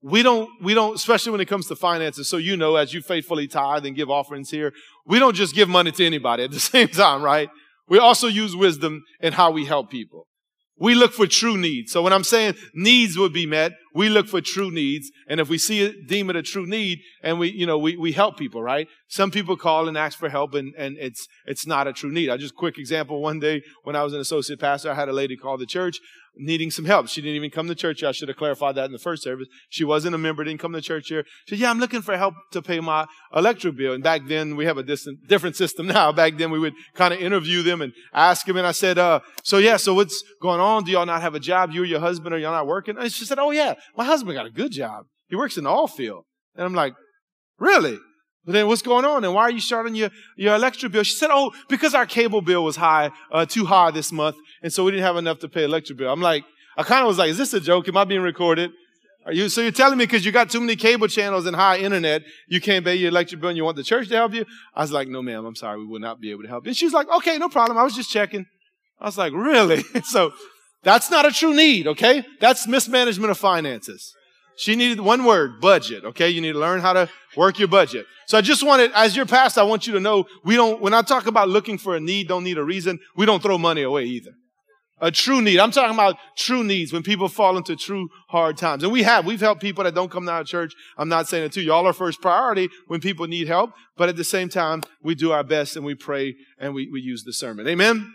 we 0.02 0.22
don't, 0.22 0.48
we 0.62 0.74
don't, 0.74 0.94
especially 0.94 1.32
when 1.32 1.40
it 1.40 1.48
comes 1.48 1.66
to 1.66 1.76
finances. 1.76 2.28
So 2.28 2.38
you 2.38 2.56
know, 2.56 2.76
as 2.76 2.94
you 2.94 3.02
faithfully 3.02 3.46
tithe 3.46 3.84
and 3.84 3.94
give 3.94 4.10
offerings 4.10 4.50
here, 4.50 4.72
we 5.06 5.18
don't 5.18 5.34
just 5.34 5.54
give 5.54 5.68
money 5.68 5.92
to 5.92 6.06
anybody 6.06 6.44
at 6.44 6.50
the 6.50 6.60
same 6.60 6.88
time, 6.88 7.22
right? 7.22 7.50
We 7.88 7.98
also 7.98 8.28
use 8.28 8.56
wisdom 8.56 9.02
in 9.20 9.32
how 9.32 9.50
we 9.50 9.66
help 9.66 9.90
people. 9.90 10.26
We 10.78 10.94
look 10.94 11.12
for 11.12 11.26
true 11.26 11.58
needs. 11.58 11.92
So 11.92 12.00
when 12.00 12.14
I'm 12.14 12.24
saying 12.24 12.54
needs 12.72 13.18
would 13.18 13.34
be 13.34 13.44
met, 13.44 13.72
we 13.94 14.08
look 14.08 14.26
for 14.26 14.40
true 14.40 14.70
needs. 14.70 15.10
And 15.28 15.38
if 15.38 15.50
we 15.50 15.58
see 15.58 15.82
it, 15.82 16.08
deem 16.08 16.30
it 16.30 16.36
a 16.36 16.42
true 16.42 16.64
need 16.64 17.00
and 17.22 17.38
we, 17.38 17.50
you 17.50 17.66
know, 17.66 17.76
we, 17.76 17.98
we 17.98 18.12
help 18.12 18.38
people, 18.38 18.62
right? 18.62 18.88
Some 19.06 19.30
people 19.30 19.58
call 19.58 19.88
and 19.88 19.98
ask 19.98 20.18
for 20.18 20.30
help 20.30 20.54
and, 20.54 20.72
and 20.78 20.96
it's, 20.98 21.28
it's 21.44 21.66
not 21.66 21.86
a 21.86 21.92
true 21.92 22.10
need. 22.10 22.30
I 22.30 22.38
just 22.38 22.54
quick 22.54 22.78
example. 22.78 23.20
One 23.20 23.40
day 23.40 23.60
when 23.82 23.94
I 23.94 24.02
was 24.02 24.14
an 24.14 24.20
associate 24.20 24.58
pastor, 24.58 24.90
I 24.90 24.94
had 24.94 25.10
a 25.10 25.12
lady 25.12 25.36
call 25.36 25.58
the 25.58 25.66
church 25.66 25.98
needing 26.36 26.70
some 26.70 26.84
help. 26.84 27.08
She 27.08 27.20
didn't 27.20 27.36
even 27.36 27.50
come 27.50 27.68
to 27.68 27.74
church. 27.74 28.02
I 28.02 28.12
should 28.12 28.28
have 28.28 28.36
clarified 28.36 28.74
that 28.76 28.86
in 28.86 28.92
the 28.92 28.98
first 28.98 29.22
service. 29.22 29.48
She 29.68 29.84
wasn't 29.84 30.14
a 30.14 30.18
member, 30.18 30.44
didn't 30.44 30.60
come 30.60 30.72
to 30.72 30.80
church 30.80 31.08
here. 31.08 31.24
She 31.46 31.54
said, 31.54 31.60
yeah, 31.60 31.70
I'm 31.70 31.78
looking 31.78 32.02
for 32.02 32.16
help 32.16 32.34
to 32.52 32.62
pay 32.62 32.80
my 32.80 33.06
electric 33.34 33.76
bill. 33.76 33.94
And 33.94 34.02
back 34.02 34.22
then 34.26 34.56
we 34.56 34.64
have 34.66 34.78
a 34.78 34.82
distant, 34.82 35.26
different 35.28 35.56
system 35.56 35.86
now. 35.88 36.12
Back 36.12 36.36
then 36.36 36.50
we 36.50 36.58
would 36.58 36.74
kind 36.94 37.12
of 37.12 37.20
interview 37.20 37.62
them 37.62 37.82
and 37.82 37.92
ask 38.12 38.46
them. 38.46 38.56
And 38.56 38.66
I 38.66 38.72
said, 38.72 38.98
uh, 38.98 39.20
so 39.42 39.58
yeah, 39.58 39.76
so 39.76 39.94
what's 39.94 40.22
going 40.40 40.60
on? 40.60 40.84
Do 40.84 40.92
y'all 40.92 41.06
not 41.06 41.22
have 41.22 41.34
a 41.34 41.40
job? 41.40 41.72
You 41.72 41.82
or 41.82 41.86
your 41.86 42.00
husband, 42.00 42.34
are 42.34 42.38
y'all 42.38 42.52
not 42.52 42.66
working? 42.66 42.96
And 42.98 43.12
she 43.12 43.24
said, 43.24 43.38
oh 43.38 43.50
yeah, 43.50 43.74
my 43.96 44.04
husband 44.04 44.34
got 44.34 44.46
a 44.46 44.50
good 44.50 44.72
job. 44.72 45.06
He 45.28 45.36
works 45.36 45.56
in 45.56 45.64
the 45.64 45.70
oil 45.70 45.86
field. 45.86 46.24
And 46.56 46.64
I'm 46.64 46.74
like, 46.74 46.94
really? 47.58 47.98
But 48.44 48.52
then 48.52 48.66
what's 48.68 48.82
going 48.82 49.04
on? 49.04 49.24
And 49.24 49.34
why 49.34 49.42
are 49.42 49.50
you 49.50 49.60
starting 49.60 49.94
your, 49.94 50.10
your 50.36 50.54
electric 50.54 50.92
bill? 50.92 51.02
She 51.02 51.14
said, 51.14 51.30
oh, 51.30 51.52
because 51.68 51.94
our 51.94 52.06
cable 52.06 52.40
bill 52.40 52.64
was 52.64 52.76
high, 52.76 53.10
uh, 53.30 53.44
too 53.44 53.66
high 53.66 53.90
this 53.90 54.10
month. 54.12 54.36
And 54.62 54.72
so 54.72 54.84
we 54.84 54.92
didn't 54.92 55.04
have 55.04 55.16
enough 55.16 55.40
to 55.40 55.48
pay 55.48 55.64
electric 55.64 55.98
bill. 55.98 56.10
I'm 56.10 56.22
like, 56.22 56.44
I 56.76 56.82
kind 56.82 57.02
of 57.02 57.08
was 57.08 57.18
like, 57.18 57.30
is 57.30 57.38
this 57.38 57.52
a 57.52 57.60
joke? 57.60 57.88
Am 57.88 57.96
I 57.96 58.04
being 58.04 58.22
recorded? 58.22 58.70
Are 59.26 59.32
you, 59.32 59.50
so 59.50 59.60
you're 59.60 59.70
telling 59.70 59.98
me 59.98 60.06
because 60.06 60.24
you 60.24 60.32
got 60.32 60.48
too 60.48 60.60
many 60.60 60.76
cable 60.76 61.06
channels 61.06 61.44
and 61.44 61.54
high 61.54 61.78
internet, 61.78 62.22
you 62.48 62.60
can't 62.60 62.84
pay 62.84 62.94
your 62.94 63.10
electric 63.10 63.40
bill 63.40 63.50
and 63.50 63.56
you 63.56 63.64
want 63.64 63.76
the 63.76 63.82
church 63.82 64.08
to 64.08 64.16
help 64.16 64.32
you? 64.32 64.46
I 64.74 64.80
was 64.80 64.90
like, 64.90 65.08
no, 65.08 65.20
ma'am, 65.20 65.44
I'm 65.44 65.54
sorry. 65.54 65.78
We 65.78 65.86
will 65.86 66.00
not 66.00 66.20
be 66.20 66.30
able 66.30 66.42
to 66.42 66.48
help 66.48 66.64
you. 66.64 66.70
And 66.70 66.76
she's 66.76 66.94
like, 66.94 67.08
okay, 67.08 67.36
no 67.36 67.50
problem. 67.50 67.76
I 67.76 67.82
was 67.82 67.94
just 67.94 68.10
checking. 68.10 68.46
I 68.98 69.04
was 69.04 69.18
like, 69.18 69.34
really? 69.34 69.82
so 70.04 70.32
that's 70.82 71.10
not 71.10 71.26
a 71.26 71.30
true 71.30 71.54
need, 71.54 71.86
okay? 71.86 72.24
That's 72.40 72.66
mismanagement 72.66 73.30
of 73.30 73.36
finances. 73.36 74.14
She 74.60 74.76
needed 74.76 75.00
one 75.00 75.24
word, 75.24 75.60
budget, 75.60 76.04
okay? 76.04 76.28
You 76.28 76.40
need 76.42 76.52
to 76.52 76.58
learn 76.58 76.80
how 76.80 76.92
to 76.92 77.08
work 77.36 77.58
your 77.58 77.68
budget. 77.68 78.04
So 78.26 78.36
I 78.36 78.42
just 78.42 78.62
wanted, 78.62 78.92
as 78.94 79.16
your 79.16 79.24
pastor, 79.26 79.62
I 79.62 79.64
want 79.64 79.86
you 79.86 79.94
to 79.94 80.00
know, 80.00 80.26
we 80.44 80.54
don't, 80.54 80.80
when 80.82 80.92
I 80.92 81.02
talk 81.02 81.26
about 81.26 81.48
looking 81.48 81.78
for 81.78 81.96
a 81.96 82.00
need, 82.00 82.28
don't 82.28 82.44
need 82.44 82.58
a 82.58 82.64
reason, 82.64 82.98
we 83.16 83.24
don't 83.24 83.42
throw 83.42 83.56
money 83.56 83.82
away 83.82 84.04
either 84.04 84.32
a 85.00 85.10
true 85.10 85.40
need. 85.40 85.58
I'm 85.58 85.70
talking 85.70 85.94
about 85.94 86.16
true 86.36 86.62
needs 86.62 86.92
when 86.92 87.02
people 87.02 87.28
fall 87.28 87.56
into 87.56 87.74
true 87.74 88.08
hard 88.28 88.56
times. 88.56 88.82
And 88.82 88.92
we 88.92 89.02
have, 89.02 89.24
we've 89.24 89.40
helped 89.40 89.62
people 89.62 89.84
that 89.84 89.94
don't 89.94 90.10
come 90.10 90.26
to 90.26 90.32
our 90.32 90.44
church. 90.44 90.74
I'm 90.98 91.08
not 91.08 91.26
saying 91.26 91.44
it 91.44 91.52
to. 91.52 91.62
Y'all 91.62 91.86
are 91.86 91.92
first 91.92 92.20
priority 92.20 92.68
when 92.86 93.00
people 93.00 93.26
need 93.26 93.48
help. 93.48 93.70
But 93.96 94.08
at 94.08 94.16
the 94.16 94.24
same 94.24 94.48
time, 94.48 94.82
we 95.02 95.14
do 95.14 95.32
our 95.32 95.44
best 95.44 95.76
and 95.76 95.84
we 95.84 95.94
pray 95.94 96.34
and 96.58 96.74
we, 96.74 96.88
we 96.92 97.00
use 97.00 97.24
the 97.24 97.32
sermon. 97.32 97.66
Amen. 97.66 98.14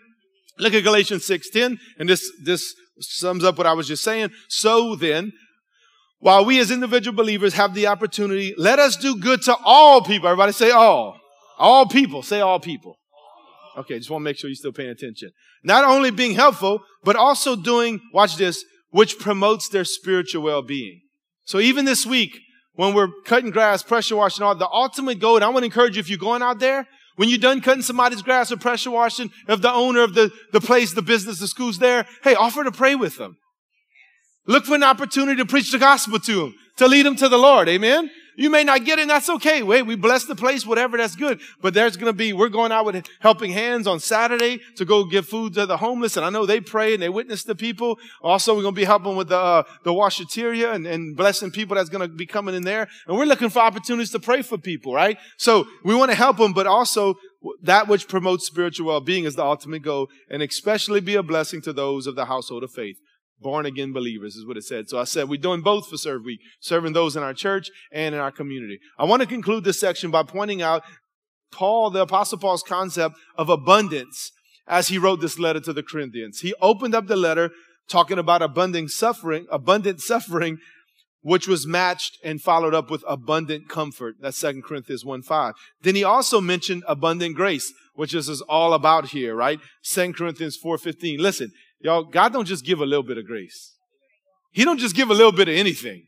Look 0.58 0.74
at 0.74 0.84
Galatians 0.84 1.28
6:10, 1.28 1.78
and 2.00 2.08
this, 2.08 2.32
this 2.42 2.74
sums 3.00 3.44
up 3.44 3.58
what 3.58 3.68
I 3.68 3.74
was 3.74 3.90
just 3.90 4.04
saying. 4.04 4.30
So 4.48 4.96
then, 4.96 5.34
while 6.26 6.44
we 6.44 6.60
as 6.60 6.72
individual 6.72 7.16
believers 7.16 7.54
have 7.54 7.76
the 7.76 7.86
opportunity, 7.86 8.56
let 8.58 8.80
us 8.80 8.98
do 8.98 9.16
good 9.16 9.44
to 9.44 9.56
all 9.64 10.02
people. 10.02 10.28
Everybody 10.28 10.54
say 10.54 10.72
all. 10.72 11.20
All 11.60 11.86
people. 11.86 12.24
Say 12.24 12.40
all 12.40 12.60
people. 12.60 12.98
Okay, 13.78 14.00
just 14.00 14.10
want 14.10 14.24
to 14.24 14.24
make 14.24 14.36
sure 14.36 14.50
you're 14.50 14.56
still 14.56 14.72
paying 14.72 14.90
attention. 14.90 15.30
Not 15.64 15.86
only 15.86 16.10
being 16.10 16.34
helpful, 16.34 16.82
but 17.04 17.16
also 17.16 17.56
doing, 17.56 18.02
watch 18.12 18.38
this, 18.38 18.66
which 18.90 19.20
promotes 19.20 19.70
their 19.70 19.84
spiritual 19.84 20.42
well-being. 20.42 21.02
So 21.44 21.60
even 21.60 21.86
this 21.86 22.08
week, 22.08 22.40
when 22.74 22.96
we're 22.96 23.10
cutting 23.26 23.52
grass, 23.52 23.84
pressure 23.84 24.16
washing, 24.16 24.44
all 24.44 24.56
the 24.56 24.68
ultimate 24.68 25.20
goal, 25.20 25.36
and 25.36 25.46
I 25.46 25.50
want 25.50 25.60
to 25.60 25.66
encourage 25.66 25.96
you, 25.96 26.00
if 26.00 26.10
you're 26.10 26.18
going 26.18 26.42
out 26.42 26.58
there, 26.58 26.88
when 27.18 27.30
you're 27.30 27.38
done 27.38 27.62
cutting 27.62 27.84
somebody's 27.84 28.24
grass 28.24 28.52
or 28.52 28.58
pressure 28.58 28.90
washing, 28.90 29.30
if 29.48 29.62
the 29.62 29.72
owner 29.72 30.02
of 30.02 30.16
the, 30.16 30.32
the 30.54 30.60
place, 30.60 30.92
the 30.92 31.04
business, 31.04 31.38
the 31.38 31.48
school's 31.48 31.78
there, 31.78 32.08
hey, 32.24 32.34
offer 32.34 32.64
to 32.64 32.72
pray 32.72 32.96
with 32.96 33.16
them. 33.20 33.38
Look 34.48 34.66
for 34.66 34.76
an 34.76 34.84
opportunity 34.84 35.38
to 35.38 35.46
preach 35.46 35.72
the 35.72 35.80
gospel 35.80 36.20
to 36.20 36.36
them, 36.36 36.56
to 36.78 36.88
lead 36.88 37.06
them 37.06 37.16
to 37.18 37.30
the 37.30 37.38
Lord. 37.38 37.68
Amen. 37.68 38.10
You 38.38 38.50
may 38.50 38.64
not 38.64 38.84
get 38.84 39.00
it, 39.00 39.04
and 39.04 39.10
that's 39.10 39.30
okay. 39.30 39.64
Wait, 39.64 39.84
we 39.84 39.96
bless 39.96 40.26
the 40.26 40.36
place, 40.36 40.66
whatever, 40.66 40.98
that's 40.98 41.16
good. 41.16 41.40
But 41.62 41.74
there's 41.74 41.96
going 41.96 42.12
to 42.12 42.18
be, 42.18 42.34
we're 42.34 42.50
going 42.50 42.72
out 42.72 42.86
with 42.86 43.08
helping 43.20 43.52
hands 43.52 43.88
on 43.88 44.00
Saturday 44.00 44.60
to 44.76 44.86
go 44.86 45.06
give 45.06 45.26
food 45.26 45.54
to 45.54 45.66
the 45.66 45.78
homeless. 45.78 46.18
And 46.18 46.26
I 46.26 46.30
know 46.30 46.46
they 46.46 46.60
pray 46.60 46.94
and 46.94 47.02
they 47.02 47.10
witness 47.10 47.44
to 47.46 47.56
people. 47.56 47.98
Also, 48.22 48.54
we're 48.54 48.62
going 48.62 48.76
to 48.76 48.82
be 48.82 48.86
helping 48.86 49.16
with 49.16 49.30
the, 49.30 49.38
uh, 49.38 49.64
the 49.84 49.94
washateria 49.94 50.74
and, 50.74 50.86
and 50.86 51.16
blessing 51.16 51.52
people 51.52 51.76
that's 51.76 51.90
going 51.90 52.08
to 52.08 52.14
be 52.14 52.26
coming 52.26 52.56
in 52.56 52.64
there. 52.64 52.88
And 53.08 53.18
we're 53.18 53.26
looking 53.26 53.50
for 53.50 53.60
opportunities 53.60 54.12
to 54.12 54.20
pray 54.20 54.42
for 54.42 54.58
people, 54.58 54.94
right? 54.94 55.18
So 55.38 55.66
we 55.84 55.96
want 55.96 56.12
to 56.12 56.18
help 56.18 56.38
them, 56.38 56.52
but 56.52 56.68
also 56.68 57.16
that 57.62 57.88
which 57.88 58.08
promotes 58.08 58.46
spiritual 58.46 58.88
well-being 58.88 59.24
is 59.24 59.36
the 59.36 59.46
ultimate 59.46 59.84
goal 59.84 60.10
and 60.30 60.42
especially 60.42 61.00
be 61.00 61.16
a 61.16 61.24
blessing 61.24 61.62
to 61.62 61.72
those 61.72 62.08
of 62.08 62.16
the 62.16 62.26
household 62.26 62.64
of 62.64 62.72
faith 62.72 62.98
born 63.40 63.66
again 63.66 63.94
believers 63.94 64.36
is 64.36 64.46
what 64.46 64.58
it 64.58 64.64
said. 64.64 64.90
So 64.90 65.00
I 65.00 65.04
said 65.04 65.30
we're 65.30 65.40
doing 65.40 65.62
both 65.62 65.90
for 65.90 65.98
Serve 65.98 66.24
Week, 66.24 66.40
serving 66.60 66.94
those 66.94 67.16
in 67.16 67.24
our 67.24 67.34
church 67.34 67.70
and 67.92 68.16
in 68.16 68.22
our 68.22 68.32
community. 68.32 68.80
I 68.98 69.06
want 69.06 69.22
to 69.22 69.28
conclude 69.28 69.64
this 69.64 69.80
section 69.80 70.12
by 70.12 70.24
pointing 70.24 70.62
out 70.62 70.84
Paul, 71.52 71.90
the 71.90 72.02
apostle 72.02 72.38
Paul's 72.38 72.64
concept 72.64 73.16
of 73.38 73.50
abundance 73.50 74.32
as 74.68 74.88
he 74.88 74.98
wrote 74.98 75.22
this 75.22 75.40
letter 75.40 75.60
to 75.62 75.74
the 75.74 75.84
Corinthians. 75.84 76.40
He 76.40 76.54
opened 76.62 76.96
up 76.96 77.08
the 77.08 77.16
letter 77.16 77.52
talking 77.88 78.18
about 78.18 78.42
abundant 78.42 78.92
suffering, 78.92 79.46
abundant 79.52 80.02
suffering, 80.02 80.58
which 81.22 81.48
was 81.48 81.66
matched 81.66 82.18
and 82.24 82.42
followed 82.42 82.74
up 82.74 82.90
with 82.92 83.04
abundant 83.08 83.70
comfort. 83.70 84.16
That's 84.20 84.40
2 84.40 84.62
Corinthians 84.64 85.06
1 85.06 85.22
5. 85.22 85.54
Then 85.82 85.96
he 85.96 86.04
also 86.04 86.42
mentioned 86.42 86.84
abundant 86.88 87.36
grace, 87.36 87.72
which 87.94 88.12
this 88.12 88.28
is 88.28 88.42
all 88.42 88.74
about 88.74 89.08
here, 89.08 89.36
right? 89.36 89.60
2 89.84 90.14
Corinthians 90.14 90.58
4 90.58 90.78
15. 90.78 91.20
Listen, 91.20 91.52
Y'all, 91.86 92.04
God 92.04 92.34
don't 92.34 92.48
just 92.48 92.66
give 92.66 92.80
a 92.80 92.86
little 92.86 93.04
bit 93.04 93.20
of 93.20 93.28
grace. 93.28 93.76
He 94.52 94.66
don't 94.66 94.80
just 94.80 94.96
give 94.96 95.12
a 95.12 95.14
little 95.14 95.32
bit 95.32 95.48
of 95.48 95.54
anything. 95.56 96.08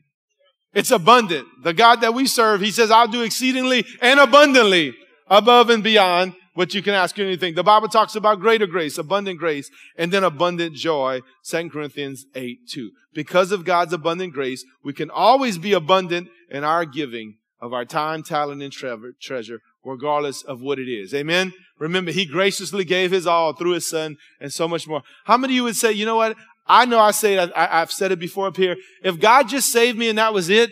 It's 0.74 0.90
abundant. 0.90 1.46
The 1.62 1.72
God 1.72 2.00
that 2.00 2.14
we 2.14 2.26
serve, 2.26 2.60
He 2.60 2.72
says, 2.72 2.90
I'll 2.90 3.06
do 3.06 3.22
exceedingly 3.22 3.86
and 4.02 4.18
abundantly 4.18 4.96
above 5.28 5.70
and 5.70 5.84
beyond 5.84 6.34
what 6.54 6.74
you 6.74 6.82
can 6.82 6.94
ask 6.94 7.16
or 7.16 7.22
anything. 7.22 7.54
The 7.54 7.62
Bible 7.62 7.86
talks 7.86 8.16
about 8.16 8.40
greater 8.40 8.66
grace, 8.66 8.98
abundant 8.98 9.38
grace, 9.38 9.70
and 9.96 10.12
then 10.12 10.24
abundant 10.24 10.74
joy. 10.74 11.20
2 11.44 11.70
Corinthians 11.70 12.26
8, 12.34 12.58
2. 12.68 12.90
Because 13.14 13.52
of 13.52 13.64
God's 13.64 13.92
abundant 13.92 14.32
grace, 14.32 14.64
we 14.82 14.92
can 14.92 15.10
always 15.10 15.58
be 15.58 15.74
abundant 15.74 16.28
in 16.50 16.64
our 16.64 16.84
giving 16.86 17.36
of 17.60 17.72
our 17.72 17.84
time, 17.84 18.24
talent, 18.24 18.64
and 18.64 18.72
treasure, 18.72 19.60
regardless 19.88 20.42
of 20.42 20.60
what 20.60 20.78
it 20.78 20.90
is. 20.90 21.14
Amen. 21.14 21.52
Remember, 21.78 22.10
he 22.10 22.26
graciously 22.26 22.84
gave 22.84 23.10
his 23.10 23.26
all 23.26 23.52
through 23.52 23.72
his 23.72 23.88
son 23.88 24.16
and 24.40 24.52
so 24.52 24.68
much 24.68 24.86
more. 24.86 25.02
How 25.24 25.36
many 25.36 25.54
of 25.54 25.56
you 25.56 25.64
would 25.64 25.76
say, 25.76 25.92
you 25.92 26.06
know 26.06 26.16
what? 26.16 26.36
I 26.66 26.84
know 26.84 27.00
I 27.00 27.12
say 27.12 27.34
it, 27.34 27.50
I, 27.56 27.78
have 27.78 27.90
said 27.90 28.12
it 28.12 28.18
before 28.18 28.46
up 28.46 28.56
here. 28.56 28.76
If 29.02 29.18
God 29.18 29.48
just 29.48 29.72
saved 29.72 29.96
me 29.96 30.08
and 30.08 30.18
that 30.18 30.34
was 30.34 30.50
it, 30.50 30.70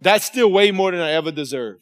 that's 0.00 0.26
still 0.26 0.50
way 0.50 0.70
more 0.70 0.90
than 0.90 1.00
I 1.00 1.12
ever 1.12 1.30
deserved. 1.30 1.80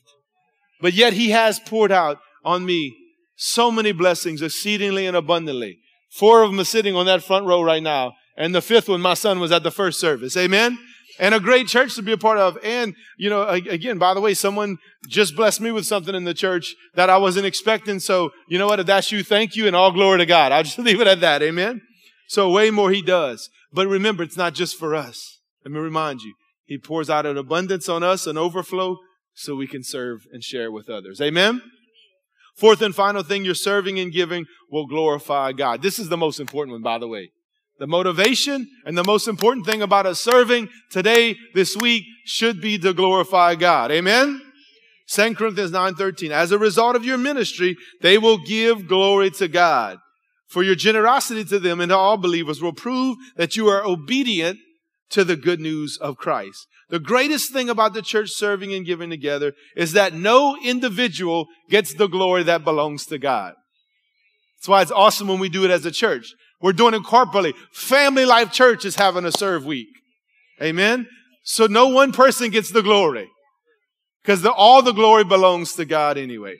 But 0.81 0.93
yet 0.93 1.15
he 1.15 1.31
has 1.31 1.59
poured 1.59 1.91
out 1.91 2.19
on 2.45 2.65
me 2.65 2.97
so 3.35 3.71
many 3.71 3.93
blessings 3.93 4.43
exceedingly 4.43 5.07
and 5.07 5.17
abundantly. 5.17 5.79
Four 6.13 6.43
of 6.43 6.51
them 6.51 6.61
are 6.61 6.65
sitting 6.65 6.95
on 6.95 7.07
that 7.07 7.23
front 7.23 7.47
row 7.47 7.63
right 7.63 7.83
now. 7.83 8.13
And 8.37 8.55
the 8.55 8.63
fifth 8.63 8.89
one, 8.89 9.01
my 9.01 9.15
son 9.15 9.41
was 9.41 9.53
at 9.53 9.63
the 9.63 9.71
first 9.71 9.99
service. 9.99 10.37
Amen 10.37 10.79
and 11.21 11.35
a 11.35 11.39
great 11.39 11.69
church 11.69 11.95
to 11.95 12.03
be 12.03 12.13
a 12.13 12.19
part 12.19 12.39
of. 12.39 12.59
And, 12.65 12.97
you 13.19 13.29
know, 13.29 13.47
again, 13.47 13.99
by 13.99 14.15
the 14.15 14.21
way, 14.21 14.33
someone 14.33 14.79
just 15.07 15.37
blessed 15.37 15.61
me 15.61 15.71
with 15.71 15.85
something 15.85 16.15
in 16.15 16.25
the 16.25 16.35
church 16.35 16.75
that 16.95 17.11
I 17.11 17.19
wasn't 17.19 17.47
expecting. 17.47 18.01
So, 18.01 18.31
you 18.49 18.59
know 18.59 18.67
what? 18.67 18.81
If 18.81 18.87
that's 18.87 19.13
you, 19.13 19.23
thank 19.23 19.55
you 19.55 19.67
and 19.67 19.77
all 19.77 19.93
glory 19.93 20.19
to 20.19 20.27
God. 20.27 20.51
I'll 20.51 20.63
just 20.65 20.79
leave 20.79 21.01
it 21.01 21.07
at 21.07 21.21
that. 21.21 21.43
Amen. 21.43 21.83
So 22.27 22.51
way 22.51 22.71
more 22.71 22.91
he 22.91 23.03
does. 23.03 23.51
But 23.73 23.87
remember, 23.87 24.23
it's 24.23 24.37
not 24.37 24.55
just 24.55 24.77
for 24.77 24.97
us. 24.97 25.41
Let 25.65 25.73
me 25.73 25.79
remind 25.79 26.23
you, 26.23 26.35
he 26.65 26.79
pours 26.79 27.11
out 27.11 27.27
an 27.27 27.37
abundance 27.37 27.89
on 27.89 28.03
us, 28.03 28.27
an 28.27 28.39
overflow, 28.39 28.97
so 29.35 29.55
we 29.55 29.67
can 29.67 29.85
serve 29.85 30.27
and 30.33 30.43
share 30.43 30.73
with 30.73 30.89
others. 30.89 31.21
Amen. 31.21 31.61
Fourth 32.57 32.81
and 32.81 32.95
final 32.95 33.23
thing, 33.23 33.45
your 33.45 33.55
serving 33.55 34.01
and 34.01 34.13
giving 34.13 34.47
will 34.71 34.87
glorify 34.87 35.53
God. 35.53 35.83
This 35.83 35.99
is 35.99 36.09
the 36.09 36.17
most 36.17 36.41
important 36.41 36.73
one, 36.73 36.83
by 36.83 36.99
the 36.99 37.09
way. 37.09 37.31
The 37.81 37.87
motivation 37.87 38.69
and 38.85 38.97
the 38.97 39.05
most 39.05 39.27
important 39.27 39.65
thing 39.65 39.81
about 39.81 40.05
us 40.05 40.21
serving 40.21 40.69
today, 40.91 41.35
this 41.55 41.75
week, 41.75 42.05
should 42.27 42.61
be 42.61 42.79
to 42.79 42.93
glorify 42.93 43.55
God. 43.55 43.91
Amen? 43.91 44.43
2 45.09 45.35
Corinthians 45.35 45.73
9:13. 45.73 46.31
As 46.31 46.53
a 46.53 46.59
result 46.59 46.95
of 46.95 47.07
your 47.07 47.17
ministry, 47.17 47.79
they 48.03 48.19
will 48.19 48.37
give 48.37 48.87
glory 48.87 49.31
to 49.31 49.49
God. 49.49 49.99
For 50.51 50.63
your 50.63 50.75
generosity 50.75 51.43
to 51.47 51.59
them 51.59 51.81
and 51.81 51.89
to 51.89 51.97
all 51.97 52.19
believers 52.19 52.61
will 52.61 52.75
prove 52.75 53.17
that 53.37 53.57
you 53.57 53.69
are 53.69 53.83
obedient 53.85 54.59
to 55.11 55.25
the 55.25 55.37
good 55.37 55.59
news 55.59 55.97
of 55.97 56.19
Christ. 56.19 56.67
The 56.91 57.01
greatest 57.01 57.51
thing 57.51 57.71
about 57.71 57.95
the 57.95 58.03
church 58.03 58.31
serving 58.31 58.75
and 58.75 58.85
giving 58.85 59.09
together 59.09 59.55
is 59.75 59.93
that 59.93 60.13
no 60.13 60.55
individual 60.63 61.47
gets 61.71 61.95
the 61.95 62.09
glory 62.09 62.43
that 62.43 62.63
belongs 62.63 63.07
to 63.07 63.17
God. 63.17 63.55
That's 64.59 64.69
why 64.69 64.83
it's 64.83 64.93
awesome 64.93 65.29
when 65.29 65.39
we 65.39 65.49
do 65.49 65.65
it 65.65 65.71
as 65.71 65.87
a 65.87 65.91
church. 65.91 66.35
We're 66.61 66.73
doing 66.73 66.95
it 66.95 67.03
corporately. 67.03 67.55
Family 67.73 68.25
Life 68.25 68.53
Church 68.53 68.85
is 68.85 68.97
having 68.97 69.25
a 69.25 69.33
serve 69.33 69.65
week. 69.65 69.89
Amen. 70.63 71.07
So 71.43 71.67
no 71.67 71.89
one 71.89 72.13
person 72.13 72.51
gets 72.51 72.71
the 72.71 72.83
glory 72.83 73.31
because 74.23 74.45
all 74.45 74.83
the 74.83 74.93
glory 74.93 75.25
belongs 75.25 75.75
to 75.75 75.85
God 75.85 76.19
anyway. 76.19 76.57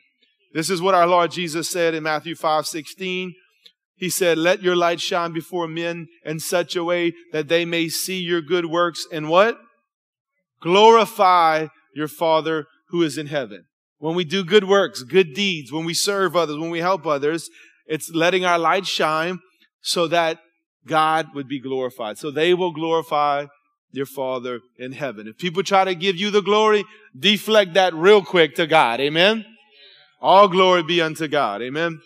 This 0.53 0.71
is 0.71 0.81
what 0.81 0.95
our 0.95 1.07
Lord 1.07 1.31
Jesus 1.31 1.71
said 1.71 1.95
in 1.95 2.03
Matthew 2.03 2.35
5 2.35 2.67
16. 2.67 3.35
He 3.97 4.09
said, 4.09 4.39
Let 4.39 4.63
your 4.63 4.75
light 4.75 5.01
shine 5.01 5.33
before 5.33 5.69
men 5.69 6.09
in 6.25 6.41
such 6.41 6.75
a 6.75 6.83
way 6.83 7.13
that 7.33 7.49
they 7.49 7.65
may 7.65 7.89
see 7.89 8.19
your 8.19 8.41
good 8.41 8.67
works 8.67 9.07
and 9.13 9.29
what? 9.29 9.59
Glorify 10.63 11.67
your 11.95 12.09
Father 12.09 12.67
who 12.89 13.03
is 13.03 13.19
in 13.19 13.27
heaven. 13.27 13.67
When 13.99 14.15
we 14.15 14.25
do 14.25 14.43
good 14.43 14.65
works, 14.65 15.03
good 15.03 15.35
deeds, 15.35 15.71
when 15.71 15.85
we 15.85 15.93
serve 15.93 16.35
others, 16.35 16.57
when 16.57 16.71
we 16.71 16.81
help 16.81 17.07
others, 17.07 17.51
it's 17.87 18.11
letting 18.11 18.47
our 18.47 18.59
light 18.59 18.87
shine 18.87 19.41
so 19.83 20.09
that 20.09 20.39
God 20.87 21.29
would 21.35 21.49
be 21.49 21.61
glorified. 21.61 22.19
So 22.19 22.31
they 22.31 22.55
will 22.55 22.73
glorify 22.73 23.47
your 23.93 24.07
Father 24.07 24.61
in 24.79 24.93
heaven. 24.93 25.27
If 25.29 25.39
people 25.39 25.63
try 25.63 25.85
to 25.85 25.95
give 25.95 26.17
you 26.17 26.31
the 26.31 26.43
glory, 26.43 26.85
deflect 27.19 27.75
that 27.75 27.95
real 27.95 28.23
quick 28.23 28.55
to 28.57 28.67
God. 28.67 29.01
Amen. 29.01 29.45
All 30.21 30.49
glory 30.49 30.83
be 30.83 31.01
unto 31.01 31.29
God. 31.29 31.63
Amen. 31.63 32.01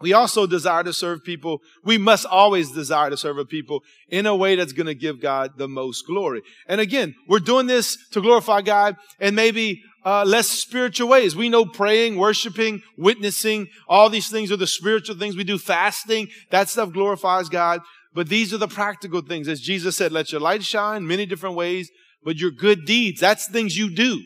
We 0.00 0.12
also 0.12 0.46
desire 0.46 0.84
to 0.84 0.92
serve 0.92 1.24
people. 1.24 1.62
We 1.82 1.96
must 1.96 2.26
always 2.26 2.70
desire 2.70 3.08
to 3.08 3.16
serve 3.16 3.38
a 3.38 3.46
people 3.46 3.82
in 4.08 4.26
a 4.26 4.36
way 4.36 4.54
that's 4.54 4.74
going 4.74 4.88
to 4.88 4.94
give 4.94 5.22
God 5.22 5.52
the 5.56 5.68
most 5.68 6.06
glory. 6.06 6.42
And 6.68 6.82
again, 6.82 7.14
we're 7.26 7.38
doing 7.38 7.66
this 7.66 7.96
to 8.10 8.20
glorify 8.20 8.60
God 8.60 8.96
in 9.20 9.34
maybe 9.34 9.82
uh, 10.04 10.24
less 10.24 10.48
spiritual 10.48 11.08
ways. 11.08 11.34
We 11.34 11.48
know 11.48 11.64
praying, 11.64 12.16
worshiping, 12.16 12.82
witnessing, 12.98 13.68
all 13.88 14.10
these 14.10 14.28
things 14.28 14.52
are 14.52 14.56
the 14.56 14.66
spiritual 14.66 15.16
things 15.16 15.34
we 15.34 15.44
do. 15.44 15.56
Fasting, 15.58 16.28
that 16.50 16.68
stuff 16.68 16.92
glorifies 16.92 17.48
God. 17.48 17.80
But 18.14 18.28
these 18.28 18.52
are 18.52 18.58
the 18.58 18.68
practical 18.68 19.22
things. 19.22 19.48
As 19.48 19.60
Jesus 19.60 19.96
said, 19.96 20.12
let 20.12 20.30
your 20.30 20.42
light 20.42 20.62
shine 20.62 21.06
many 21.06 21.24
different 21.24 21.56
ways, 21.56 21.90
but 22.22 22.36
your 22.36 22.50
good 22.50 22.84
deeds, 22.84 23.20
that's 23.20 23.48
things 23.48 23.78
you 23.78 23.90
do. 23.90 24.22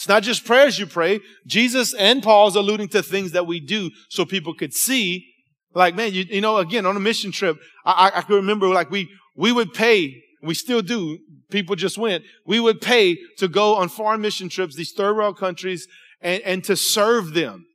It's 0.00 0.08
not 0.08 0.22
just 0.22 0.46
prayers 0.46 0.78
you 0.78 0.86
pray. 0.86 1.20
Jesus 1.46 1.92
and 1.92 2.22
Paul's 2.22 2.56
alluding 2.56 2.88
to 2.88 3.02
things 3.02 3.32
that 3.32 3.46
we 3.46 3.60
do 3.60 3.90
so 4.08 4.24
people 4.24 4.54
could 4.54 4.72
see. 4.72 5.26
Like, 5.74 5.94
man, 5.94 6.14
you, 6.14 6.24
you 6.26 6.40
know, 6.40 6.56
again, 6.56 6.86
on 6.86 6.96
a 6.96 7.00
mission 7.00 7.32
trip, 7.32 7.58
I, 7.84 8.10
I 8.14 8.22
can 8.22 8.36
remember 8.36 8.66
like 8.68 8.90
we, 8.90 9.10
we 9.36 9.52
would 9.52 9.74
pay, 9.74 10.22
we 10.42 10.54
still 10.54 10.80
do, 10.80 11.18
people 11.50 11.76
just 11.76 11.98
went, 11.98 12.24
we 12.46 12.58
would 12.60 12.80
pay 12.80 13.18
to 13.36 13.46
go 13.46 13.74
on 13.74 13.90
foreign 13.90 14.22
mission 14.22 14.48
trips, 14.48 14.74
these 14.74 14.92
third 14.92 15.16
world 15.16 15.36
countries, 15.36 15.86
and, 16.22 16.42
and 16.44 16.64
to 16.64 16.76
serve 16.76 17.34
them. 17.34 17.66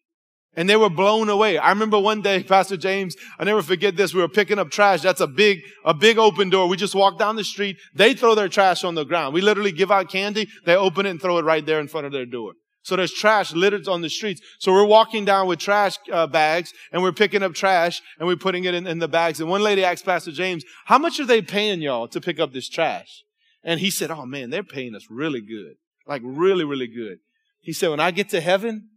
And 0.55 0.69
they 0.69 0.77
were 0.77 0.89
blown 0.89 1.29
away. 1.29 1.57
I 1.57 1.69
remember 1.69 1.99
one 1.99 2.21
day, 2.21 2.43
Pastor 2.55 2.77
James, 2.77 3.15
I 3.37 3.43
never 3.43 3.61
forget 3.61 3.95
this. 3.95 4.13
We 4.13 4.21
were 4.21 4.29
picking 4.29 4.59
up 4.59 4.71
trash. 4.71 5.01
That's 5.01 5.21
a 5.21 5.27
big, 5.27 5.61
a 5.83 5.93
big 5.93 6.17
open 6.17 6.49
door. 6.49 6.67
We 6.67 6.77
just 6.77 6.95
walk 6.95 7.19
down 7.19 7.35
the 7.35 7.43
street. 7.43 7.77
They 7.93 8.13
throw 8.13 8.35
their 8.35 8.49
trash 8.49 8.83
on 8.83 8.95
the 8.95 9.03
ground. 9.03 9.33
We 9.33 9.41
literally 9.41 9.71
give 9.71 9.91
out 9.91 10.09
candy. 10.09 10.47
They 10.65 10.75
open 10.75 11.05
it 11.05 11.09
and 11.09 11.21
throw 11.21 11.37
it 11.37 11.45
right 11.45 11.65
there 11.65 11.79
in 11.79 11.87
front 11.87 12.05
of 12.05 12.13
their 12.13 12.25
door. 12.25 12.53
So 12.85 12.95
there's 12.95 13.11
trash 13.11 13.51
littered 13.51 13.87
on 13.87 14.01
the 14.01 14.09
streets. 14.11 14.41
So 14.59 14.71
we're 14.71 14.85
walking 14.85 15.25
down 15.25 15.47
with 15.47 15.57
trash 15.57 15.97
uh, 16.11 16.27
bags 16.27 16.71
and 16.91 17.01
we're 17.01 17.13
picking 17.13 17.41
up 17.41 17.55
trash 17.55 17.99
and 18.19 18.27
we're 18.27 18.35
putting 18.35 18.65
it 18.65 18.75
in, 18.75 18.85
in 18.85 18.99
the 18.99 19.07
bags. 19.07 19.39
And 19.39 19.49
one 19.49 19.63
lady 19.63 19.83
asked 19.83 20.05
Pastor 20.05 20.31
James, 20.31 20.63
how 20.85 20.99
much 20.99 21.19
are 21.19 21.25
they 21.25 21.41
paying 21.41 21.81
y'all 21.81 22.07
to 22.07 22.21
pick 22.21 22.39
up 22.39 22.53
this 22.53 22.69
trash? 22.69 23.23
And 23.63 23.79
he 23.79 23.89
said, 23.89 24.11
oh 24.11 24.27
man, 24.27 24.51
they're 24.51 24.61
paying 24.61 24.93
us 24.93 25.07
really 25.09 25.41
good. 25.41 25.77
Like 26.05 26.21
really, 26.23 26.63
really 26.63 26.87
good. 26.87 27.17
He 27.59 27.73
said, 27.73 27.89
when 27.89 27.99
I 27.99 28.11
get 28.11 28.29
to 28.29 28.39
heaven, 28.39 28.89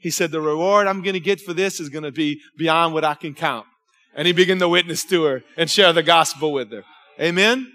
he 0.00 0.10
said, 0.10 0.30
the 0.30 0.40
reward 0.40 0.86
I'm 0.86 1.02
going 1.02 1.14
to 1.14 1.20
get 1.20 1.40
for 1.40 1.52
this 1.52 1.78
is 1.78 1.88
going 1.88 2.04
to 2.04 2.12
be 2.12 2.40
beyond 2.56 2.94
what 2.94 3.04
I 3.04 3.14
can 3.14 3.34
count. 3.34 3.66
And 4.14 4.26
he 4.26 4.32
began 4.32 4.58
to 4.58 4.68
witness 4.68 5.04
to 5.04 5.22
her 5.24 5.42
and 5.56 5.70
share 5.70 5.92
the 5.92 6.02
gospel 6.02 6.52
with 6.52 6.72
her. 6.72 6.82
Amen. 7.20 7.70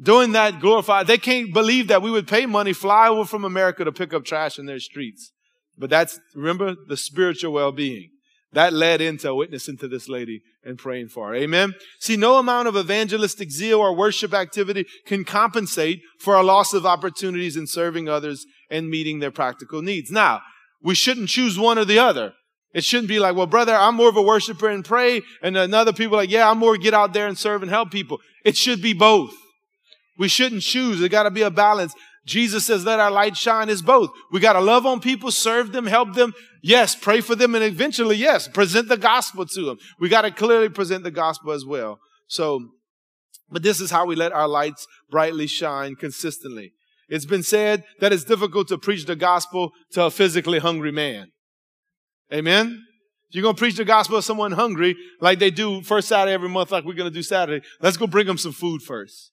Doing 0.00 0.32
that 0.32 0.60
glorified. 0.60 1.06
They 1.06 1.18
can't 1.18 1.52
believe 1.52 1.88
that 1.88 2.02
we 2.02 2.10
would 2.10 2.26
pay 2.26 2.46
money, 2.46 2.72
fly 2.72 3.08
over 3.08 3.24
from 3.24 3.44
America 3.44 3.84
to 3.84 3.92
pick 3.92 4.14
up 4.14 4.24
trash 4.24 4.58
in 4.58 4.66
their 4.66 4.80
streets. 4.80 5.32
But 5.76 5.90
that's, 5.90 6.18
remember, 6.34 6.74
the 6.88 6.96
spiritual 6.96 7.52
well-being. 7.52 8.10
That 8.52 8.72
led 8.72 9.00
into 9.00 9.34
witnessing 9.34 9.76
to 9.78 9.88
this 9.88 10.08
lady 10.08 10.40
and 10.64 10.78
praying 10.78 11.08
for 11.08 11.28
her. 11.28 11.34
Amen. 11.34 11.74
See, 12.00 12.16
no 12.16 12.38
amount 12.38 12.68
of 12.68 12.76
evangelistic 12.76 13.50
zeal 13.50 13.78
or 13.78 13.94
worship 13.94 14.32
activity 14.32 14.86
can 15.06 15.24
compensate 15.24 16.00
for 16.20 16.34
a 16.34 16.42
loss 16.42 16.72
of 16.72 16.86
opportunities 16.86 17.56
in 17.56 17.66
serving 17.66 18.08
others 18.08 18.46
and 18.70 18.88
meeting 18.88 19.18
their 19.18 19.30
practical 19.30 19.82
needs. 19.82 20.10
Now, 20.10 20.40
we 20.82 20.94
shouldn't 20.94 21.28
choose 21.28 21.58
one 21.58 21.78
or 21.78 21.84
the 21.84 21.98
other. 21.98 22.32
It 22.74 22.84
shouldn't 22.84 23.08
be 23.08 23.18
like, 23.18 23.34
well, 23.34 23.46
brother, 23.46 23.74
I'm 23.74 23.94
more 23.94 24.08
of 24.08 24.16
a 24.16 24.22
worshiper 24.22 24.68
and 24.68 24.84
pray. 24.84 25.22
And 25.42 25.56
another 25.56 25.92
people 25.92 26.16
like, 26.16 26.30
yeah, 26.30 26.50
I'm 26.50 26.58
more 26.58 26.76
get 26.76 26.94
out 26.94 27.12
there 27.12 27.26
and 27.26 27.36
serve 27.38 27.62
and 27.62 27.70
help 27.70 27.90
people. 27.90 28.18
It 28.44 28.56
should 28.56 28.82
be 28.82 28.92
both. 28.92 29.34
We 30.18 30.28
shouldn't 30.28 30.62
choose. 30.62 31.00
It 31.00 31.08
got 31.08 31.22
to 31.22 31.30
be 31.30 31.42
a 31.42 31.50
balance. 31.50 31.94
Jesus 32.26 32.66
says, 32.66 32.84
let 32.84 33.00
our 33.00 33.10
light 33.10 33.36
shine 33.36 33.70
is 33.70 33.80
both. 33.80 34.10
We 34.30 34.40
got 34.40 34.52
to 34.52 34.60
love 34.60 34.84
on 34.84 35.00
people, 35.00 35.30
serve 35.30 35.72
them, 35.72 35.86
help 35.86 36.14
them. 36.14 36.34
Yes, 36.62 36.94
pray 36.94 37.22
for 37.22 37.34
them. 37.34 37.54
And 37.54 37.64
eventually, 37.64 38.16
yes, 38.16 38.48
present 38.48 38.88
the 38.88 38.98
gospel 38.98 39.46
to 39.46 39.64
them. 39.64 39.78
We 39.98 40.10
got 40.10 40.22
to 40.22 40.30
clearly 40.30 40.68
present 40.68 41.04
the 41.04 41.10
gospel 41.10 41.52
as 41.52 41.64
well. 41.64 42.00
So, 42.26 42.68
but 43.50 43.62
this 43.62 43.80
is 43.80 43.90
how 43.90 44.04
we 44.04 44.14
let 44.14 44.32
our 44.32 44.46
lights 44.46 44.86
brightly 45.10 45.46
shine 45.46 45.96
consistently. 45.96 46.74
It's 47.08 47.24
been 47.24 47.42
said 47.42 47.84
that 48.00 48.12
it's 48.12 48.24
difficult 48.24 48.68
to 48.68 48.78
preach 48.78 49.06
the 49.06 49.16
gospel 49.16 49.72
to 49.92 50.04
a 50.04 50.10
physically 50.10 50.58
hungry 50.58 50.92
man. 50.92 51.28
Amen? 52.32 52.84
If 53.28 53.34
you're 53.34 53.42
going 53.42 53.54
to 53.54 53.58
preach 53.58 53.76
the 53.76 53.84
gospel 53.84 54.18
to 54.18 54.22
someone 54.22 54.52
hungry, 54.52 54.96
like 55.20 55.38
they 55.38 55.50
do 55.50 55.82
first 55.82 56.08
Saturday 56.08 56.34
every 56.34 56.48
month, 56.48 56.70
like 56.70 56.84
we're 56.84 56.94
going 56.94 57.10
to 57.10 57.14
do 57.14 57.22
Saturday, 57.22 57.64
let's 57.80 57.96
go 57.96 58.06
bring 58.06 58.26
them 58.26 58.38
some 58.38 58.52
food 58.52 58.82
first. 58.82 59.32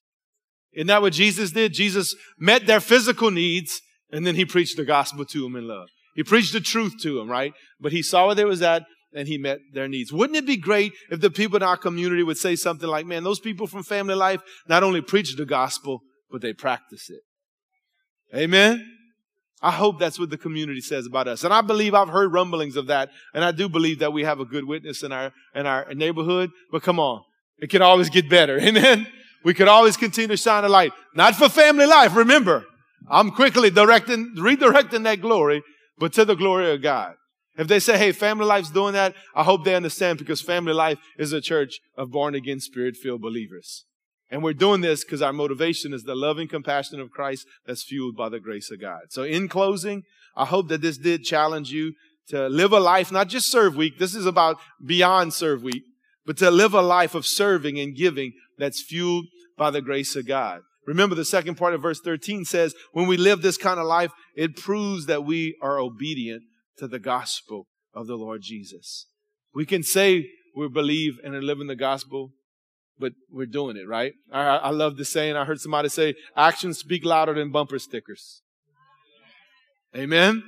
Isn't 0.72 0.88
that 0.88 1.02
what 1.02 1.14
Jesus 1.14 1.50
did? 1.50 1.72
Jesus 1.72 2.14
met 2.38 2.66
their 2.66 2.80
physical 2.80 3.30
needs 3.30 3.80
and 4.10 4.26
then 4.26 4.34
he 4.34 4.44
preached 4.44 4.76
the 4.76 4.84
gospel 4.84 5.24
to 5.24 5.42
them 5.42 5.56
in 5.56 5.66
love. 5.66 5.88
He 6.14 6.22
preached 6.22 6.52
the 6.52 6.60
truth 6.60 6.94
to 7.02 7.18
them, 7.18 7.30
right? 7.30 7.52
But 7.80 7.92
he 7.92 8.02
saw 8.02 8.26
where 8.26 8.34
they 8.34 8.44
was 8.44 8.62
at 8.62 8.84
and 9.14 9.28
he 9.28 9.38
met 9.38 9.58
their 9.72 9.88
needs. 9.88 10.12
Wouldn't 10.12 10.36
it 10.36 10.46
be 10.46 10.56
great 10.56 10.92
if 11.10 11.20
the 11.20 11.30
people 11.30 11.56
in 11.56 11.62
our 11.62 11.76
community 11.76 12.22
would 12.22 12.36
say 12.38 12.56
something 12.56 12.88
like, 12.88 13.06
man, 13.06 13.24
those 13.24 13.40
people 13.40 13.66
from 13.66 13.82
family 13.82 14.14
life 14.14 14.42
not 14.68 14.82
only 14.82 15.00
preach 15.00 15.36
the 15.36 15.46
gospel, 15.46 16.00
but 16.30 16.42
they 16.42 16.52
practice 16.52 17.08
it. 17.08 17.20
Amen. 18.34 18.92
I 19.62 19.70
hope 19.70 19.98
that's 19.98 20.18
what 20.18 20.30
the 20.30 20.36
community 20.36 20.80
says 20.80 21.06
about 21.06 21.28
us. 21.28 21.42
And 21.42 21.52
I 21.52 21.62
believe 21.62 21.94
I've 21.94 22.08
heard 22.08 22.32
rumblings 22.32 22.76
of 22.76 22.88
that. 22.88 23.10
And 23.34 23.44
I 23.44 23.52
do 23.52 23.68
believe 23.68 24.00
that 24.00 24.12
we 24.12 24.24
have 24.24 24.38
a 24.38 24.44
good 24.44 24.64
witness 24.64 25.02
in 25.02 25.12
our, 25.12 25.32
in 25.54 25.66
our 25.66 25.92
neighborhood. 25.94 26.50
But 26.70 26.82
come 26.82 27.00
on. 27.00 27.22
It 27.58 27.70
can 27.70 27.82
always 27.82 28.10
get 28.10 28.28
better. 28.28 28.58
Amen. 28.60 29.06
We 29.44 29.54
could 29.54 29.68
always 29.68 29.96
continue 29.96 30.28
to 30.28 30.36
shine 30.36 30.64
a 30.64 30.68
light. 30.68 30.92
Not 31.14 31.36
for 31.36 31.48
family 31.48 31.86
life. 31.86 32.14
Remember, 32.14 32.64
I'm 33.08 33.30
quickly 33.30 33.70
directing, 33.70 34.34
redirecting 34.36 35.04
that 35.04 35.20
glory, 35.20 35.62
but 35.98 36.12
to 36.14 36.24
the 36.24 36.34
glory 36.34 36.72
of 36.72 36.82
God. 36.82 37.14
If 37.56 37.68
they 37.68 37.80
say, 37.80 37.96
hey, 37.96 38.12
family 38.12 38.44
life's 38.44 38.70
doing 38.70 38.92
that, 38.92 39.14
I 39.34 39.42
hope 39.42 39.64
they 39.64 39.74
understand 39.74 40.18
because 40.18 40.42
family 40.42 40.74
life 40.74 40.98
is 41.18 41.32
a 41.32 41.40
church 41.40 41.80
of 41.96 42.10
born 42.10 42.34
again, 42.34 42.60
spirit 42.60 42.96
filled 42.96 43.22
believers. 43.22 43.86
And 44.30 44.42
we're 44.42 44.54
doing 44.54 44.80
this 44.80 45.04
because 45.04 45.22
our 45.22 45.32
motivation 45.32 45.92
is 45.92 46.02
the 46.02 46.16
loving 46.16 46.48
compassion 46.48 47.00
of 47.00 47.10
Christ 47.10 47.46
that's 47.66 47.84
fueled 47.84 48.16
by 48.16 48.28
the 48.28 48.40
grace 48.40 48.70
of 48.70 48.80
God. 48.80 49.02
So 49.10 49.22
in 49.22 49.48
closing, 49.48 50.02
I 50.34 50.44
hope 50.44 50.68
that 50.68 50.82
this 50.82 50.98
did 50.98 51.22
challenge 51.22 51.70
you 51.70 51.92
to 52.28 52.48
live 52.48 52.72
a 52.72 52.80
life, 52.80 53.12
not 53.12 53.28
just 53.28 53.50
serve 53.50 53.76
week. 53.76 53.98
This 53.98 54.14
is 54.14 54.26
about 54.26 54.58
beyond 54.84 55.32
serve 55.32 55.62
week, 55.62 55.84
but 56.24 56.36
to 56.38 56.50
live 56.50 56.74
a 56.74 56.82
life 56.82 57.14
of 57.14 57.24
serving 57.24 57.78
and 57.78 57.94
giving 57.96 58.32
that's 58.58 58.82
fueled 58.82 59.26
by 59.56 59.70
the 59.70 59.80
grace 59.80 60.16
of 60.16 60.26
God. 60.26 60.60
Remember 60.86 61.14
the 61.14 61.24
second 61.24 61.56
part 61.56 61.74
of 61.74 61.82
verse 61.82 62.00
13 62.00 62.44
says, 62.44 62.74
when 62.92 63.06
we 63.06 63.16
live 63.16 63.42
this 63.42 63.56
kind 63.56 63.80
of 63.80 63.86
life, 63.86 64.12
it 64.34 64.56
proves 64.56 65.06
that 65.06 65.24
we 65.24 65.56
are 65.62 65.78
obedient 65.78 66.42
to 66.78 66.86
the 66.86 66.98
gospel 66.98 67.66
of 67.94 68.06
the 68.06 68.16
Lord 68.16 68.42
Jesus. 68.42 69.06
We 69.54 69.66
can 69.66 69.82
say 69.82 70.28
we 70.54 70.68
believe 70.68 71.14
and 71.24 71.34
are 71.34 71.42
living 71.42 71.66
the 71.66 71.76
gospel, 71.76 72.30
but 72.98 73.12
we're 73.30 73.46
doing 73.46 73.76
it, 73.76 73.86
right? 73.88 74.12
I, 74.32 74.42
I 74.42 74.70
love 74.70 74.96
the 74.96 75.04
saying. 75.04 75.36
I 75.36 75.44
heard 75.44 75.60
somebody 75.60 75.88
say, 75.88 76.14
actions 76.36 76.78
speak 76.78 77.04
louder 77.04 77.34
than 77.34 77.50
bumper 77.50 77.78
stickers. 77.78 78.42
Amen. 79.94 80.42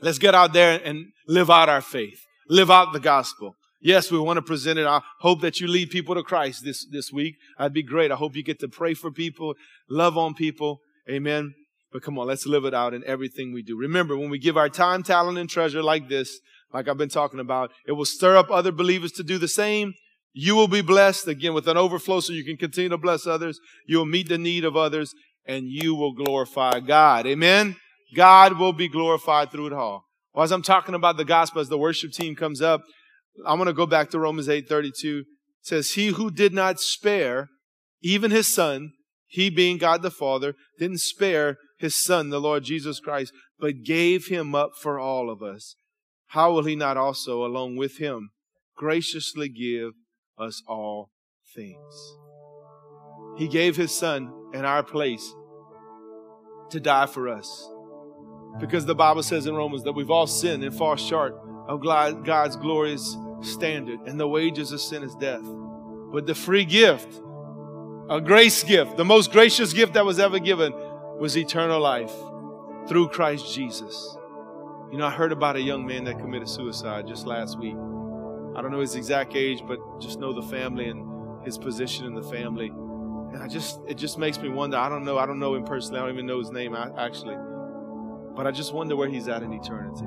Let's 0.00 0.18
get 0.18 0.34
out 0.34 0.52
there 0.52 0.80
and 0.84 1.06
live 1.28 1.50
out 1.50 1.68
our 1.68 1.80
faith. 1.80 2.20
Live 2.48 2.70
out 2.70 2.92
the 2.92 3.00
gospel. 3.00 3.54
Yes, 3.80 4.10
we 4.10 4.18
want 4.18 4.36
to 4.36 4.42
present 4.42 4.78
it. 4.78 4.86
I 4.86 5.00
hope 5.20 5.40
that 5.40 5.60
you 5.60 5.66
lead 5.66 5.90
people 5.90 6.14
to 6.14 6.22
Christ 6.22 6.64
this, 6.64 6.86
this 6.90 7.12
week. 7.12 7.36
That'd 7.58 7.72
be 7.72 7.82
great. 7.82 8.12
I 8.12 8.16
hope 8.16 8.36
you 8.36 8.42
get 8.44 8.60
to 8.60 8.68
pray 8.68 8.94
for 8.94 9.10
people, 9.10 9.54
love 9.88 10.16
on 10.16 10.34
people. 10.34 10.80
Amen. 11.10 11.54
But 11.92 12.02
come 12.02 12.18
on, 12.18 12.26
let's 12.26 12.46
live 12.46 12.64
it 12.64 12.74
out 12.74 12.94
in 12.94 13.04
everything 13.04 13.52
we 13.52 13.62
do. 13.62 13.76
Remember, 13.76 14.16
when 14.16 14.30
we 14.30 14.38
give 14.38 14.56
our 14.56 14.68
time, 14.68 15.02
talent, 15.02 15.36
and 15.36 15.50
treasure 15.50 15.82
like 15.82 16.08
this, 16.08 16.38
like 16.72 16.88
I've 16.88 16.96
been 16.96 17.08
talking 17.08 17.40
about, 17.40 17.70
it 17.86 17.92
will 17.92 18.06
stir 18.06 18.36
up 18.36 18.50
other 18.50 18.72
believers 18.72 19.12
to 19.12 19.22
do 19.22 19.36
the 19.36 19.48
same 19.48 19.94
you 20.32 20.54
will 20.54 20.68
be 20.68 20.80
blessed 20.80 21.28
again 21.28 21.54
with 21.54 21.68
an 21.68 21.76
overflow 21.76 22.20
so 22.20 22.32
you 22.32 22.44
can 22.44 22.56
continue 22.56 22.88
to 22.88 22.98
bless 22.98 23.26
others. 23.26 23.60
You 23.86 23.98
will 23.98 24.06
meet 24.06 24.28
the 24.28 24.38
need 24.38 24.64
of 24.64 24.76
others 24.76 25.14
and 25.46 25.66
you 25.66 25.94
will 25.94 26.14
glorify 26.14 26.80
God. 26.80 27.26
Amen. 27.26 27.76
God 28.14 28.58
will 28.58 28.72
be 28.72 28.88
glorified 28.88 29.50
through 29.50 29.68
it 29.68 29.72
all. 29.72 30.04
Well, 30.34 30.44
as 30.44 30.52
I'm 30.52 30.62
talking 30.62 30.94
about 30.94 31.16
the 31.16 31.24
gospel, 31.24 31.60
as 31.60 31.68
the 31.68 31.78
worship 31.78 32.12
team 32.12 32.34
comes 32.34 32.62
up, 32.62 32.82
I 33.46 33.54
want 33.54 33.68
to 33.68 33.74
go 33.74 33.86
back 33.86 34.10
to 34.10 34.18
Romans 34.18 34.48
8 34.48 34.68
32. 34.68 35.18
It 35.18 35.26
says, 35.62 35.92
He 35.92 36.08
who 36.08 36.30
did 36.30 36.52
not 36.52 36.80
spare 36.80 37.48
even 38.02 38.30
his 38.30 38.52
son, 38.52 38.92
he 39.26 39.48
being 39.50 39.78
God 39.78 40.02
the 40.02 40.10
Father, 40.10 40.54
didn't 40.78 41.00
spare 41.00 41.56
his 41.78 42.02
son, 42.02 42.30
the 42.30 42.40
Lord 42.40 42.64
Jesus 42.64 43.00
Christ, 43.00 43.32
but 43.58 43.84
gave 43.84 44.26
him 44.26 44.54
up 44.54 44.72
for 44.80 44.98
all 44.98 45.30
of 45.30 45.42
us. 45.42 45.76
How 46.28 46.52
will 46.52 46.64
he 46.64 46.76
not 46.76 46.96
also, 46.96 47.44
along 47.44 47.76
with 47.76 47.98
him, 47.98 48.30
graciously 48.76 49.48
give 49.48 49.92
us 50.42 50.62
all 50.66 51.10
things. 51.54 52.16
He 53.38 53.48
gave 53.48 53.76
his 53.76 53.96
son 53.96 54.32
in 54.52 54.64
our 54.64 54.82
place 54.82 55.34
to 56.70 56.80
die 56.80 57.06
for 57.06 57.28
us. 57.28 57.68
Because 58.60 58.84
the 58.84 58.94
Bible 58.94 59.22
says 59.22 59.46
in 59.46 59.54
Romans 59.54 59.84
that 59.84 59.92
we've 59.92 60.10
all 60.10 60.26
sinned 60.26 60.62
and 60.62 60.74
fall 60.74 60.96
short 60.96 61.34
of 61.68 61.80
God's 61.82 62.56
glorious 62.56 63.16
standard, 63.40 64.00
and 64.06 64.20
the 64.20 64.28
wages 64.28 64.72
of 64.72 64.80
sin 64.80 65.02
is 65.02 65.14
death. 65.14 65.44
But 66.12 66.26
the 66.26 66.34
free 66.34 66.64
gift, 66.64 67.08
a 68.10 68.20
grace 68.20 68.62
gift, 68.62 68.96
the 68.96 69.04
most 69.04 69.32
gracious 69.32 69.72
gift 69.72 69.94
that 69.94 70.04
was 70.04 70.18
ever 70.18 70.38
given, 70.38 70.74
was 71.18 71.36
eternal 71.36 71.80
life 71.80 72.12
through 72.88 73.08
Christ 73.08 73.54
Jesus. 73.54 74.16
You 74.90 74.98
know, 74.98 75.06
I 75.06 75.10
heard 75.10 75.32
about 75.32 75.56
a 75.56 75.62
young 75.62 75.86
man 75.86 76.04
that 76.04 76.18
committed 76.18 76.48
suicide 76.48 77.06
just 77.06 77.26
last 77.26 77.58
week. 77.58 77.76
I 78.54 78.62
don't 78.62 78.70
know 78.70 78.80
his 78.80 78.94
exact 78.94 79.34
age, 79.34 79.62
but 79.66 79.78
just 80.00 80.20
know 80.20 80.32
the 80.32 80.42
family 80.42 80.88
and 80.88 81.44
his 81.44 81.58
position 81.58 82.06
in 82.06 82.14
the 82.14 82.22
family. 82.22 82.68
And 82.68 83.42
I 83.42 83.48
just, 83.48 83.80
it 83.88 83.94
just 83.94 84.18
makes 84.18 84.38
me 84.38 84.48
wonder. 84.50 84.76
I 84.76 84.88
don't 84.88 85.04
know. 85.04 85.18
I 85.18 85.26
don't 85.26 85.38
know 85.38 85.54
him 85.54 85.64
personally. 85.64 86.00
I 86.00 86.02
don't 86.02 86.12
even 86.14 86.26
know 86.26 86.38
his 86.38 86.50
name 86.50 86.74
actually. 86.74 87.36
But 88.34 88.46
I 88.46 88.50
just 88.50 88.72
wonder 88.74 88.94
where 88.96 89.08
he's 89.08 89.28
at 89.28 89.42
in 89.42 89.52
eternity. 89.52 90.06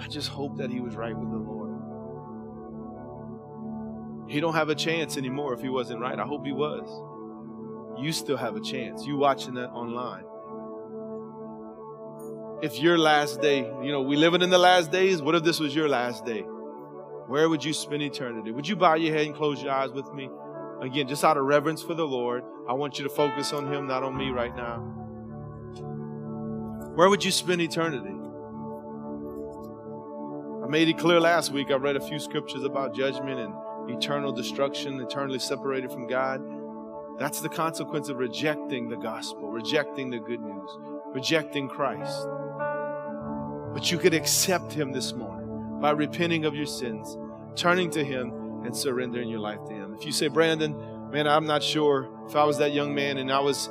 I 0.00 0.08
just 0.08 0.28
hope 0.28 0.56
that 0.58 0.70
he 0.70 0.80
was 0.80 0.96
right 0.96 1.16
with 1.16 1.30
the 1.30 1.36
Lord. 1.36 1.70
He 4.28 4.40
don't 4.40 4.54
have 4.54 4.70
a 4.70 4.74
chance 4.74 5.16
anymore 5.16 5.52
if 5.52 5.60
he 5.60 5.68
wasn't 5.68 6.00
right. 6.00 6.18
I 6.18 6.24
hope 6.24 6.46
he 6.46 6.52
was. 6.52 6.88
You 8.02 8.12
still 8.12 8.38
have 8.38 8.56
a 8.56 8.60
chance. 8.60 9.04
You 9.06 9.18
watching 9.18 9.54
that 9.54 9.68
online. 9.70 10.24
If 12.62 12.80
your 12.80 12.96
last 12.96 13.42
day, 13.42 13.58
you 13.58 13.92
know, 13.92 14.00
we 14.02 14.16
living 14.16 14.40
in 14.40 14.48
the 14.50 14.58
last 14.58 14.90
days, 14.90 15.20
what 15.20 15.34
if 15.34 15.42
this 15.42 15.60
was 15.60 15.74
your 15.74 15.88
last 15.88 16.24
day? 16.24 16.46
Where 17.32 17.48
would 17.48 17.64
you 17.64 17.72
spend 17.72 18.02
eternity? 18.02 18.50
Would 18.50 18.68
you 18.68 18.76
bow 18.76 18.92
your 18.92 19.14
head 19.14 19.24
and 19.24 19.34
close 19.34 19.62
your 19.62 19.72
eyes 19.72 19.90
with 19.90 20.12
me? 20.12 20.28
Again, 20.82 21.08
just 21.08 21.24
out 21.24 21.38
of 21.38 21.44
reverence 21.44 21.82
for 21.82 21.94
the 21.94 22.06
Lord, 22.06 22.44
I 22.68 22.74
want 22.74 22.98
you 22.98 23.04
to 23.04 23.08
focus 23.08 23.54
on 23.54 23.72
Him, 23.72 23.86
not 23.86 24.02
on 24.02 24.14
me 24.14 24.28
right 24.28 24.54
now. 24.54 24.80
Where 26.94 27.08
would 27.08 27.24
you 27.24 27.30
spend 27.30 27.62
eternity? 27.62 28.14
I 30.62 30.68
made 30.68 30.88
it 30.88 30.98
clear 30.98 31.20
last 31.20 31.52
week. 31.52 31.70
I 31.70 31.76
read 31.76 31.96
a 31.96 32.06
few 32.06 32.18
scriptures 32.18 32.64
about 32.64 32.94
judgment 32.94 33.40
and 33.40 33.54
eternal 33.96 34.32
destruction, 34.32 35.00
eternally 35.00 35.38
separated 35.38 35.90
from 35.90 36.08
God. 36.08 36.42
That's 37.18 37.40
the 37.40 37.48
consequence 37.48 38.10
of 38.10 38.18
rejecting 38.18 38.90
the 38.90 38.98
gospel, 38.98 39.48
rejecting 39.48 40.10
the 40.10 40.18
good 40.18 40.42
news, 40.42 40.68
rejecting 41.14 41.66
Christ. 41.66 42.26
But 43.72 43.90
you 43.90 43.96
could 43.96 44.12
accept 44.12 44.74
Him 44.74 44.92
this 44.92 45.14
morning 45.14 45.80
by 45.80 45.90
repenting 45.90 46.44
of 46.44 46.54
your 46.54 46.64
sins, 46.64 47.18
turning 47.56 47.90
to 47.90 48.04
Him, 48.04 48.32
and 48.64 48.76
surrendering 48.76 49.28
your 49.28 49.40
life 49.40 49.58
to 49.68 49.72
Him. 49.72 49.94
If 49.94 50.06
you 50.06 50.12
say, 50.12 50.28
Brandon, 50.28 51.10
man, 51.10 51.26
I'm 51.26 51.46
not 51.46 51.62
sure 51.62 52.08
if 52.26 52.36
I 52.36 52.44
was 52.44 52.58
that 52.58 52.72
young 52.72 52.94
man 52.94 53.18
and 53.18 53.30
I 53.32 53.40
was 53.40 53.68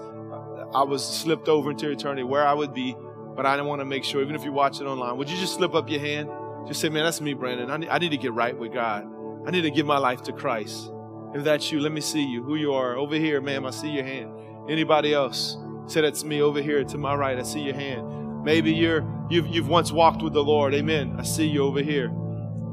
I 0.73 0.83
was 0.83 1.05
slipped 1.05 1.49
over 1.49 1.71
into 1.71 1.89
eternity 1.89 2.23
where 2.23 2.47
I 2.47 2.53
would 2.53 2.73
be, 2.73 2.95
but 3.35 3.45
I 3.45 3.55
didn't 3.55 3.67
want 3.67 3.81
to 3.81 3.85
make 3.85 4.03
sure, 4.03 4.21
even 4.21 4.35
if 4.35 4.43
you're 4.43 4.53
watching 4.53 4.87
online, 4.87 5.17
would 5.17 5.29
you 5.29 5.37
just 5.37 5.55
slip 5.55 5.73
up 5.73 5.89
your 5.89 5.99
hand? 5.99 6.29
Just 6.67 6.79
say, 6.79 6.89
man, 6.89 7.03
that's 7.03 7.19
me, 7.19 7.33
Brandon. 7.33 7.69
I 7.69 7.77
need, 7.77 7.89
I 7.89 7.97
need 7.97 8.11
to 8.11 8.17
get 8.17 8.33
right 8.33 8.57
with 8.57 8.73
God. 8.73 9.05
I 9.45 9.51
need 9.51 9.63
to 9.63 9.71
give 9.71 9.85
my 9.85 9.97
life 9.97 10.21
to 10.23 10.33
Christ. 10.33 10.91
If 11.33 11.43
that's 11.43 11.71
you, 11.71 11.79
let 11.79 11.91
me 11.91 12.01
see 12.01 12.23
you. 12.23 12.43
Who 12.43 12.55
you 12.55 12.73
are. 12.73 12.95
Over 12.95 13.15
here, 13.15 13.41
ma'am, 13.41 13.65
I 13.65 13.71
see 13.71 13.89
your 13.89 14.03
hand. 14.03 14.31
Anybody 14.69 15.13
else? 15.13 15.57
Say 15.87 16.01
that's 16.01 16.23
me 16.23 16.41
over 16.41 16.61
here 16.61 16.83
to 16.83 16.97
my 16.97 17.15
right. 17.15 17.37
I 17.37 17.43
see 17.43 17.61
your 17.61 17.73
hand. 17.73 18.43
Maybe 18.43 18.71
you're 18.71 19.05
you've 19.29 19.47
you've 19.47 19.67
once 19.67 19.91
walked 19.91 20.21
with 20.21 20.33
the 20.33 20.43
Lord. 20.43 20.73
Amen. 20.73 21.15
I 21.17 21.23
see 21.23 21.47
you 21.47 21.63
over 21.63 21.81
here. 21.81 22.11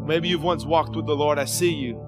Maybe 0.09 0.29
you've 0.29 0.43
once 0.43 0.65
walked 0.65 0.97
with 0.97 1.05
the 1.05 1.15
Lord. 1.15 1.39
I 1.39 1.45
see 1.45 1.71
you. 1.71 2.03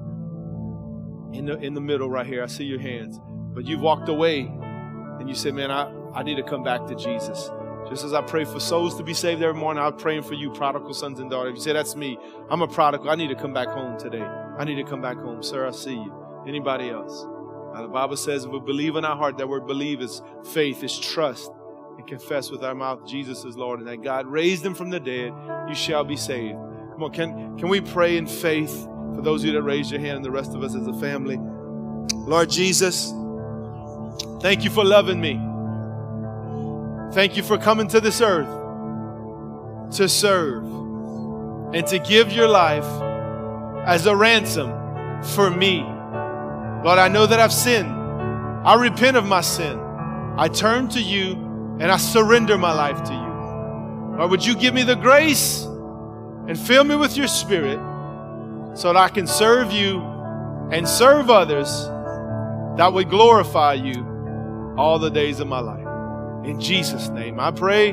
In 1.35 1.45
the 1.45 1.59
in 1.59 1.75
the 1.75 1.83
middle 1.83 2.09
right 2.09 2.27
here. 2.27 2.43
I 2.43 2.47
see 2.47 2.65
your 2.65 2.81
hands. 2.81 3.21
But 3.53 3.67
you've 3.67 3.83
walked 3.83 4.09
away 4.09 4.41
and 4.41 5.29
you 5.29 5.35
said, 5.35 5.55
Man, 5.55 5.71
I, 5.71 5.93
I 6.15 6.23
need 6.23 6.37
to 6.37 6.43
come 6.43 6.63
back 6.63 6.87
to 6.87 6.95
Jesus. 6.95 7.51
Just 7.91 8.05
as 8.05 8.15
I 8.15 8.23
pray 8.23 8.45
for 8.45 8.59
souls 8.59 8.97
to 8.97 9.03
be 9.03 9.13
saved 9.13 9.43
every 9.43 9.61
morning, 9.61 9.83
I'm 9.83 9.97
praying 9.97 10.23
for 10.23 10.33
you, 10.33 10.51
prodigal 10.51 10.95
sons 10.95 11.21
and 11.21 11.31
daughters. 11.31 11.53
You 11.57 11.61
say, 11.61 11.73
That's 11.75 11.95
me. 11.95 12.17
I'm 12.49 12.63
a 12.63 12.69
prodigal. 12.69 13.11
I 13.11 13.17
need 13.17 13.29
to 13.29 13.35
come 13.35 13.53
back 13.53 13.69
home 13.69 13.99
today. 13.99 14.23
I 14.23 14.65
need 14.65 14.77
to 14.77 14.85
come 14.85 15.03
back 15.03 15.19
home. 15.19 15.43
Sir, 15.43 15.69
I 15.69 15.71
see 15.71 15.93
you. 15.93 16.45
Anybody 16.49 16.89
else? 16.89 17.27
Now, 17.75 17.83
the 17.83 17.89
Bible 17.89 18.17
says 18.17 18.47
if 18.47 18.51
we 18.51 18.61
believe 18.61 18.97
in 18.97 19.05
our 19.05 19.17
heart, 19.17 19.37
that 19.37 19.49
word 19.49 19.67
believe 19.67 20.01
is 20.01 20.23
faith, 20.53 20.83
is 20.83 20.99
trust, 20.99 21.51
and 21.99 22.07
confess 22.07 22.51
with 22.51 22.65
our 22.65 22.75
mouth 22.75 23.07
Jesus 23.07 23.45
is 23.45 23.59
Lord, 23.59 23.79
and 23.79 23.89
that 23.89 24.03
God 24.03 24.27
raised 24.27 24.65
him 24.65 24.75
from 24.75 24.89
the 24.89 24.99
dead, 24.99 25.35
you 25.69 25.75
shall 25.75 26.03
be 26.03 26.17
saved. 26.17 26.57
Come 27.01 27.07
on, 27.07 27.13
can, 27.13 27.59
can 27.59 27.69
we 27.71 27.81
pray 27.81 28.19
in 28.19 28.27
faith 28.27 28.85
for 29.15 29.23
those 29.23 29.41
of 29.41 29.47
you 29.47 29.53
that 29.55 29.63
raised 29.63 29.91
your 29.91 30.01
hand 30.01 30.17
and 30.17 30.25
the 30.25 30.31
rest 30.31 30.55
of 30.55 30.63
us 30.63 30.75
as 30.75 30.87
a 30.87 30.93
family? 30.93 31.39
Lord 32.29 32.51
Jesus, 32.51 33.15
thank 34.43 34.65
you 34.65 34.69
for 34.69 34.85
loving 34.85 35.19
me. 35.19 35.41
Thank 37.15 37.39
you 37.39 37.43
for 37.43 37.57
coming 37.57 37.89
to 37.89 38.03
this 38.03 38.21
earth 38.21 38.51
to 39.97 40.11
serve 40.11 40.63
and 41.73 41.87
to 41.87 41.99
give 42.01 42.33
your 42.33 42.49
life 42.49 42.85
as 43.87 44.05
a 44.05 44.15
ransom 44.15 44.71
for 45.23 45.51
me. 45.51 45.81
Lord, 46.85 46.99
I 46.99 47.09
know 47.09 47.25
that 47.25 47.41
I've 47.41 47.51
sinned. 47.51 47.91
I 47.91 48.75
repent 48.75 49.17
of 49.17 49.25
my 49.25 49.41
sin. 49.41 49.81
I 50.37 50.49
turn 50.49 50.89
to 50.89 51.01
you 51.01 51.33
and 51.81 51.85
I 51.85 51.97
surrender 51.97 52.59
my 52.59 52.75
life 52.75 53.03
to 53.05 53.13
you. 53.15 54.19
Lord, 54.19 54.31
would 54.33 54.45
you 54.45 54.55
give 54.55 54.75
me 54.75 54.83
the 54.83 54.97
grace 54.97 55.67
and 56.51 56.59
fill 56.59 56.83
me 56.83 56.97
with 56.97 57.17
your 57.17 57.29
spirit 57.29 57.79
so 58.75 58.93
that 58.93 58.97
I 58.97 59.09
can 59.09 59.29
serve 59.29 59.71
you 59.71 60.01
and 60.73 60.89
serve 60.89 61.31
others 61.31 61.85
that 62.77 62.93
would 62.93 63.09
glorify 63.09 63.75
you 63.75 64.75
all 64.77 64.99
the 64.99 65.11
days 65.11 65.39
of 65.39 65.47
my 65.47 65.61
life. 65.61 65.87
In 66.45 66.61
Jesus' 66.61 67.09
name, 67.09 67.39
I 67.39 67.53
pray. 67.53 67.91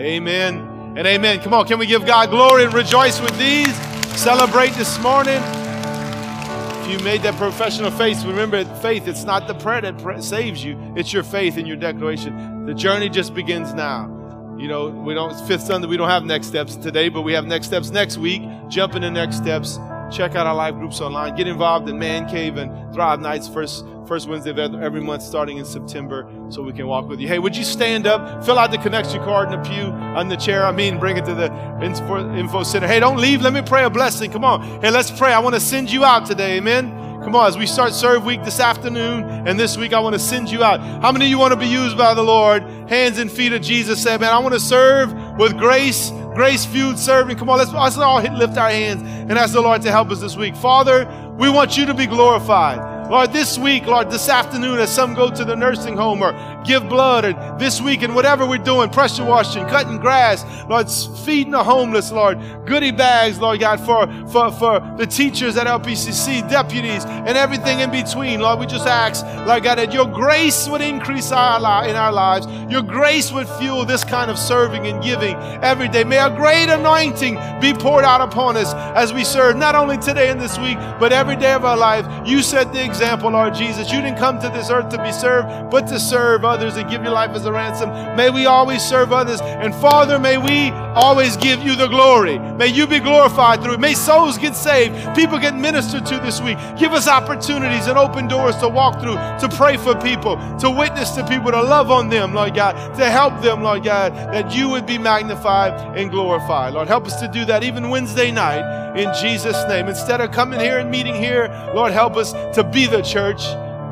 Amen 0.00 0.94
and 0.96 1.06
amen. 1.06 1.42
Come 1.42 1.54
on, 1.54 1.64
can 1.68 1.78
we 1.78 1.86
give 1.86 2.04
God 2.04 2.30
glory 2.30 2.64
and 2.64 2.74
rejoice 2.74 3.20
with 3.20 3.38
these? 3.38 3.72
Celebrate 4.20 4.72
this 4.72 4.98
morning 4.98 5.40
If 5.40 6.90
you 6.90 6.98
made 7.04 7.22
that 7.22 7.36
profession 7.36 7.84
of 7.84 7.96
faith, 7.96 8.24
remember 8.24 8.64
faith, 8.80 9.06
it's 9.06 9.22
not 9.22 9.46
the 9.46 9.54
prayer 9.54 9.80
that 9.80 10.24
saves 10.24 10.64
you, 10.64 10.76
it's 10.96 11.12
your 11.12 11.22
faith 11.22 11.56
and 11.56 11.68
your 11.68 11.76
declaration. 11.76 12.66
The 12.66 12.74
journey 12.74 13.10
just 13.10 13.32
begins 13.32 13.72
now. 13.74 14.21
You 14.62 14.68
know, 14.68 14.90
we 14.90 15.12
don't, 15.12 15.34
Fifth 15.48 15.62
Sunday, 15.62 15.88
we 15.88 15.96
don't 15.96 16.08
have 16.08 16.24
next 16.24 16.46
steps 16.46 16.76
today, 16.76 17.08
but 17.08 17.22
we 17.22 17.32
have 17.32 17.44
next 17.46 17.66
steps 17.66 17.90
next 17.90 18.16
week. 18.16 18.42
Jump 18.68 18.94
in 18.94 19.02
the 19.02 19.10
next 19.10 19.38
steps. 19.38 19.80
Check 20.08 20.36
out 20.36 20.46
our 20.46 20.54
live 20.54 20.76
groups 20.76 21.00
online. 21.00 21.34
Get 21.34 21.48
involved 21.48 21.88
in 21.88 21.98
Man 21.98 22.28
Cave 22.28 22.58
and 22.58 22.94
Thrive 22.94 23.18
Nights 23.18 23.48
first 23.48 23.84
first 24.06 24.28
Wednesday 24.28 24.50
of 24.50 24.58
every 24.58 25.00
month 25.00 25.22
starting 25.22 25.56
in 25.56 25.64
September 25.64 26.32
so 26.48 26.62
we 26.62 26.72
can 26.72 26.86
walk 26.86 27.08
with 27.08 27.18
you. 27.18 27.26
Hey, 27.26 27.40
would 27.40 27.56
you 27.56 27.64
stand 27.64 28.06
up, 28.06 28.44
fill 28.44 28.56
out 28.56 28.70
the 28.70 28.78
connection 28.78 29.18
card 29.24 29.52
in 29.52 29.60
the 29.60 29.68
pew 29.68 29.86
on 29.86 30.28
the 30.28 30.36
chair? 30.36 30.64
I 30.64 30.70
mean, 30.70 31.00
bring 31.00 31.16
it 31.16 31.24
to 31.24 31.34
the 31.34 31.52
info, 31.82 32.32
info 32.36 32.62
center. 32.62 32.86
Hey, 32.86 33.00
don't 33.00 33.18
leave. 33.18 33.42
Let 33.42 33.54
me 33.54 33.62
pray 33.62 33.82
a 33.82 33.90
blessing. 33.90 34.30
Come 34.30 34.44
on. 34.44 34.80
Hey, 34.80 34.92
let's 34.92 35.10
pray. 35.10 35.32
I 35.32 35.40
want 35.40 35.56
to 35.56 35.60
send 35.60 35.90
you 35.90 36.04
out 36.04 36.24
today. 36.24 36.58
Amen. 36.58 37.02
Come 37.24 37.36
on, 37.36 37.46
as 37.46 37.56
we 37.56 37.66
start 37.66 37.94
serve 37.94 38.24
week 38.24 38.42
this 38.42 38.58
afternoon 38.58 39.22
and 39.46 39.58
this 39.58 39.76
week, 39.76 39.92
I 39.92 40.00
want 40.00 40.14
to 40.14 40.18
send 40.18 40.50
you 40.50 40.64
out. 40.64 40.80
How 40.80 41.12
many 41.12 41.26
of 41.26 41.30
you 41.30 41.38
want 41.38 41.52
to 41.52 41.58
be 41.58 41.68
used 41.68 41.96
by 41.96 42.14
the 42.14 42.22
Lord? 42.22 42.62
Hands 42.88 43.16
and 43.16 43.30
feet 43.30 43.52
of 43.52 43.62
Jesus 43.62 44.02
said, 44.02 44.20
man, 44.20 44.32
I 44.32 44.38
want 44.40 44.54
to 44.54 44.60
serve 44.60 45.12
with 45.38 45.56
grace, 45.56 46.10
grace 46.34 46.66
fueled 46.66 46.98
serving. 46.98 47.38
Come 47.38 47.48
on, 47.48 47.58
let's, 47.58 47.72
let's 47.72 47.96
all 47.96 48.20
lift 48.20 48.58
our 48.58 48.68
hands 48.70 49.02
and 49.02 49.32
ask 49.32 49.52
the 49.52 49.60
Lord 49.60 49.82
to 49.82 49.90
help 49.90 50.10
us 50.10 50.20
this 50.20 50.36
week. 50.36 50.56
Father, 50.56 51.06
we 51.38 51.48
want 51.48 51.76
you 51.76 51.86
to 51.86 51.94
be 51.94 52.06
glorified. 52.06 52.91
Lord, 53.10 53.32
this 53.32 53.58
week, 53.58 53.86
Lord, 53.86 54.10
this 54.10 54.30
afternoon, 54.30 54.78
as 54.78 54.90
some 54.94 55.12
go 55.12 55.30
to 55.30 55.44
the 55.44 55.54
nursing 55.54 55.98
home 55.98 56.22
or 56.22 56.32
give 56.64 56.88
blood, 56.88 57.26
or 57.26 57.32
this 57.58 57.78
week, 57.78 58.00
and 58.00 58.14
whatever 58.14 58.46
we're 58.46 58.56
doing, 58.56 58.88
pressure 58.88 59.24
washing, 59.24 59.66
cutting 59.66 59.98
grass, 59.98 60.44
Lord, 60.66 60.90
feeding 61.24 61.50
the 61.50 61.62
homeless, 61.62 62.10
Lord, 62.10 62.38
goodie 62.64 62.90
bags, 62.90 63.38
Lord 63.38 63.60
God, 63.60 63.80
for, 63.80 64.06
for, 64.30 64.50
for 64.52 64.94
the 64.96 65.06
teachers 65.06 65.58
at 65.58 65.66
LPCC, 65.66 66.48
deputies, 66.48 67.04
and 67.04 67.36
everything 67.36 67.80
in 67.80 67.90
between. 67.90 68.40
Lord, 68.40 68.60
we 68.60 68.66
just 68.66 68.86
ask, 68.86 69.26
Lord 69.46 69.62
God, 69.62 69.76
that 69.76 69.92
your 69.92 70.06
grace 70.06 70.66
would 70.68 70.80
increase 70.80 71.32
our 71.32 71.60
li- 71.60 71.90
in 71.90 71.96
our 71.96 72.12
lives. 72.12 72.46
Your 72.72 72.82
grace 72.82 73.30
would 73.30 73.48
fuel 73.48 73.84
this 73.84 74.04
kind 74.04 74.30
of 74.30 74.38
serving 74.38 74.86
and 74.86 75.02
giving 75.02 75.34
every 75.62 75.88
day. 75.88 76.04
May 76.04 76.18
a 76.18 76.34
great 76.34 76.70
anointing 76.70 77.34
be 77.60 77.74
poured 77.74 78.04
out 78.04 78.22
upon 78.22 78.56
us 78.56 78.72
as 78.96 79.12
we 79.12 79.22
serve, 79.22 79.56
not 79.58 79.74
only 79.74 79.98
today 79.98 80.30
and 80.30 80.40
this 80.40 80.58
week, 80.58 80.78
but 80.98 81.12
every 81.12 81.36
day 81.36 81.52
of 81.52 81.66
our 81.66 81.76
life. 81.76 82.06
You 82.26 82.40
set 82.40 82.72
the 82.72 82.82
example 82.82 83.01
example, 83.02 83.32
Lord 83.32 83.52
Jesus. 83.52 83.90
You 83.90 84.00
didn't 84.00 84.16
come 84.16 84.38
to 84.38 84.48
this 84.48 84.70
earth 84.70 84.88
to 84.90 85.02
be 85.02 85.10
served, 85.10 85.72
but 85.72 85.88
to 85.88 85.98
serve 85.98 86.44
others 86.44 86.76
and 86.76 86.88
give 86.88 87.02
your 87.02 87.10
life 87.10 87.32
as 87.32 87.44
a 87.46 87.50
ransom. 87.50 87.90
May 88.16 88.30
we 88.30 88.46
always 88.46 88.80
serve 88.80 89.12
others. 89.12 89.40
And 89.40 89.74
Father, 89.74 90.20
may 90.20 90.38
we 90.38 90.70
always 90.94 91.36
give 91.36 91.60
you 91.64 91.74
the 91.74 91.88
glory. 91.88 92.38
May 92.38 92.68
you 92.68 92.86
be 92.86 93.00
glorified 93.00 93.60
through 93.60 93.74
it. 93.74 93.80
May 93.80 93.94
souls 93.94 94.38
get 94.38 94.54
saved, 94.54 94.94
people 95.16 95.40
get 95.40 95.56
ministered 95.56 96.06
to 96.06 96.18
this 96.18 96.40
week. 96.40 96.58
Give 96.78 96.92
us 96.92 97.08
opportunities 97.08 97.88
and 97.88 97.98
open 97.98 98.28
doors 98.28 98.56
to 98.58 98.68
walk 98.68 99.00
through, 99.00 99.16
to 99.16 99.48
pray 99.56 99.76
for 99.76 99.96
people, 99.96 100.36
to 100.60 100.70
witness 100.70 101.10
to 101.16 101.26
people, 101.26 101.50
to 101.50 101.60
love 101.60 101.90
on 101.90 102.08
them, 102.08 102.34
Lord 102.34 102.54
God, 102.54 102.74
to 102.98 103.10
help 103.10 103.42
them, 103.42 103.64
Lord 103.64 103.82
God, 103.82 104.14
that 104.14 104.54
you 104.54 104.68
would 104.68 104.86
be 104.86 104.96
magnified 104.96 105.72
and 105.98 106.08
glorified. 106.08 106.74
Lord, 106.74 106.86
help 106.86 107.06
us 107.06 107.20
to 107.20 107.26
do 107.26 107.44
that 107.46 107.64
even 107.64 107.90
Wednesday 107.90 108.30
night 108.30 108.96
in 108.96 109.12
Jesus' 109.14 109.56
name. 109.68 109.88
Instead 109.88 110.20
of 110.20 110.30
coming 110.32 110.60
here 110.60 110.78
and 110.78 110.90
meeting 110.90 111.14
here, 111.14 111.48
Lord, 111.74 111.92
help 111.92 112.16
us 112.16 112.32
to 112.54 112.62
be 112.82 112.96
the 112.96 113.02
church. 113.02 113.42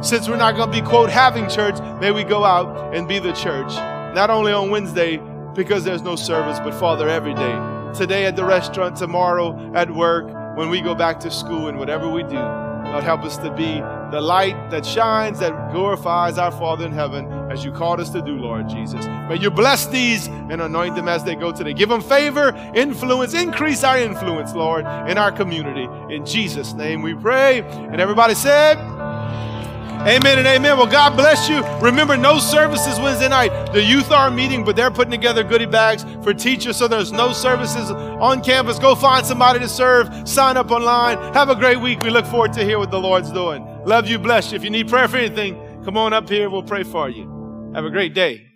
Since 0.04 0.28
we're 0.28 0.36
not 0.36 0.56
going 0.56 0.72
to 0.72 0.82
be, 0.82 0.86
quote, 0.86 1.10
having 1.10 1.48
church, 1.48 1.78
may 2.00 2.10
we 2.10 2.24
go 2.24 2.44
out 2.44 2.94
and 2.94 3.06
be 3.06 3.18
the 3.18 3.32
church 3.32 3.72
not 4.14 4.30
only 4.30 4.52
on 4.52 4.70
Wednesday 4.70 5.20
because 5.54 5.84
there's 5.84 6.02
no 6.02 6.16
service, 6.16 6.58
but 6.58 6.74
Father, 6.74 7.08
every 7.08 7.34
day. 7.34 7.92
Today 7.94 8.24
at 8.26 8.34
the 8.34 8.44
restaurant, 8.44 8.96
tomorrow 8.96 9.72
at 9.74 9.94
work, 9.94 10.26
when 10.56 10.70
we 10.70 10.80
go 10.80 10.94
back 10.94 11.20
to 11.20 11.30
school, 11.30 11.68
and 11.68 11.78
whatever 11.78 12.08
we 12.08 12.22
do. 12.22 12.38
Lord, 12.38 13.04
help 13.04 13.22
us 13.22 13.36
to 13.38 13.52
be 13.52 13.80
the 14.10 14.20
light 14.20 14.70
that 14.70 14.84
shines, 14.84 15.38
that 15.40 15.72
glorifies 15.72 16.38
our 16.38 16.50
Father 16.50 16.84
in 16.84 16.92
heaven, 16.92 17.26
as 17.50 17.64
you 17.64 17.72
called 17.72 18.00
us 18.00 18.10
to 18.10 18.22
do, 18.22 18.36
Lord 18.36 18.68
Jesus. 18.68 19.06
May 19.06 19.38
you 19.38 19.50
bless 19.50 19.86
these 19.86 20.26
and 20.26 20.60
anoint 20.60 20.96
them 20.96 21.08
as 21.08 21.24
they 21.24 21.34
go 21.34 21.52
today. 21.52 21.72
Give 21.72 21.88
them 21.88 22.02
favor, 22.02 22.54
influence, 22.74 23.34
increase 23.34 23.84
our 23.84 23.98
influence, 23.98 24.54
Lord, 24.54 24.84
in 25.08 25.18
our 25.18 25.32
community. 25.32 25.88
In 26.14 26.24
Jesus' 26.26 26.72
name 26.72 27.02
we 27.02 27.14
pray. 27.14 27.60
And 27.60 28.00
everybody 28.00 28.34
said, 28.34 28.78
Amen 30.00 30.38
and 30.38 30.46
amen. 30.46 30.78
Well, 30.78 30.86
God 30.86 31.14
bless 31.14 31.46
you. 31.46 31.62
Remember, 31.78 32.16
no 32.16 32.38
services 32.38 32.98
Wednesday 32.98 33.28
night. 33.28 33.74
The 33.74 33.82
youth 33.82 34.10
are 34.10 34.30
meeting, 34.30 34.64
but 34.64 34.74
they're 34.74 34.90
putting 34.90 35.10
together 35.10 35.44
goodie 35.44 35.66
bags 35.66 36.06
for 36.24 36.32
teachers, 36.32 36.78
so 36.78 36.88
there's 36.88 37.12
no 37.12 37.34
services 37.34 37.90
on 37.90 38.42
campus. 38.42 38.78
Go 38.78 38.94
find 38.94 39.26
somebody 39.26 39.58
to 39.58 39.68
serve. 39.68 40.26
Sign 40.26 40.56
up 40.56 40.70
online. 40.70 41.18
Have 41.34 41.50
a 41.50 41.54
great 41.54 41.78
week. 41.78 42.02
We 42.02 42.08
look 42.08 42.24
forward 42.24 42.54
to 42.54 42.64
hear 42.64 42.78
what 42.78 42.90
the 42.90 42.98
Lord's 42.98 43.30
doing. 43.30 43.69
Love 43.90 44.08
you, 44.08 44.20
bless 44.20 44.52
you. 44.52 44.56
If 44.56 44.62
you 44.62 44.70
need 44.70 44.86
prayer 44.86 45.08
for 45.08 45.16
anything, 45.16 45.56
come 45.84 45.96
on 45.96 46.12
up 46.12 46.28
here. 46.28 46.48
We'll 46.48 46.62
pray 46.62 46.84
for 46.84 47.08
you. 47.08 47.24
Have 47.74 47.84
a 47.84 47.90
great 47.90 48.14
day. 48.14 48.49